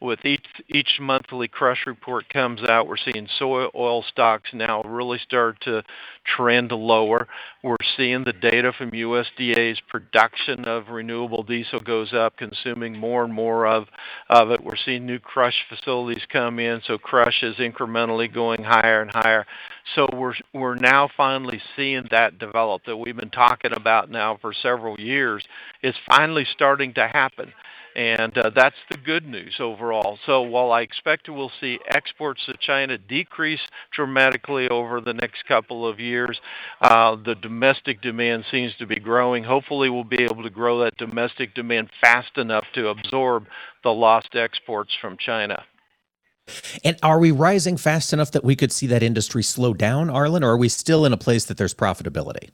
with 0.00 0.24
each 0.24 0.46
each 0.68 0.98
monthly 1.00 1.48
crush 1.48 1.84
report 1.86 2.28
comes 2.28 2.62
out, 2.62 2.86
we're 2.86 2.96
seeing 2.96 3.26
soy 3.38 3.66
oil 3.74 4.04
stocks 4.08 4.50
now 4.52 4.82
really 4.82 5.18
start 5.18 5.60
to 5.62 5.82
trend 6.24 6.70
lower. 6.70 7.26
We're 7.62 7.76
seeing 7.96 8.22
the 8.22 8.32
data 8.32 8.72
from 8.76 8.90
USDA's 8.90 9.80
production 9.88 10.66
of 10.66 10.88
renewable 10.88 11.42
diesel 11.42 11.80
goes 11.80 12.12
up, 12.12 12.36
consuming 12.36 12.96
more 12.96 13.24
and 13.24 13.32
more 13.32 13.66
of 13.66 13.86
of 14.28 14.50
it. 14.50 14.62
We're 14.62 14.76
seeing 14.76 15.06
new 15.06 15.18
crush 15.18 15.64
facilities 15.68 16.22
come 16.30 16.58
in, 16.58 16.82
so 16.86 16.98
crush 16.98 17.42
is 17.42 17.56
incrementally 17.56 18.32
going 18.32 18.62
higher 18.62 19.02
and 19.02 19.10
higher. 19.12 19.46
So 19.94 20.08
we're 20.12 20.34
we're 20.52 20.76
now 20.76 21.08
finally 21.16 21.60
seeing 21.76 22.06
that 22.10 22.38
develop 22.38 22.84
that 22.86 22.96
we've 22.96 23.16
been 23.16 23.30
talking 23.30 23.72
about 23.74 24.10
now 24.10 24.38
for 24.40 24.52
several 24.52 24.98
years. 24.98 25.44
It's 25.82 25.98
finally 26.08 26.46
starting 26.54 26.94
to 26.94 27.06
happen 27.06 27.52
and 27.96 28.36
uh, 28.36 28.50
that's 28.54 28.76
the 28.90 28.96
good 28.96 29.26
news 29.26 29.56
overall. 29.60 30.18
So 30.26 30.42
while 30.42 30.72
I 30.72 30.80
expect 30.80 31.28
we'll 31.28 31.52
see 31.60 31.78
exports 31.88 32.42
to 32.46 32.54
China 32.60 32.98
decrease 32.98 33.60
dramatically 33.92 34.68
over 34.68 35.00
the 35.00 35.12
next 35.12 35.46
couple 35.46 35.86
of 35.86 36.00
years, 36.00 36.40
uh, 36.80 37.16
the 37.16 37.36
domestic 37.36 38.02
demand 38.02 38.44
seems 38.50 38.74
to 38.78 38.86
be 38.86 38.96
growing. 38.96 39.44
Hopefully, 39.44 39.90
we'll 39.90 40.04
be 40.04 40.22
able 40.22 40.42
to 40.42 40.50
grow 40.50 40.80
that 40.80 40.96
domestic 40.96 41.54
demand 41.54 41.90
fast 42.00 42.36
enough 42.36 42.64
to 42.74 42.88
absorb 42.88 43.46
the 43.82 43.90
lost 43.90 44.34
exports 44.34 44.92
from 45.00 45.16
China. 45.16 45.62
And 46.82 46.98
are 47.02 47.18
we 47.18 47.30
rising 47.30 47.76
fast 47.76 48.12
enough 48.12 48.30
that 48.32 48.44
we 48.44 48.56
could 48.56 48.72
see 48.72 48.86
that 48.88 49.02
industry 49.02 49.42
slow 49.42 49.74
down, 49.74 50.08
Arlan, 50.08 50.42
or 50.42 50.50
are 50.50 50.56
we 50.56 50.68
still 50.68 51.04
in 51.04 51.12
a 51.12 51.16
place 51.16 51.44
that 51.46 51.56
there's 51.56 51.74
profitability? 51.74 52.50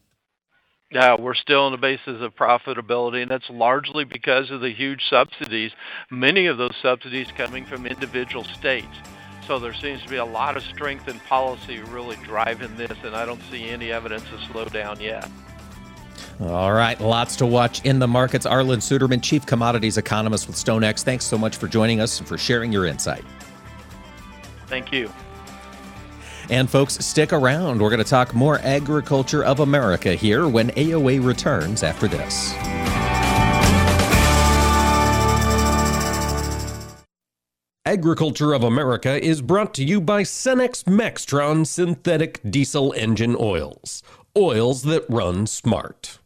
Uh, 0.95 1.17
we're 1.21 1.35
still 1.35 1.63
on 1.63 1.73
the 1.73 1.79
basis 1.79 2.21
of 2.21 2.35
profitability, 2.35 3.23
and 3.23 3.31
that's 3.31 3.49
largely 3.49 4.05
because 4.05 4.51
of 4.51 4.61
the 4.61 4.71
huge 4.71 5.05
subsidies, 5.09 5.71
many 6.11 6.47
of 6.47 6.59
those 6.59 6.75
subsidies 6.83 7.29
coming 7.37 7.65
from 7.65 7.87
individual 7.87 8.43
states. 8.43 8.89
So 9.47 9.61
there 9.61 9.75
seems 9.75 10.03
to 10.03 10.09
be 10.09 10.17
a 10.17 10.25
lot 10.25 10.57
of 10.57 10.65
strength 10.65 11.07
in 11.07 11.21
policy 11.21 11.79
really 11.79 12.17
driving 12.25 12.77
this, 12.77 12.97
and 13.05 13.15
I 13.15 13.25
don't 13.25 13.41
see 13.51 13.69
any 13.69 13.93
evidence 13.93 14.25
of 14.33 14.41
slowdown 14.41 15.01
yet. 15.01 15.29
All 16.41 16.73
right, 16.73 16.99
lots 17.01 17.37
to 17.37 17.47
watch 17.47 17.85
in 17.85 17.99
the 17.99 18.09
markets. 18.09 18.47
Arlan 18.47 18.79
Suderman, 18.79 19.23
Chief 19.23 19.47
Commodities 19.47 19.97
Economist 19.97 20.49
with 20.49 20.57
StoneX, 20.57 21.05
thanks 21.05 21.25
so 21.25 21.39
much 21.39 21.57
for 21.57 21.69
joining 21.69 22.01
us 22.01 22.19
and 22.19 22.27
for 22.27 22.39
sharing 22.39 22.73
your 22.73 22.87
insight. 22.87 23.25
Thank 24.71 24.93
you. 24.93 25.13
And 26.49 26.71
folks, 26.71 27.05
stick 27.05 27.33
around. 27.33 27.83
We're 27.83 27.91
going 27.91 28.03
to 28.03 28.09
talk 28.09 28.35
more 28.35 28.59
agriculture 28.61 29.45
of 29.45 29.61
America 29.61 30.15
here 30.15 30.49
when 30.49 30.71
AOA 30.71 31.25
returns 31.25 31.83
after 31.83 32.09
this. 32.09 32.55
Agriculture 37.85 38.53
of 38.53 38.63
America 38.63 39.23
is 39.25 39.43
brought 39.43 39.75
to 39.75 39.85
you 39.85 40.01
by 40.01 40.23
Cenex 40.23 40.85
Maxtron 40.85 41.67
synthetic 41.67 42.41
diesel 42.49 42.93
engine 42.97 43.37
oils. 43.39 44.03
Oils 44.37 44.83
that 44.83 45.05
run 45.09 45.47
smart. 45.47 46.19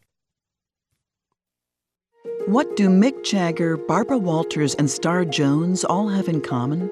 What 2.45 2.75
do 2.75 2.89
Mick 2.89 3.23
Jagger, 3.23 3.77
Barbara 3.77 4.19
Walters, 4.19 4.75
and 4.75 4.89
Star 4.89 5.25
Jones 5.25 5.83
all 5.83 6.09
have 6.09 6.27
in 6.27 6.41
common? 6.41 6.91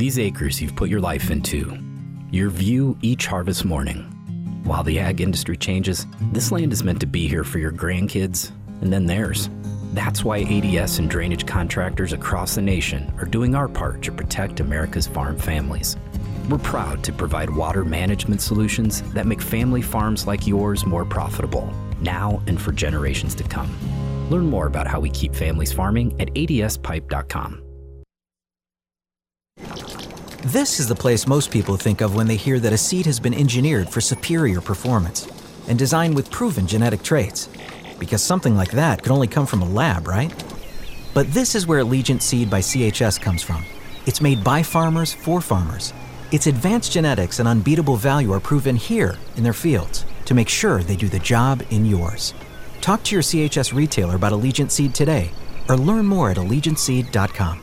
These 0.00 0.18
acres 0.18 0.62
you've 0.62 0.76
put 0.76 0.88
your 0.88 1.02
life 1.02 1.30
into, 1.30 1.78
your 2.30 2.48
view 2.48 2.96
each 3.02 3.26
harvest 3.26 3.66
morning. 3.66 3.98
While 4.64 4.82
the 4.82 4.98
ag 4.98 5.20
industry 5.20 5.58
changes, 5.58 6.06
this 6.32 6.50
land 6.50 6.72
is 6.72 6.82
meant 6.82 7.00
to 7.00 7.06
be 7.06 7.28
here 7.28 7.44
for 7.44 7.58
your 7.58 7.70
grandkids 7.70 8.50
and 8.80 8.90
then 8.90 9.04
theirs. 9.04 9.50
That's 9.92 10.24
why 10.24 10.38
ADS 10.38 11.00
and 11.00 11.10
drainage 11.10 11.44
contractors 11.44 12.14
across 12.14 12.54
the 12.54 12.62
nation 12.62 13.12
are 13.18 13.26
doing 13.26 13.54
our 13.54 13.68
part 13.68 14.00
to 14.04 14.10
protect 14.10 14.60
America's 14.60 15.06
farm 15.06 15.36
families. 15.36 15.98
We're 16.48 16.56
proud 16.56 17.04
to 17.04 17.12
provide 17.12 17.50
water 17.50 17.84
management 17.84 18.40
solutions 18.40 19.02
that 19.12 19.26
make 19.26 19.42
family 19.42 19.82
farms 19.82 20.26
like 20.26 20.46
yours 20.46 20.86
more 20.86 21.04
profitable, 21.04 21.74
now 22.00 22.42
and 22.46 22.58
for 22.58 22.72
generations 22.72 23.34
to 23.34 23.44
come. 23.44 23.70
Learn 24.30 24.46
more 24.46 24.66
about 24.66 24.86
how 24.86 24.98
we 24.98 25.10
keep 25.10 25.34
families 25.34 25.74
farming 25.74 26.18
at 26.18 26.28
adspipe.com. 26.28 27.69
This 30.44 30.80
is 30.80 30.88
the 30.88 30.94
place 30.94 31.26
most 31.26 31.50
people 31.50 31.76
think 31.76 32.00
of 32.00 32.14
when 32.14 32.26
they 32.26 32.36
hear 32.36 32.58
that 32.60 32.72
a 32.72 32.78
seed 32.78 33.04
has 33.04 33.20
been 33.20 33.34
engineered 33.34 33.90
for 33.90 34.00
superior 34.00 34.62
performance 34.62 35.28
and 35.68 35.78
designed 35.78 36.14
with 36.14 36.30
proven 36.30 36.66
genetic 36.66 37.02
traits. 37.02 37.50
Because 37.98 38.22
something 38.22 38.56
like 38.56 38.70
that 38.70 39.02
could 39.02 39.12
only 39.12 39.26
come 39.26 39.44
from 39.44 39.60
a 39.60 39.68
lab, 39.68 40.08
right? 40.08 40.32
But 41.12 41.30
this 41.34 41.54
is 41.54 41.66
where 41.66 41.84
Allegiant 41.84 42.22
Seed 42.22 42.48
by 42.48 42.60
CHS 42.60 43.20
comes 43.20 43.42
from. 43.42 43.66
It's 44.06 44.22
made 44.22 44.42
by 44.42 44.62
farmers 44.62 45.12
for 45.12 45.42
farmers. 45.42 45.92
Its 46.32 46.46
advanced 46.46 46.90
genetics 46.90 47.38
and 47.38 47.46
unbeatable 47.46 47.96
value 47.96 48.32
are 48.32 48.40
proven 48.40 48.76
here 48.76 49.18
in 49.36 49.42
their 49.42 49.52
fields 49.52 50.06
to 50.24 50.32
make 50.32 50.48
sure 50.48 50.82
they 50.82 50.96
do 50.96 51.08
the 51.08 51.18
job 51.18 51.62
in 51.68 51.84
yours. 51.84 52.32
Talk 52.80 53.02
to 53.04 53.14
your 53.14 53.22
CHS 53.22 53.74
retailer 53.74 54.16
about 54.16 54.32
Allegiant 54.32 54.70
Seed 54.70 54.94
today 54.94 55.32
or 55.68 55.76
learn 55.76 56.06
more 56.06 56.30
at 56.30 56.38
AllegiantSeed.com. 56.38 57.62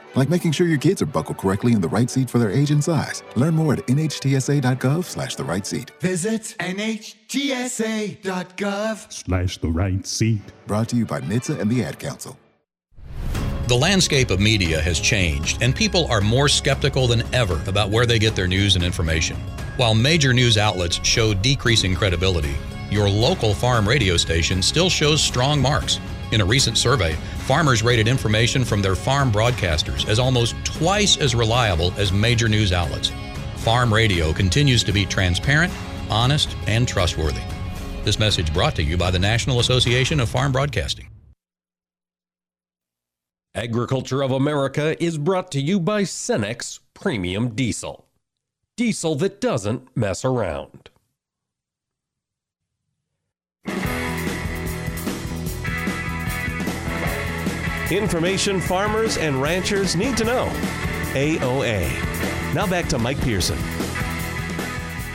Like 0.15 0.29
making 0.29 0.51
sure 0.51 0.67
your 0.67 0.77
kids 0.77 1.01
are 1.01 1.05
buckled 1.05 1.37
correctly 1.37 1.73
in 1.73 1.81
the 1.81 1.87
right 1.87 2.09
seat 2.09 2.29
for 2.29 2.37
their 2.39 2.51
age 2.51 2.71
and 2.71 2.83
size. 2.83 3.23
Learn 3.35 3.55
more 3.55 3.73
at 3.73 3.87
nhtsa.gov 3.87 5.05
slash 5.05 5.35
the 5.35 5.43
right 5.43 5.65
seat. 5.65 5.91
Visit 6.01 6.55
nhtsa.gov 6.59 7.11
Slash 9.11 9.57
the 9.57 9.69
right 9.69 10.05
seat. 10.05 10.41
Brought 10.67 10.89
to 10.89 10.95
you 10.95 11.05
by 11.05 11.21
NHTSA 11.21 11.59
and 11.59 11.71
the 11.71 11.83
Ad 11.83 11.97
Council. 11.99 12.37
The 13.67 13.77
landscape 13.77 14.31
of 14.31 14.41
media 14.41 14.81
has 14.81 14.99
changed, 14.99 15.61
and 15.61 15.73
people 15.73 16.05
are 16.11 16.19
more 16.19 16.49
skeptical 16.49 17.07
than 17.07 17.23
ever 17.33 17.61
about 17.67 17.89
where 17.89 18.05
they 18.05 18.19
get 18.19 18.35
their 18.35 18.47
news 18.47 18.75
and 18.75 18.83
information. 18.83 19.37
While 19.77 19.95
major 19.95 20.33
news 20.33 20.57
outlets 20.57 20.99
show 21.07 21.33
decreasing 21.33 21.95
credibility, 21.95 22.53
your 22.89 23.09
local 23.09 23.53
farm 23.53 23.87
radio 23.87 24.17
station 24.17 24.61
still 24.61 24.89
shows 24.89 25.23
strong 25.23 25.61
marks. 25.61 26.01
In 26.31 26.39
a 26.39 26.45
recent 26.45 26.77
survey, 26.77 27.13
farmers 27.45 27.83
rated 27.83 28.07
information 28.07 28.63
from 28.63 28.81
their 28.81 28.95
farm 28.95 29.31
broadcasters 29.31 30.07
as 30.07 30.17
almost 30.17 30.55
twice 30.63 31.17
as 31.17 31.35
reliable 31.35 31.93
as 31.97 32.13
major 32.13 32.47
news 32.47 32.71
outlets. 32.71 33.11
Farm 33.57 33.93
radio 33.93 34.31
continues 34.31 34.83
to 34.85 34.93
be 34.93 35.05
transparent, 35.05 35.73
honest, 36.09 36.55
and 36.67 36.87
trustworthy. 36.87 37.41
This 38.03 38.17
message 38.17 38.53
brought 38.53 38.75
to 38.75 38.83
you 38.83 38.95
by 38.97 39.11
the 39.11 39.19
National 39.19 39.59
Association 39.59 40.19
of 40.21 40.29
Farm 40.29 40.51
Broadcasting. 40.53 41.09
Agriculture 43.53 44.23
of 44.23 44.31
America 44.31 44.95
is 45.03 45.17
brought 45.17 45.51
to 45.51 45.59
you 45.59 45.81
by 45.81 46.03
Cenex 46.03 46.79
Premium 46.93 47.53
Diesel. 47.53 48.07
Diesel 48.77 49.15
that 49.15 49.41
doesn't 49.41 49.95
mess 49.97 50.23
around. 50.23 50.90
Information 57.91 58.61
farmers 58.61 59.17
and 59.17 59.41
ranchers 59.41 59.97
need 59.97 60.15
to 60.15 60.23
know. 60.23 60.47
AOA. 61.13 62.53
Now 62.53 62.65
back 62.65 62.87
to 62.87 62.97
Mike 62.97 63.19
Pearson. 63.19 63.57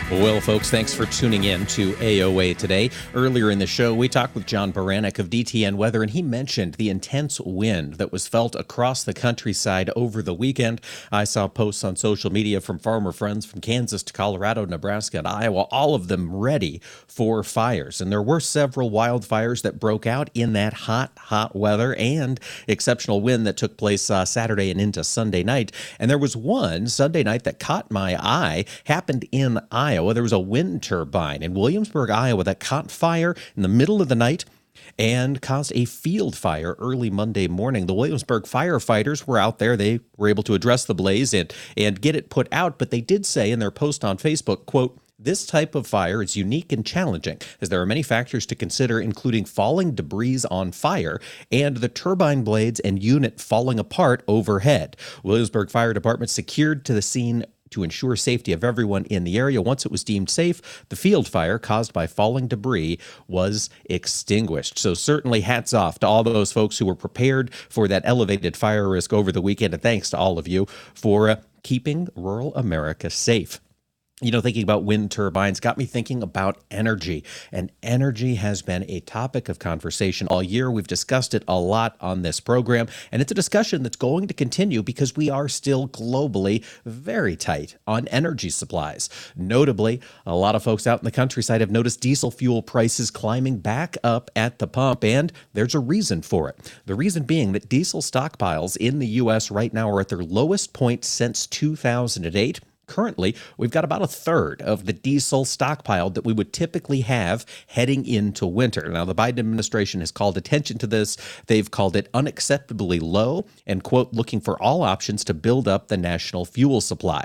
Well, 0.08 0.40
folks, 0.40 0.70
thanks 0.70 0.94
for 0.94 1.04
tuning 1.06 1.44
in 1.44 1.66
to 1.66 1.92
AOA 1.94 2.58
today. 2.58 2.90
Earlier 3.12 3.50
in 3.50 3.58
the 3.58 3.66
show, 3.66 3.92
we 3.92 4.08
talked 4.08 4.36
with 4.36 4.46
John 4.46 4.72
Baranick 4.72 5.18
of 5.18 5.30
DTN 5.30 5.74
Weather, 5.74 6.00
and 6.00 6.12
he 6.12 6.22
mentioned 6.22 6.74
the 6.74 6.90
intense 6.90 7.40
wind 7.40 7.94
that 7.94 8.12
was 8.12 8.28
felt 8.28 8.54
across 8.54 9.02
the 9.02 9.12
countryside 9.12 9.90
over 9.96 10.22
the 10.22 10.32
weekend. 10.32 10.80
I 11.10 11.24
saw 11.24 11.48
posts 11.48 11.82
on 11.82 11.96
social 11.96 12.30
media 12.30 12.60
from 12.60 12.78
farmer 12.78 13.10
friends 13.10 13.46
from 13.46 13.60
Kansas 13.60 14.04
to 14.04 14.12
Colorado, 14.12 14.64
Nebraska, 14.64 15.18
and 15.18 15.26
Iowa, 15.26 15.62
all 15.72 15.96
of 15.96 16.06
them 16.06 16.32
ready 16.32 16.80
for 17.08 17.42
fires. 17.42 18.00
And 18.00 18.12
there 18.12 18.22
were 18.22 18.38
several 18.38 18.92
wildfires 18.92 19.62
that 19.62 19.80
broke 19.80 20.06
out 20.06 20.30
in 20.34 20.52
that 20.52 20.72
hot, 20.72 21.18
hot 21.18 21.56
weather 21.56 21.96
and 21.96 22.38
exceptional 22.68 23.22
wind 23.22 23.44
that 23.48 23.56
took 23.56 23.76
place 23.76 24.08
uh, 24.08 24.24
Saturday 24.24 24.70
and 24.70 24.80
into 24.80 25.02
Sunday 25.02 25.42
night. 25.42 25.72
And 25.98 26.08
there 26.08 26.16
was 26.16 26.36
one 26.36 26.86
Sunday 26.86 27.24
night 27.24 27.42
that 27.42 27.58
caught 27.58 27.90
my 27.90 28.16
eye, 28.20 28.66
happened 28.84 29.26
in 29.32 29.58
Iowa. 29.72 29.95
Iowa, 29.96 30.12
there 30.12 30.22
was 30.22 30.32
a 30.32 30.38
wind 30.38 30.82
turbine 30.82 31.42
in 31.42 31.54
Williamsburg, 31.54 32.10
Iowa, 32.10 32.44
that 32.44 32.60
caught 32.60 32.90
fire 32.90 33.34
in 33.56 33.62
the 33.62 33.68
middle 33.68 34.02
of 34.02 34.08
the 34.08 34.14
night 34.14 34.44
and 34.98 35.40
caused 35.40 35.72
a 35.74 35.86
field 35.86 36.36
fire 36.36 36.76
early 36.78 37.08
Monday 37.08 37.48
morning. 37.48 37.86
The 37.86 37.94
Williamsburg 37.94 38.44
firefighters 38.44 39.26
were 39.26 39.38
out 39.38 39.58
there. 39.58 39.74
They 39.74 40.00
were 40.18 40.28
able 40.28 40.42
to 40.42 40.54
address 40.54 40.84
the 40.84 40.94
blaze 40.94 41.32
and, 41.32 41.50
and 41.78 41.98
get 41.98 42.14
it 42.14 42.28
put 42.28 42.46
out, 42.52 42.78
but 42.78 42.90
they 42.90 43.00
did 43.00 43.24
say 43.24 43.50
in 43.50 43.58
their 43.58 43.70
post 43.70 44.04
on 44.04 44.18
Facebook, 44.18 44.66
quote, 44.66 45.00
this 45.18 45.46
type 45.46 45.74
of 45.74 45.86
fire 45.86 46.22
is 46.22 46.36
unique 46.36 46.72
and 46.72 46.84
challenging, 46.84 47.38
as 47.62 47.70
there 47.70 47.80
are 47.80 47.86
many 47.86 48.02
factors 48.02 48.44
to 48.46 48.54
consider, 48.54 49.00
including 49.00 49.46
falling 49.46 49.94
debris 49.94 50.40
on 50.50 50.72
fire 50.72 51.18
and 51.50 51.78
the 51.78 51.88
turbine 51.88 52.44
blades 52.44 52.80
and 52.80 53.02
unit 53.02 53.40
falling 53.40 53.78
apart 53.78 54.22
overhead. 54.28 54.94
Williamsburg 55.22 55.70
Fire 55.70 55.94
Department 55.94 56.28
secured 56.28 56.84
to 56.84 56.92
the 56.92 57.00
scene 57.00 57.46
to 57.70 57.82
ensure 57.82 58.16
safety 58.16 58.52
of 58.52 58.64
everyone 58.64 59.04
in 59.06 59.24
the 59.24 59.38
area. 59.38 59.62
Once 59.62 59.84
it 59.84 59.92
was 59.92 60.04
deemed 60.04 60.30
safe, 60.30 60.84
the 60.88 60.96
field 60.96 61.28
fire 61.28 61.58
caused 61.58 61.92
by 61.92 62.06
falling 62.06 62.48
debris 62.48 62.98
was 63.28 63.70
extinguished. 63.86 64.78
So, 64.78 64.94
certainly 64.94 65.42
hats 65.42 65.74
off 65.74 65.98
to 66.00 66.06
all 66.06 66.22
those 66.22 66.52
folks 66.52 66.78
who 66.78 66.86
were 66.86 66.94
prepared 66.94 67.52
for 67.54 67.88
that 67.88 68.02
elevated 68.04 68.56
fire 68.56 68.88
risk 68.88 69.12
over 69.12 69.32
the 69.32 69.42
weekend. 69.42 69.74
And 69.74 69.82
thanks 69.82 70.10
to 70.10 70.18
all 70.18 70.38
of 70.38 70.48
you 70.48 70.66
for 70.94 71.28
uh, 71.28 71.36
keeping 71.62 72.08
rural 72.14 72.54
America 72.54 73.10
safe 73.10 73.60
you 74.22 74.30
know, 74.30 74.40
thinking 74.40 74.62
about 74.62 74.82
wind 74.82 75.10
turbines 75.10 75.60
got 75.60 75.76
me 75.76 75.84
thinking 75.84 76.22
about 76.22 76.56
energy. 76.70 77.22
And 77.52 77.70
energy 77.82 78.36
has 78.36 78.62
been 78.62 78.82
a 78.88 79.00
topic 79.00 79.50
of 79.50 79.58
conversation 79.58 80.26
all 80.28 80.42
year. 80.42 80.70
We've 80.70 80.86
discussed 80.86 81.34
it 81.34 81.44
a 81.46 81.58
lot 81.58 81.96
on 82.00 82.22
this 82.22 82.40
program. 82.40 82.88
And 83.12 83.20
it's 83.20 83.30
a 83.30 83.34
discussion 83.34 83.82
that's 83.82 83.96
going 83.96 84.26
to 84.28 84.32
continue 84.32 84.82
because 84.82 85.16
we 85.16 85.28
are 85.28 85.50
still 85.50 85.86
globally 85.86 86.64
very 86.86 87.36
tight 87.36 87.76
on 87.86 88.08
energy 88.08 88.48
supplies. 88.48 89.10
Notably, 89.36 90.00
a 90.24 90.34
lot 90.34 90.54
of 90.54 90.62
folks 90.62 90.86
out 90.86 91.00
in 91.00 91.04
the 91.04 91.10
countryside 91.10 91.60
have 91.60 91.70
noticed 91.70 92.00
diesel 92.00 92.30
fuel 92.30 92.62
prices 92.62 93.10
climbing 93.10 93.58
back 93.58 93.98
up 94.02 94.30
at 94.34 94.60
the 94.60 94.66
pump. 94.66 95.04
And 95.04 95.30
there's 95.52 95.74
a 95.74 95.78
reason 95.78 96.22
for 96.22 96.48
it. 96.48 96.72
The 96.86 96.94
reason 96.94 97.24
being 97.24 97.52
that 97.52 97.68
diesel 97.68 98.00
stockpiles 98.00 98.78
in 98.78 98.98
the 98.98 99.08
U.S. 99.08 99.50
right 99.50 99.74
now 99.74 99.90
are 99.90 100.00
at 100.00 100.08
their 100.08 100.24
lowest 100.24 100.72
point 100.72 101.04
since 101.04 101.46
2008 101.46 102.60
Currently, 102.86 103.34
we've 103.56 103.70
got 103.70 103.84
about 103.84 104.02
a 104.02 104.06
third 104.06 104.62
of 104.62 104.86
the 104.86 104.92
diesel 104.92 105.44
stockpile 105.44 106.10
that 106.10 106.24
we 106.24 106.32
would 106.32 106.52
typically 106.52 107.00
have 107.00 107.44
heading 107.66 108.06
into 108.06 108.46
winter. 108.46 108.88
Now, 108.88 109.04
the 109.04 109.14
Biden 109.14 109.40
administration 109.40 110.00
has 110.00 110.10
called 110.10 110.36
attention 110.36 110.78
to 110.78 110.86
this. 110.86 111.16
They've 111.46 111.70
called 111.70 111.96
it 111.96 112.10
unacceptably 112.12 113.00
low 113.02 113.46
and, 113.66 113.82
quote, 113.82 114.12
looking 114.12 114.40
for 114.40 114.60
all 114.62 114.82
options 114.82 115.24
to 115.24 115.34
build 115.34 115.66
up 115.66 115.88
the 115.88 115.96
national 115.96 116.44
fuel 116.44 116.80
supply 116.80 117.24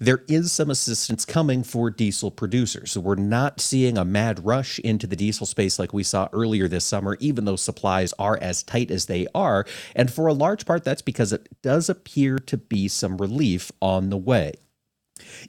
there 0.00 0.24
is 0.28 0.52
some 0.52 0.70
assistance 0.70 1.24
coming 1.24 1.62
for 1.62 1.90
diesel 1.90 2.30
producers. 2.30 2.96
We're 2.96 3.14
not 3.14 3.60
seeing 3.60 3.96
a 3.96 4.04
mad 4.04 4.44
rush 4.44 4.78
into 4.80 5.06
the 5.06 5.16
diesel 5.16 5.46
space 5.46 5.78
like 5.78 5.92
we 5.92 6.02
saw 6.02 6.28
earlier 6.32 6.68
this 6.68 6.84
summer, 6.84 7.16
even 7.20 7.44
though 7.44 7.56
supplies 7.56 8.12
are 8.18 8.38
as 8.40 8.62
tight 8.62 8.90
as 8.90 9.06
they 9.06 9.26
are. 9.34 9.64
And 9.94 10.12
for 10.12 10.26
a 10.26 10.34
large 10.34 10.66
part, 10.66 10.84
that's 10.84 11.02
because 11.02 11.32
it 11.32 11.48
does 11.62 11.88
appear 11.88 12.38
to 12.40 12.56
be 12.56 12.88
some 12.88 13.16
relief 13.16 13.72
on 13.80 14.10
the 14.10 14.18
way. 14.18 14.54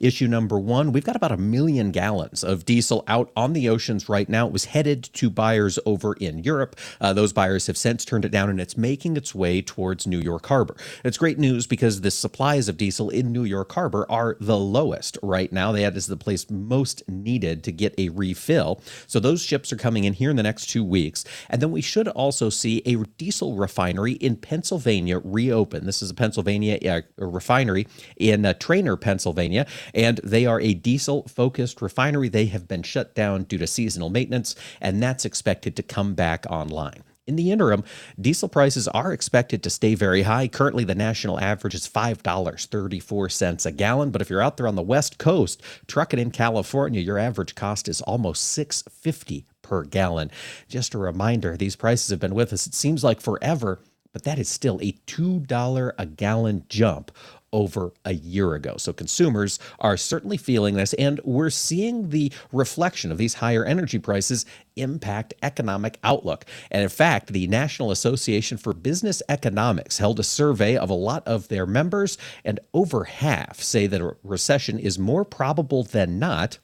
Issue 0.00 0.28
number 0.28 0.58
one 0.58 0.92
we've 0.92 1.04
got 1.04 1.16
about 1.16 1.32
a 1.32 1.36
million 1.36 1.90
gallons 1.90 2.44
of 2.44 2.64
diesel 2.64 3.04
out 3.06 3.30
on 3.36 3.52
the 3.52 3.68
oceans 3.68 4.08
right 4.08 4.28
now. 4.28 4.46
It 4.46 4.52
was 4.52 4.66
headed 4.66 5.02
to 5.14 5.30
buyers 5.30 5.78
over 5.84 6.14
in 6.14 6.38
Europe. 6.38 6.76
Uh, 7.00 7.12
those 7.12 7.32
buyers 7.32 7.66
have 7.66 7.76
since 7.76 8.04
turned 8.04 8.24
it 8.24 8.30
down 8.30 8.50
and 8.50 8.60
it's 8.60 8.76
making 8.76 9.16
its 9.16 9.34
way 9.34 9.60
towards 9.62 10.06
New 10.06 10.18
York 10.18 10.46
Harbor. 10.46 10.76
It's 11.04 11.18
great 11.18 11.38
news 11.38 11.66
because 11.66 12.00
the 12.00 12.10
supplies 12.10 12.68
of 12.68 12.76
diesel 12.76 13.10
in 13.10 13.32
New 13.32 13.44
York 13.44 13.72
Harbor 13.72 14.06
are 14.10 14.36
the 14.40 14.58
lowest 14.58 15.18
right 15.22 15.52
now. 15.52 15.72
That 15.72 15.96
is 15.96 16.06
the 16.06 16.16
place 16.16 16.48
most 16.50 17.02
needed 17.08 17.62
to 17.64 17.72
get 17.72 17.94
a 17.98 18.08
refill. 18.10 18.80
So 19.06 19.20
those 19.20 19.42
ships 19.42 19.72
are 19.72 19.76
coming 19.76 20.04
in 20.04 20.12
here 20.12 20.30
in 20.30 20.36
the 20.36 20.42
next 20.42 20.66
two 20.66 20.84
weeks. 20.84 21.24
And 21.48 21.60
then 21.60 21.70
we 21.70 21.80
should 21.80 22.08
also 22.08 22.50
see 22.50 22.82
a 22.84 22.96
diesel 23.16 23.56
refinery 23.56 24.12
in 24.12 24.36
Pennsylvania 24.36 25.18
reopen. 25.18 25.86
This 25.86 26.02
is 26.02 26.10
a 26.10 26.14
Pennsylvania 26.14 26.78
uh, 26.88 27.24
refinery 27.24 27.86
in 28.16 28.44
uh, 28.46 28.54
Trainer, 28.54 28.96
Pennsylvania 28.96 29.57
and 29.94 30.20
they 30.24 30.46
are 30.46 30.60
a 30.60 30.74
diesel 30.74 31.24
focused 31.28 31.80
refinery. 31.80 32.28
They 32.28 32.46
have 32.46 32.68
been 32.68 32.82
shut 32.82 33.14
down 33.14 33.44
due 33.44 33.58
to 33.58 33.66
seasonal 33.66 34.10
maintenance, 34.10 34.54
and 34.80 35.02
that's 35.02 35.24
expected 35.24 35.76
to 35.76 35.82
come 35.82 36.14
back 36.14 36.46
online. 36.50 37.02
In 37.28 37.36
the 37.36 37.52
interim, 37.52 37.84
diesel 38.18 38.48
prices 38.48 38.88
are 38.88 39.12
expected 39.12 39.62
to 39.62 39.68
stay 39.68 39.94
very 39.94 40.22
high. 40.22 40.48
Currently, 40.48 40.84
the 40.84 40.94
national 40.94 41.38
average 41.38 41.74
is 41.74 41.86
$5.34 41.86 43.66
a 43.66 43.72
gallon, 43.72 44.10
but 44.10 44.22
if 44.22 44.30
you're 44.30 44.40
out 44.40 44.56
there 44.56 44.66
on 44.66 44.76
the 44.76 44.82
West 44.82 45.18
Coast, 45.18 45.62
trucking 45.86 46.18
in 46.18 46.30
California, 46.30 47.02
your 47.02 47.18
average 47.18 47.54
cost 47.54 47.86
is 47.86 48.00
almost 48.00 48.56
$6.50 48.56 49.44
per 49.60 49.84
gallon. 49.84 50.30
Just 50.70 50.94
a 50.94 50.98
reminder, 50.98 51.54
these 51.54 51.76
prices 51.76 52.08
have 52.08 52.18
been 52.18 52.34
with 52.34 52.50
us, 52.50 52.66
it 52.66 52.72
seems 52.72 53.04
like 53.04 53.20
forever, 53.20 53.82
but 54.14 54.24
that 54.24 54.38
is 54.38 54.48
still 54.48 54.80
a 54.80 54.92
$2 55.06 55.92
a 55.98 56.06
gallon 56.06 56.64
jump 56.70 57.12
over 57.52 57.92
a 58.04 58.14
year 58.14 58.54
ago. 58.54 58.76
So 58.76 58.92
consumers 58.92 59.58
are 59.80 59.96
certainly 59.96 60.36
feeling 60.36 60.74
this, 60.74 60.92
and 60.94 61.20
we're 61.24 61.50
seeing 61.50 62.10
the 62.10 62.32
reflection 62.52 63.10
of 63.10 63.18
these 63.18 63.34
higher 63.34 63.64
energy 63.64 63.98
prices 63.98 64.44
impact 64.76 65.34
economic 65.42 65.98
outlook. 66.04 66.44
And 66.70 66.82
in 66.82 66.88
fact, 66.88 67.32
the 67.32 67.46
National 67.46 67.90
Association 67.90 68.58
for 68.58 68.72
Business 68.72 69.22
Economics 69.28 69.98
held 69.98 70.20
a 70.20 70.24
survey 70.24 70.76
of 70.76 70.90
a 70.90 70.94
lot 70.94 71.26
of 71.26 71.48
their 71.48 71.66
members, 71.66 72.18
and 72.44 72.60
over 72.72 73.04
half 73.04 73.60
say 73.60 73.86
that 73.86 74.00
a 74.00 74.16
recession 74.22 74.78
is 74.78 74.98
more 74.98 75.24
probable 75.24 75.82
than 75.82 76.18
not 76.18 76.58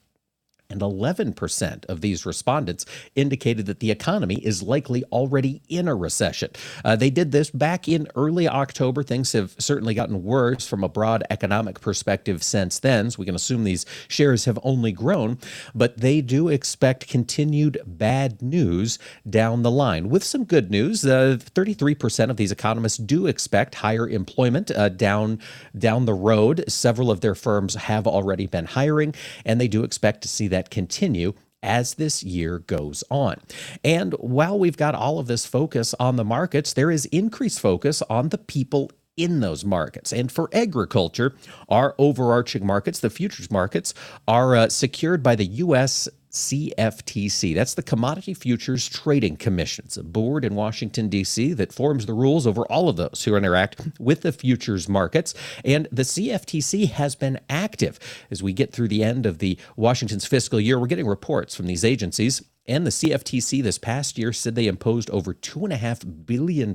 and 0.74 0.82
11% 0.82 1.84
of 1.86 2.00
these 2.00 2.26
respondents 2.26 2.84
indicated 3.14 3.66
that 3.66 3.78
the 3.78 3.92
economy 3.92 4.34
is 4.36 4.62
likely 4.62 5.04
already 5.04 5.62
in 5.68 5.86
a 5.86 5.94
recession. 5.94 6.50
Uh, 6.84 6.96
they 6.96 7.10
did 7.10 7.30
this 7.30 7.50
back 7.50 7.88
in 7.88 8.08
early 8.16 8.48
October. 8.48 9.02
Things 9.02 9.32
have 9.32 9.54
certainly 9.58 9.94
gotten 9.94 10.24
worse 10.24 10.66
from 10.66 10.82
a 10.82 10.88
broad 10.88 11.22
economic 11.30 11.80
perspective 11.80 12.42
since 12.42 12.80
then. 12.80 13.10
So 13.10 13.20
we 13.20 13.26
can 13.26 13.36
assume 13.36 13.62
these 13.62 13.86
shares 14.08 14.46
have 14.46 14.58
only 14.64 14.90
grown, 14.90 15.38
but 15.74 15.98
they 15.98 16.20
do 16.20 16.48
expect 16.48 17.08
continued 17.08 17.78
bad 17.86 18.42
news 18.42 18.98
down 19.28 19.62
the 19.62 19.70
line. 19.70 20.08
With 20.08 20.24
some 20.24 20.44
good 20.44 20.70
news, 20.70 21.04
uh, 21.06 21.38
33% 21.40 22.30
of 22.30 22.36
these 22.36 22.50
economists 22.50 22.98
do 22.98 23.26
expect 23.28 23.76
higher 23.76 24.08
employment 24.08 24.72
uh, 24.72 24.88
down, 24.88 25.38
down 25.78 26.04
the 26.04 26.14
road. 26.14 26.64
Several 26.66 27.12
of 27.12 27.20
their 27.20 27.36
firms 27.36 27.74
have 27.74 28.08
already 28.08 28.46
been 28.46 28.64
hiring, 28.64 29.14
and 29.44 29.60
they 29.60 29.68
do 29.68 29.84
expect 29.84 30.22
to 30.22 30.28
see 30.28 30.48
that 30.48 30.63
continue 30.70 31.34
as 31.62 31.94
this 31.94 32.22
year 32.22 32.58
goes 32.60 33.02
on. 33.10 33.40
And 33.82 34.12
while 34.14 34.58
we've 34.58 34.76
got 34.76 34.94
all 34.94 35.18
of 35.18 35.26
this 35.26 35.46
focus 35.46 35.94
on 35.98 36.16
the 36.16 36.24
markets, 36.24 36.74
there 36.74 36.90
is 36.90 37.06
increased 37.06 37.58
focus 37.58 38.02
on 38.02 38.28
the 38.28 38.38
people 38.38 38.90
in 39.16 39.40
those 39.40 39.64
markets. 39.64 40.12
And 40.12 40.30
for 40.30 40.50
agriculture, 40.52 41.34
our 41.68 41.94
overarching 41.98 42.66
markets, 42.66 42.98
the 42.98 43.10
futures 43.10 43.50
markets, 43.50 43.94
are 44.28 44.56
uh, 44.56 44.68
secured 44.68 45.22
by 45.22 45.36
the 45.36 45.46
U.S. 45.46 46.08
CFTC. 46.35 47.55
That's 47.55 47.74
the 47.74 47.82
Commodity 47.82 48.35
Futures 48.35 48.89
Trading 48.89 49.37
Commission. 49.37 49.85
It's 49.87 49.97
a 49.97 50.03
board 50.03 50.45
in 50.45 50.57
Washington, 50.57 51.09
D.C. 51.09 51.53
that 51.53 51.72
forms 51.72 52.07
the 52.07 52.12
rules 52.12 52.47
over 52.47 52.62
all 52.66 52.89
of 52.89 52.97
those 52.97 53.22
who 53.24 53.37
interact 53.37 53.80
with 54.01 54.22
the 54.22 54.32
futures 54.32 54.89
markets. 54.89 55.32
And 55.64 55.87
the 55.93 56.03
CFTC 56.03 56.91
has 56.91 57.14
been 57.14 57.39
active 57.49 58.01
as 58.32 58.43
we 58.43 58.53
get 58.53 58.72
through 58.72 58.89
the 58.89 59.05
end 59.05 59.26
of 59.26 59.39
the 59.39 59.57
Washington's 59.76 60.26
fiscal 60.26 60.61
year. 60.61 60.78
We're 60.78 60.89
getting 60.89 61.07
reports 61.07 61.55
from 61.55 61.66
these 61.66 61.85
agencies 61.85 62.43
And 62.66 62.86
the 62.86 62.90
CFTC 62.90 63.62
this 63.62 63.78
past 63.78 64.16
year 64.16 64.32
said 64.32 64.54
they 64.54 64.66
imposed 64.66 65.10
over 65.10 65.34
$2.5 65.34 66.24
billion 66.24 66.74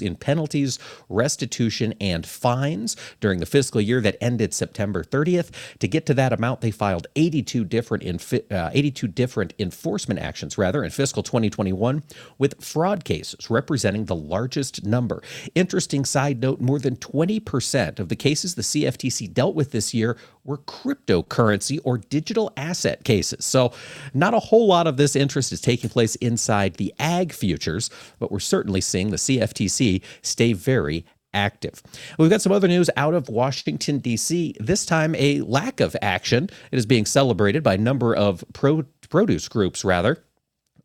in 0.00 0.16
penalties, 0.16 0.78
restitution, 1.08 1.94
and 2.00 2.26
fines 2.26 2.96
during 3.20 3.38
the 3.38 3.46
fiscal 3.46 3.80
year 3.80 4.00
that 4.00 4.16
ended 4.20 4.52
September 4.52 5.04
30th. 5.04 5.50
To 5.78 5.86
get 5.86 6.06
to 6.06 6.14
that 6.14 6.32
amount, 6.32 6.60
they 6.60 6.72
filed 6.72 7.06
82 7.14 7.64
different, 7.64 8.02
infi- 8.02 8.50
uh, 8.50 8.70
82 8.72 9.06
different 9.08 9.54
enforcement 9.60 10.18
actions 10.18 10.58
rather 10.58 10.82
in 10.82 10.90
fiscal 10.90 11.22
2021, 11.22 12.02
with 12.36 12.62
fraud 12.62 13.04
cases 13.04 13.48
representing 13.48 14.06
the 14.06 14.16
largest 14.16 14.84
number. 14.84 15.22
Interesting 15.54 16.04
side 16.04 16.40
note 16.40 16.60
more 16.60 16.80
than 16.80 16.96
20% 16.96 18.00
of 18.00 18.08
the 18.08 18.16
cases 18.16 18.56
the 18.56 18.62
CFTC 18.62 19.32
dealt 19.32 19.54
with 19.54 19.70
this 19.70 19.94
year 19.94 20.16
were 20.48 20.58
cryptocurrency 20.58 21.78
or 21.84 21.98
digital 21.98 22.52
asset 22.56 23.04
cases. 23.04 23.44
So, 23.44 23.72
not 24.14 24.34
a 24.34 24.40
whole 24.40 24.66
lot 24.66 24.86
of 24.86 24.96
this 24.96 25.14
interest 25.14 25.52
is 25.52 25.60
taking 25.60 25.90
place 25.90 26.16
inside 26.16 26.74
the 26.74 26.92
ag 26.98 27.32
futures, 27.32 27.90
but 28.18 28.32
we're 28.32 28.40
certainly 28.40 28.80
seeing 28.80 29.10
the 29.10 29.16
CFTC 29.16 30.02
stay 30.22 30.54
very 30.54 31.04
active. 31.34 31.82
We've 32.18 32.30
got 32.30 32.40
some 32.40 32.52
other 32.52 32.68
news 32.68 32.88
out 32.96 33.14
of 33.14 33.28
Washington, 33.28 33.98
D.C., 33.98 34.56
this 34.58 34.86
time 34.86 35.14
a 35.16 35.42
lack 35.42 35.80
of 35.80 35.94
action. 36.00 36.48
It 36.72 36.78
is 36.78 36.86
being 36.86 37.04
celebrated 37.04 37.62
by 37.62 37.74
a 37.74 37.78
number 37.78 38.14
of 38.14 38.44
pro- 38.54 38.86
produce 39.10 39.48
groups, 39.48 39.84
rather. 39.84 40.24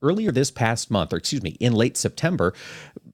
Earlier 0.01 0.33
this 0.33 0.51
past 0.51 0.91
month, 0.91 1.13
or 1.13 1.17
excuse 1.17 1.41
me, 1.41 1.51
in 1.61 1.71
late 1.71 1.95
September, 1.95 2.53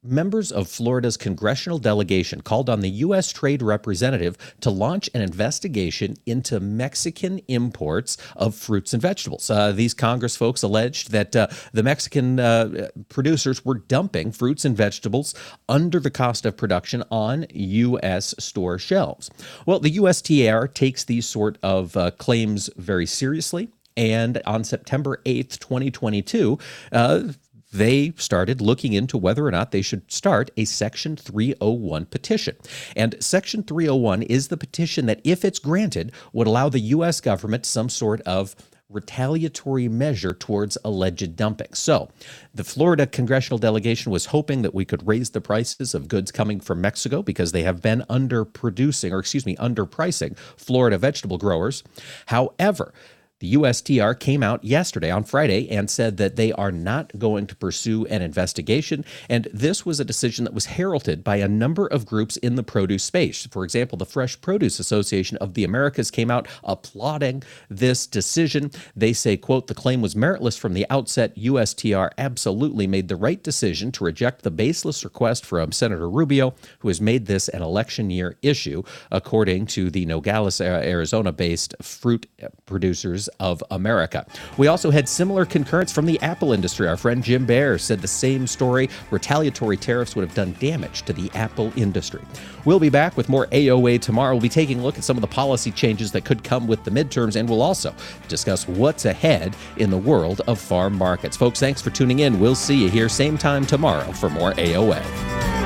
members 0.03 0.51
of 0.51 0.67
Florida's 0.67 1.17
congressional 1.17 1.77
delegation 1.77 2.41
called 2.41 2.69
on 2.69 2.79
the 2.79 2.89
U.S. 2.89 3.31
Trade 3.31 3.61
Representative 3.61 4.37
to 4.61 4.69
launch 4.69 5.09
an 5.13 5.21
investigation 5.21 6.15
into 6.25 6.59
Mexican 6.59 7.39
imports 7.47 8.17
of 8.35 8.55
fruits 8.55 8.93
and 8.93 9.01
vegetables. 9.01 9.49
Uh, 9.49 9.71
these 9.71 9.93
Congress 9.93 10.35
folks 10.35 10.63
alleged 10.63 11.11
that 11.11 11.35
uh, 11.35 11.47
the 11.73 11.83
Mexican 11.83 12.39
uh, 12.39 12.89
producers 13.09 13.65
were 13.65 13.75
dumping 13.75 14.31
fruits 14.31 14.63
and 14.65 14.75
vegetables 14.75 15.35
under 15.67 15.99
the 15.99 16.11
cost 16.11 16.45
of 16.45 16.55
production 16.55 17.03
on 17.11 17.45
U.S. 17.51 18.33
store 18.39 18.79
shelves. 18.79 19.29
Well, 19.65 19.79
the 19.79 19.97
USTR 19.97 20.73
takes 20.73 21.03
these 21.03 21.25
sort 21.25 21.57
of 21.61 21.97
uh, 21.97 22.11
claims 22.11 22.69
very 22.77 23.05
seriously. 23.05 23.69
And 23.97 24.41
on 24.45 24.63
September 24.63 25.21
8th, 25.25 25.59
2022, 25.59 26.57
uh, 26.93 27.23
they 27.71 28.13
started 28.17 28.61
looking 28.61 28.93
into 28.93 29.17
whether 29.17 29.45
or 29.45 29.51
not 29.51 29.71
they 29.71 29.81
should 29.81 30.11
start 30.11 30.51
a 30.57 30.65
Section 30.65 31.15
301 31.15 32.05
petition. 32.05 32.55
And 32.95 33.15
Section 33.19 33.63
301 33.63 34.23
is 34.23 34.47
the 34.47 34.57
petition 34.57 35.05
that, 35.05 35.21
if 35.23 35.45
it's 35.45 35.59
granted, 35.59 36.11
would 36.33 36.47
allow 36.47 36.69
the 36.69 36.79
U.S. 36.79 37.21
government 37.21 37.65
some 37.65 37.89
sort 37.89 38.21
of 38.21 38.55
retaliatory 38.89 39.87
measure 39.87 40.33
towards 40.33 40.77
alleged 40.83 41.35
dumping. 41.35 41.73
So, 41.73 42.09
the 42.53 42.63
Florida 42.63 43.05
congressional 43.05 43.59
delegation 43.59 44.11
was 44.11 44.27
hoping 44.27 44.63
that 44.63 44.73
we 44.73 44.83
could 44.83 45.07
raise 45.07 45.29
the 45.29 45.41
prices 45.41 45.93
of 45.93 46.07
goods 46.07 46.31
coming 46.31 46.59
from 46.59 46.81
Mexico 46.81 47.21
because 47.21 47.51
they 47.51 47.63
have 47.63 47.81
been 47.81 48.03
underproducing, 48.09 49.11
or 49.11 49.19
excuse 49.19 49.45
me, 49.45 49.55
underpricing 49.57 50.35
Florida 50.57 50.97
vegetable 50.97 51.37
growers. 51.37 51.83
However, 52.27 52.93
the 53.39 53.53
USTR 53.53 54.19
came 54.19 54.43
out 54.43 54.63
yesterday 54.63 55.09
on 55.09 55.23
Friday 55.23 55.69
and 55.69 55.89
said 55.89 56.17
that 56.17 56.35
they 56.35 56.51
are 56.51 56.71
not 56.71 57.17
going 57.17 57.47
to 57.47 57.55
pursue 57.55 58.05
an 58.07 58.21
investigation. 58.21 59.05
And 59.29 59.47
this 59.53 59.85
was 59.85 59.99
a 59.99 60.05
decision 60.05 60.43
that 60.43 60.53
was 60.53 60.65
heralded 60.65 61.23
by 61.23 61.37
a 61.37 61.47
number 61.47 61.87
of 61.87 62.05
groups 62.05 62.35
in 62.37 62.55
the 62.55 62.63
produce 62.63 63.03
space. 63.03 63.45
For 63.47 63.63
example, 63.63 63.97
the 63.97 64.05
Fresh 64.05 64.41
Produce 64.41 64.79
Association 64.79 65.37
of 65.37 65.53
the 65.53 65.63
Americas 65.63 66.11
came 66.11 66.29
out 66.29 66.47
applauding 66.63 67.43
this 67.69 68.05
decision. 68.05 68.71
They 68.95 69.13
say, 69.13 69.37
quote, 69.37 69.67
the 69.67 69.73
claim 69.73 70.01
was 70.01 70.15
meritless 70.15 70.59
from 70.59 70.73
the 70.73 70.85
outset. 70.89 71.35
USTR 71.37 72.09
absolutely 72.17 72.87
made 72.87 73.07
the 73.07 73.15
right 73.15 73.41
decision 73.41 73.91
to 73.93 74.03
reject 74.03 74.43
the 74.43 74.51
baseless 74.51 75.05
request 75.05 75.45
from 75.45 75.71
Senator 75.71 76.09
Rubio, 76.09 76.53
who 76.79 76.89
has 76.89 76.99
made 76.99 77.25
this 77.25 77.47
an 77.47 77.61
election 77.61 78.09
year 78.09 78.35
issue, 78.41 78.83
according 79.11 79.67
to 79.67 79.89
the 79.89 80.05
Nogales, 80.05 80.59
uh, 80.59 80.81
Arizona 80.83 81.31
based 81.31 81.73
fruit 81.81 82.27
uh, 82.43 82.47
producers 82.65 83.28
of 83.39 83.63
America. 83.71 84.25
We 84.57 84.67
also 84.67 84.91
had 84.91 85.07
similar 85.07 85.45
concurrence 85.45 85.91
from 85.91 86.05
the 86.05 86.19
Apple 86.21 86.53
industry. 86.53 86.87
Our 86.87 86.97
friend 86.97 87.23
Jim 87.23 87.45
Bair 87.45 87.77
said 87.77 88.01
the 88.01 88.07
same 88.07 88.47
story. 88.47 88.89
Retaliatory 89.11 89.77
tariffs 89.77 90.15
would 90.15 90.25
have 90.25 90.35
done 90.35 90.55
damage 90.59 91.03
to 91.03 91.13
the 91.13 91.31
Apple 91.33 91.71
industry. 91.75 92.21
We'll 92.65 92.79
be 92.79 92.89
back 92.89 93.17
with 93.17 93.29
more 93.29 93.47
AOA 93.47 94.01
tomorrow. 94.01 94.33
We'll 94.33 94.41
be 94.41 94.49
taking 94.49 94.79
a 94.79 94.83
look 94.83 94.97
at 94.97 95.03
some 95.03 95.17
of 95.17 95.21
the 95.21 95.27
policy 95.27 95.71
changes 95.71 96.11
that 96.11 96.25
could 96.25 96.43
come 96.43 96.67
with 96.67 96.83
the 96.83 96.91
midterms, 96.91 97.35
and 97.35 97.47
we'll 97.47 97.61
also 97.61 97.93
discuss 98.27 98.67
what's 98.67 99.05
ahead 99.05 99.55
in 99.77 99.89
the 99.89 99.97
world 99.97 100.41
of 100.47 100.59
farm 100.59 100.95
markets. 100.95 101.37
Folks, 101.37 101.59
thanks 101.59 101.81
for 101.81 101.89
tuning 101.89 102.19
in. 102.19 102.39
We'll 102.39 102.55
see 102.55 102.83
you 102.83 102.89
here 102.89 103.09
same 103.09 103.37
time 103.37 103.65
tomorrow 103.65 104.11
for 104.11 104.29
more 104.29 104.53
AOA. 104.53 105.58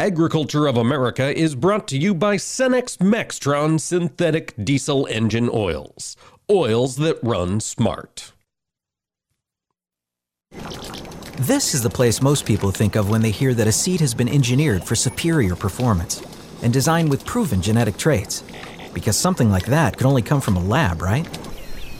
Agriculture 0.00 0.68
of 0.68 0.76
America 0.76 1.36
is 1.36 1.56
brought 1.56 1.88
to 1.88 1.98
you 1.98 2.14
by 2.14 2.36
Cenex 2.36 2.98
Maxtron 2.98 3.80
synthetic 3.80 4.54
diesel 4.64 5.06
engine 5.06 5.50
oils. 5.52 6.16
Oils 6.48 6.94
that 6.98 7.18
run 7.20 7.58
smart. 7.58 8.30
This 11.36 11.74
is 11.74 11.82
the 11.82 11.90
place 11.90 12.22
most 12.22 12.46
people 12.46 12.70
think 12.70 12.94
of 12.94 13.10
when 13.10 13.22
they 13.22 13.32
hear 13.32 13.54
that 13.54 13.66
a 13.66 13.72
seed 13.72 13.98
has 13.98 14.14
been 14.14 14.28
engineered 14.28 14.84
for 14.84 14.94
superior 14.94 15.56
performance 15.56 16.22
and 16.62 16.72
designed 16.72 17.10
with 17.10 17.26
proven 17.26 17.60
genetic 17.60 17.96
traits. 17.96 18.44
Because 18.94 19.16
something 19.16 19.50
like 19.50 19.66
that 19.66 19.96
could 19.96 20.06
only 20.06 20.22
come 20.22 20.40
from 20.40 20.56
a 20.56 20.62
lab, 20.62 21.02
right? 21.02 21.26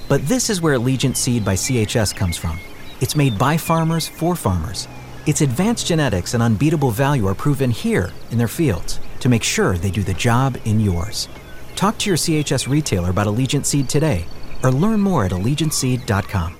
But 0.08 0.24
this 0.28 0.50
is 0.50 0.62
where 0.62 0.78
Allegiant 0.78 1.16
Seed 1.16 1.44
by 1.44 1.54
CHS 1.54 2.14
comes 2.14 2.36
from. 2.36 2.60
It's 3.00 3.16
made 3.16 3.36
by 3.36 3.56
farmers 3.56 4.06
for 4.06 4.36
farmers 4.36 4.86
its 5.28 5.42
advanced 5.42 5.86
genetics 5.86 6.32
and 6.32 6.42
unbeatable 6.42 6.90
value 6.90 7.26
are 7.26 7.34
proven 7.34 7.70
here 7.70 8.10
in 8.30 8.38
their 8.38 8.48
fields 8.48 8.98
to 9.20 9.28
make 9.28 9.42
sure 9.42 9.76
they 9.76 9.90
do 9.90 10.02
the 10.02 10.14
job 10.14 10.56
in 10.64 10.80
yours. 10.80 11.28
Talk 11.76 11.98
to 11.98 12.08
your 12.08 12.16
CHS 12.16 12.66
retailer 12.66 13.10
about 13.10 13.26
Allegiant 13.26 13.66
Seed 13.66 13.90
today 13.90 14.24
or 14.62 14.72
learn 14.72 15.00
more 15.00 15.26
at 15.26 15.32
AllegiantSeed.com. 15.32 16.56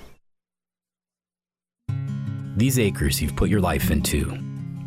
These 2.59 2.79
acres 2.79 3.23
you've 3.23 3.37
put 3.37 3.49
your 3.49 3.61
life 3.61 3.91
into, 3.91 4.39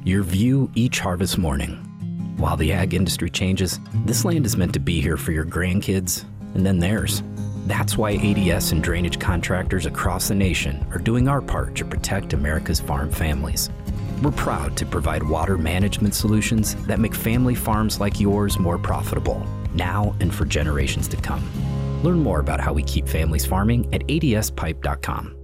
your 0.04 0.22
view 0.22 0.70
each 0.76 1.00
harvest 1.00 1.40
morning. 1.40 1.72
While 2.38 2.58
the 2.58 2.74
ag 2.74 2.94
industry 2.94 3.32
changes, 3.32 3.80
this 4.06 4.24
land 4.24 4.46
is 4.46 4.56
meant 4.58 4.74
to 4.74 4.80
be 4.80 5.02
here 5.02 5.18
for 5.18 5.32
your 5.32 5.46
grandkids 5.46 6.24
and 6.54 6.64
then 6.64 6.78
theirs. 6.78 7.24
That's 7.68 7.98
why 7.98 8.14
ADS 8.16 8.72
and 8.72 8.84
drainage 8.84 9.20
contractors 9.20 9.86
across 9.86 10.28
the 10.28 10.36
nation 10.36 10.86
are 10.92 11.00
doing 11.00 11.28
our 11.28 11.42
part 11.42 11.76
to 11.76 11.86
protect 11.86 12.34
America's 12.34 12.80
farm 12.80 13.12
families. 13.12 13.70
We're 14.22 14.32
proud 14.32 14.78
to 14.78 14.86
provide 14.86 15.24
water 15.24 15.58
management 15.58 16.14
solutions 16.14 16.76
that 16.86 17.00
make 17.00 17.16
family 17.16 17.56
farms 17.56 18.00
like 18.00 18.20
yours 18.20 18.60
more 18.60 18.78
profitable, 18.78 19.46
now 19.74 20.16
and 20.20 20.34
for 20.34 20.46
generations 20.46 21.08
to 21.10 21.18
come. 21.18 21.44
Learn 22.04 22.20
more 22.20 22.40
about 22.40 22.60
how 22.60 22.74
we 22.74 22.84
keep 22.84 23.08
families 23.08 23.46
farming 23.46 23.92
at 23.94 24.02
adspipe.com. 24.08 25.41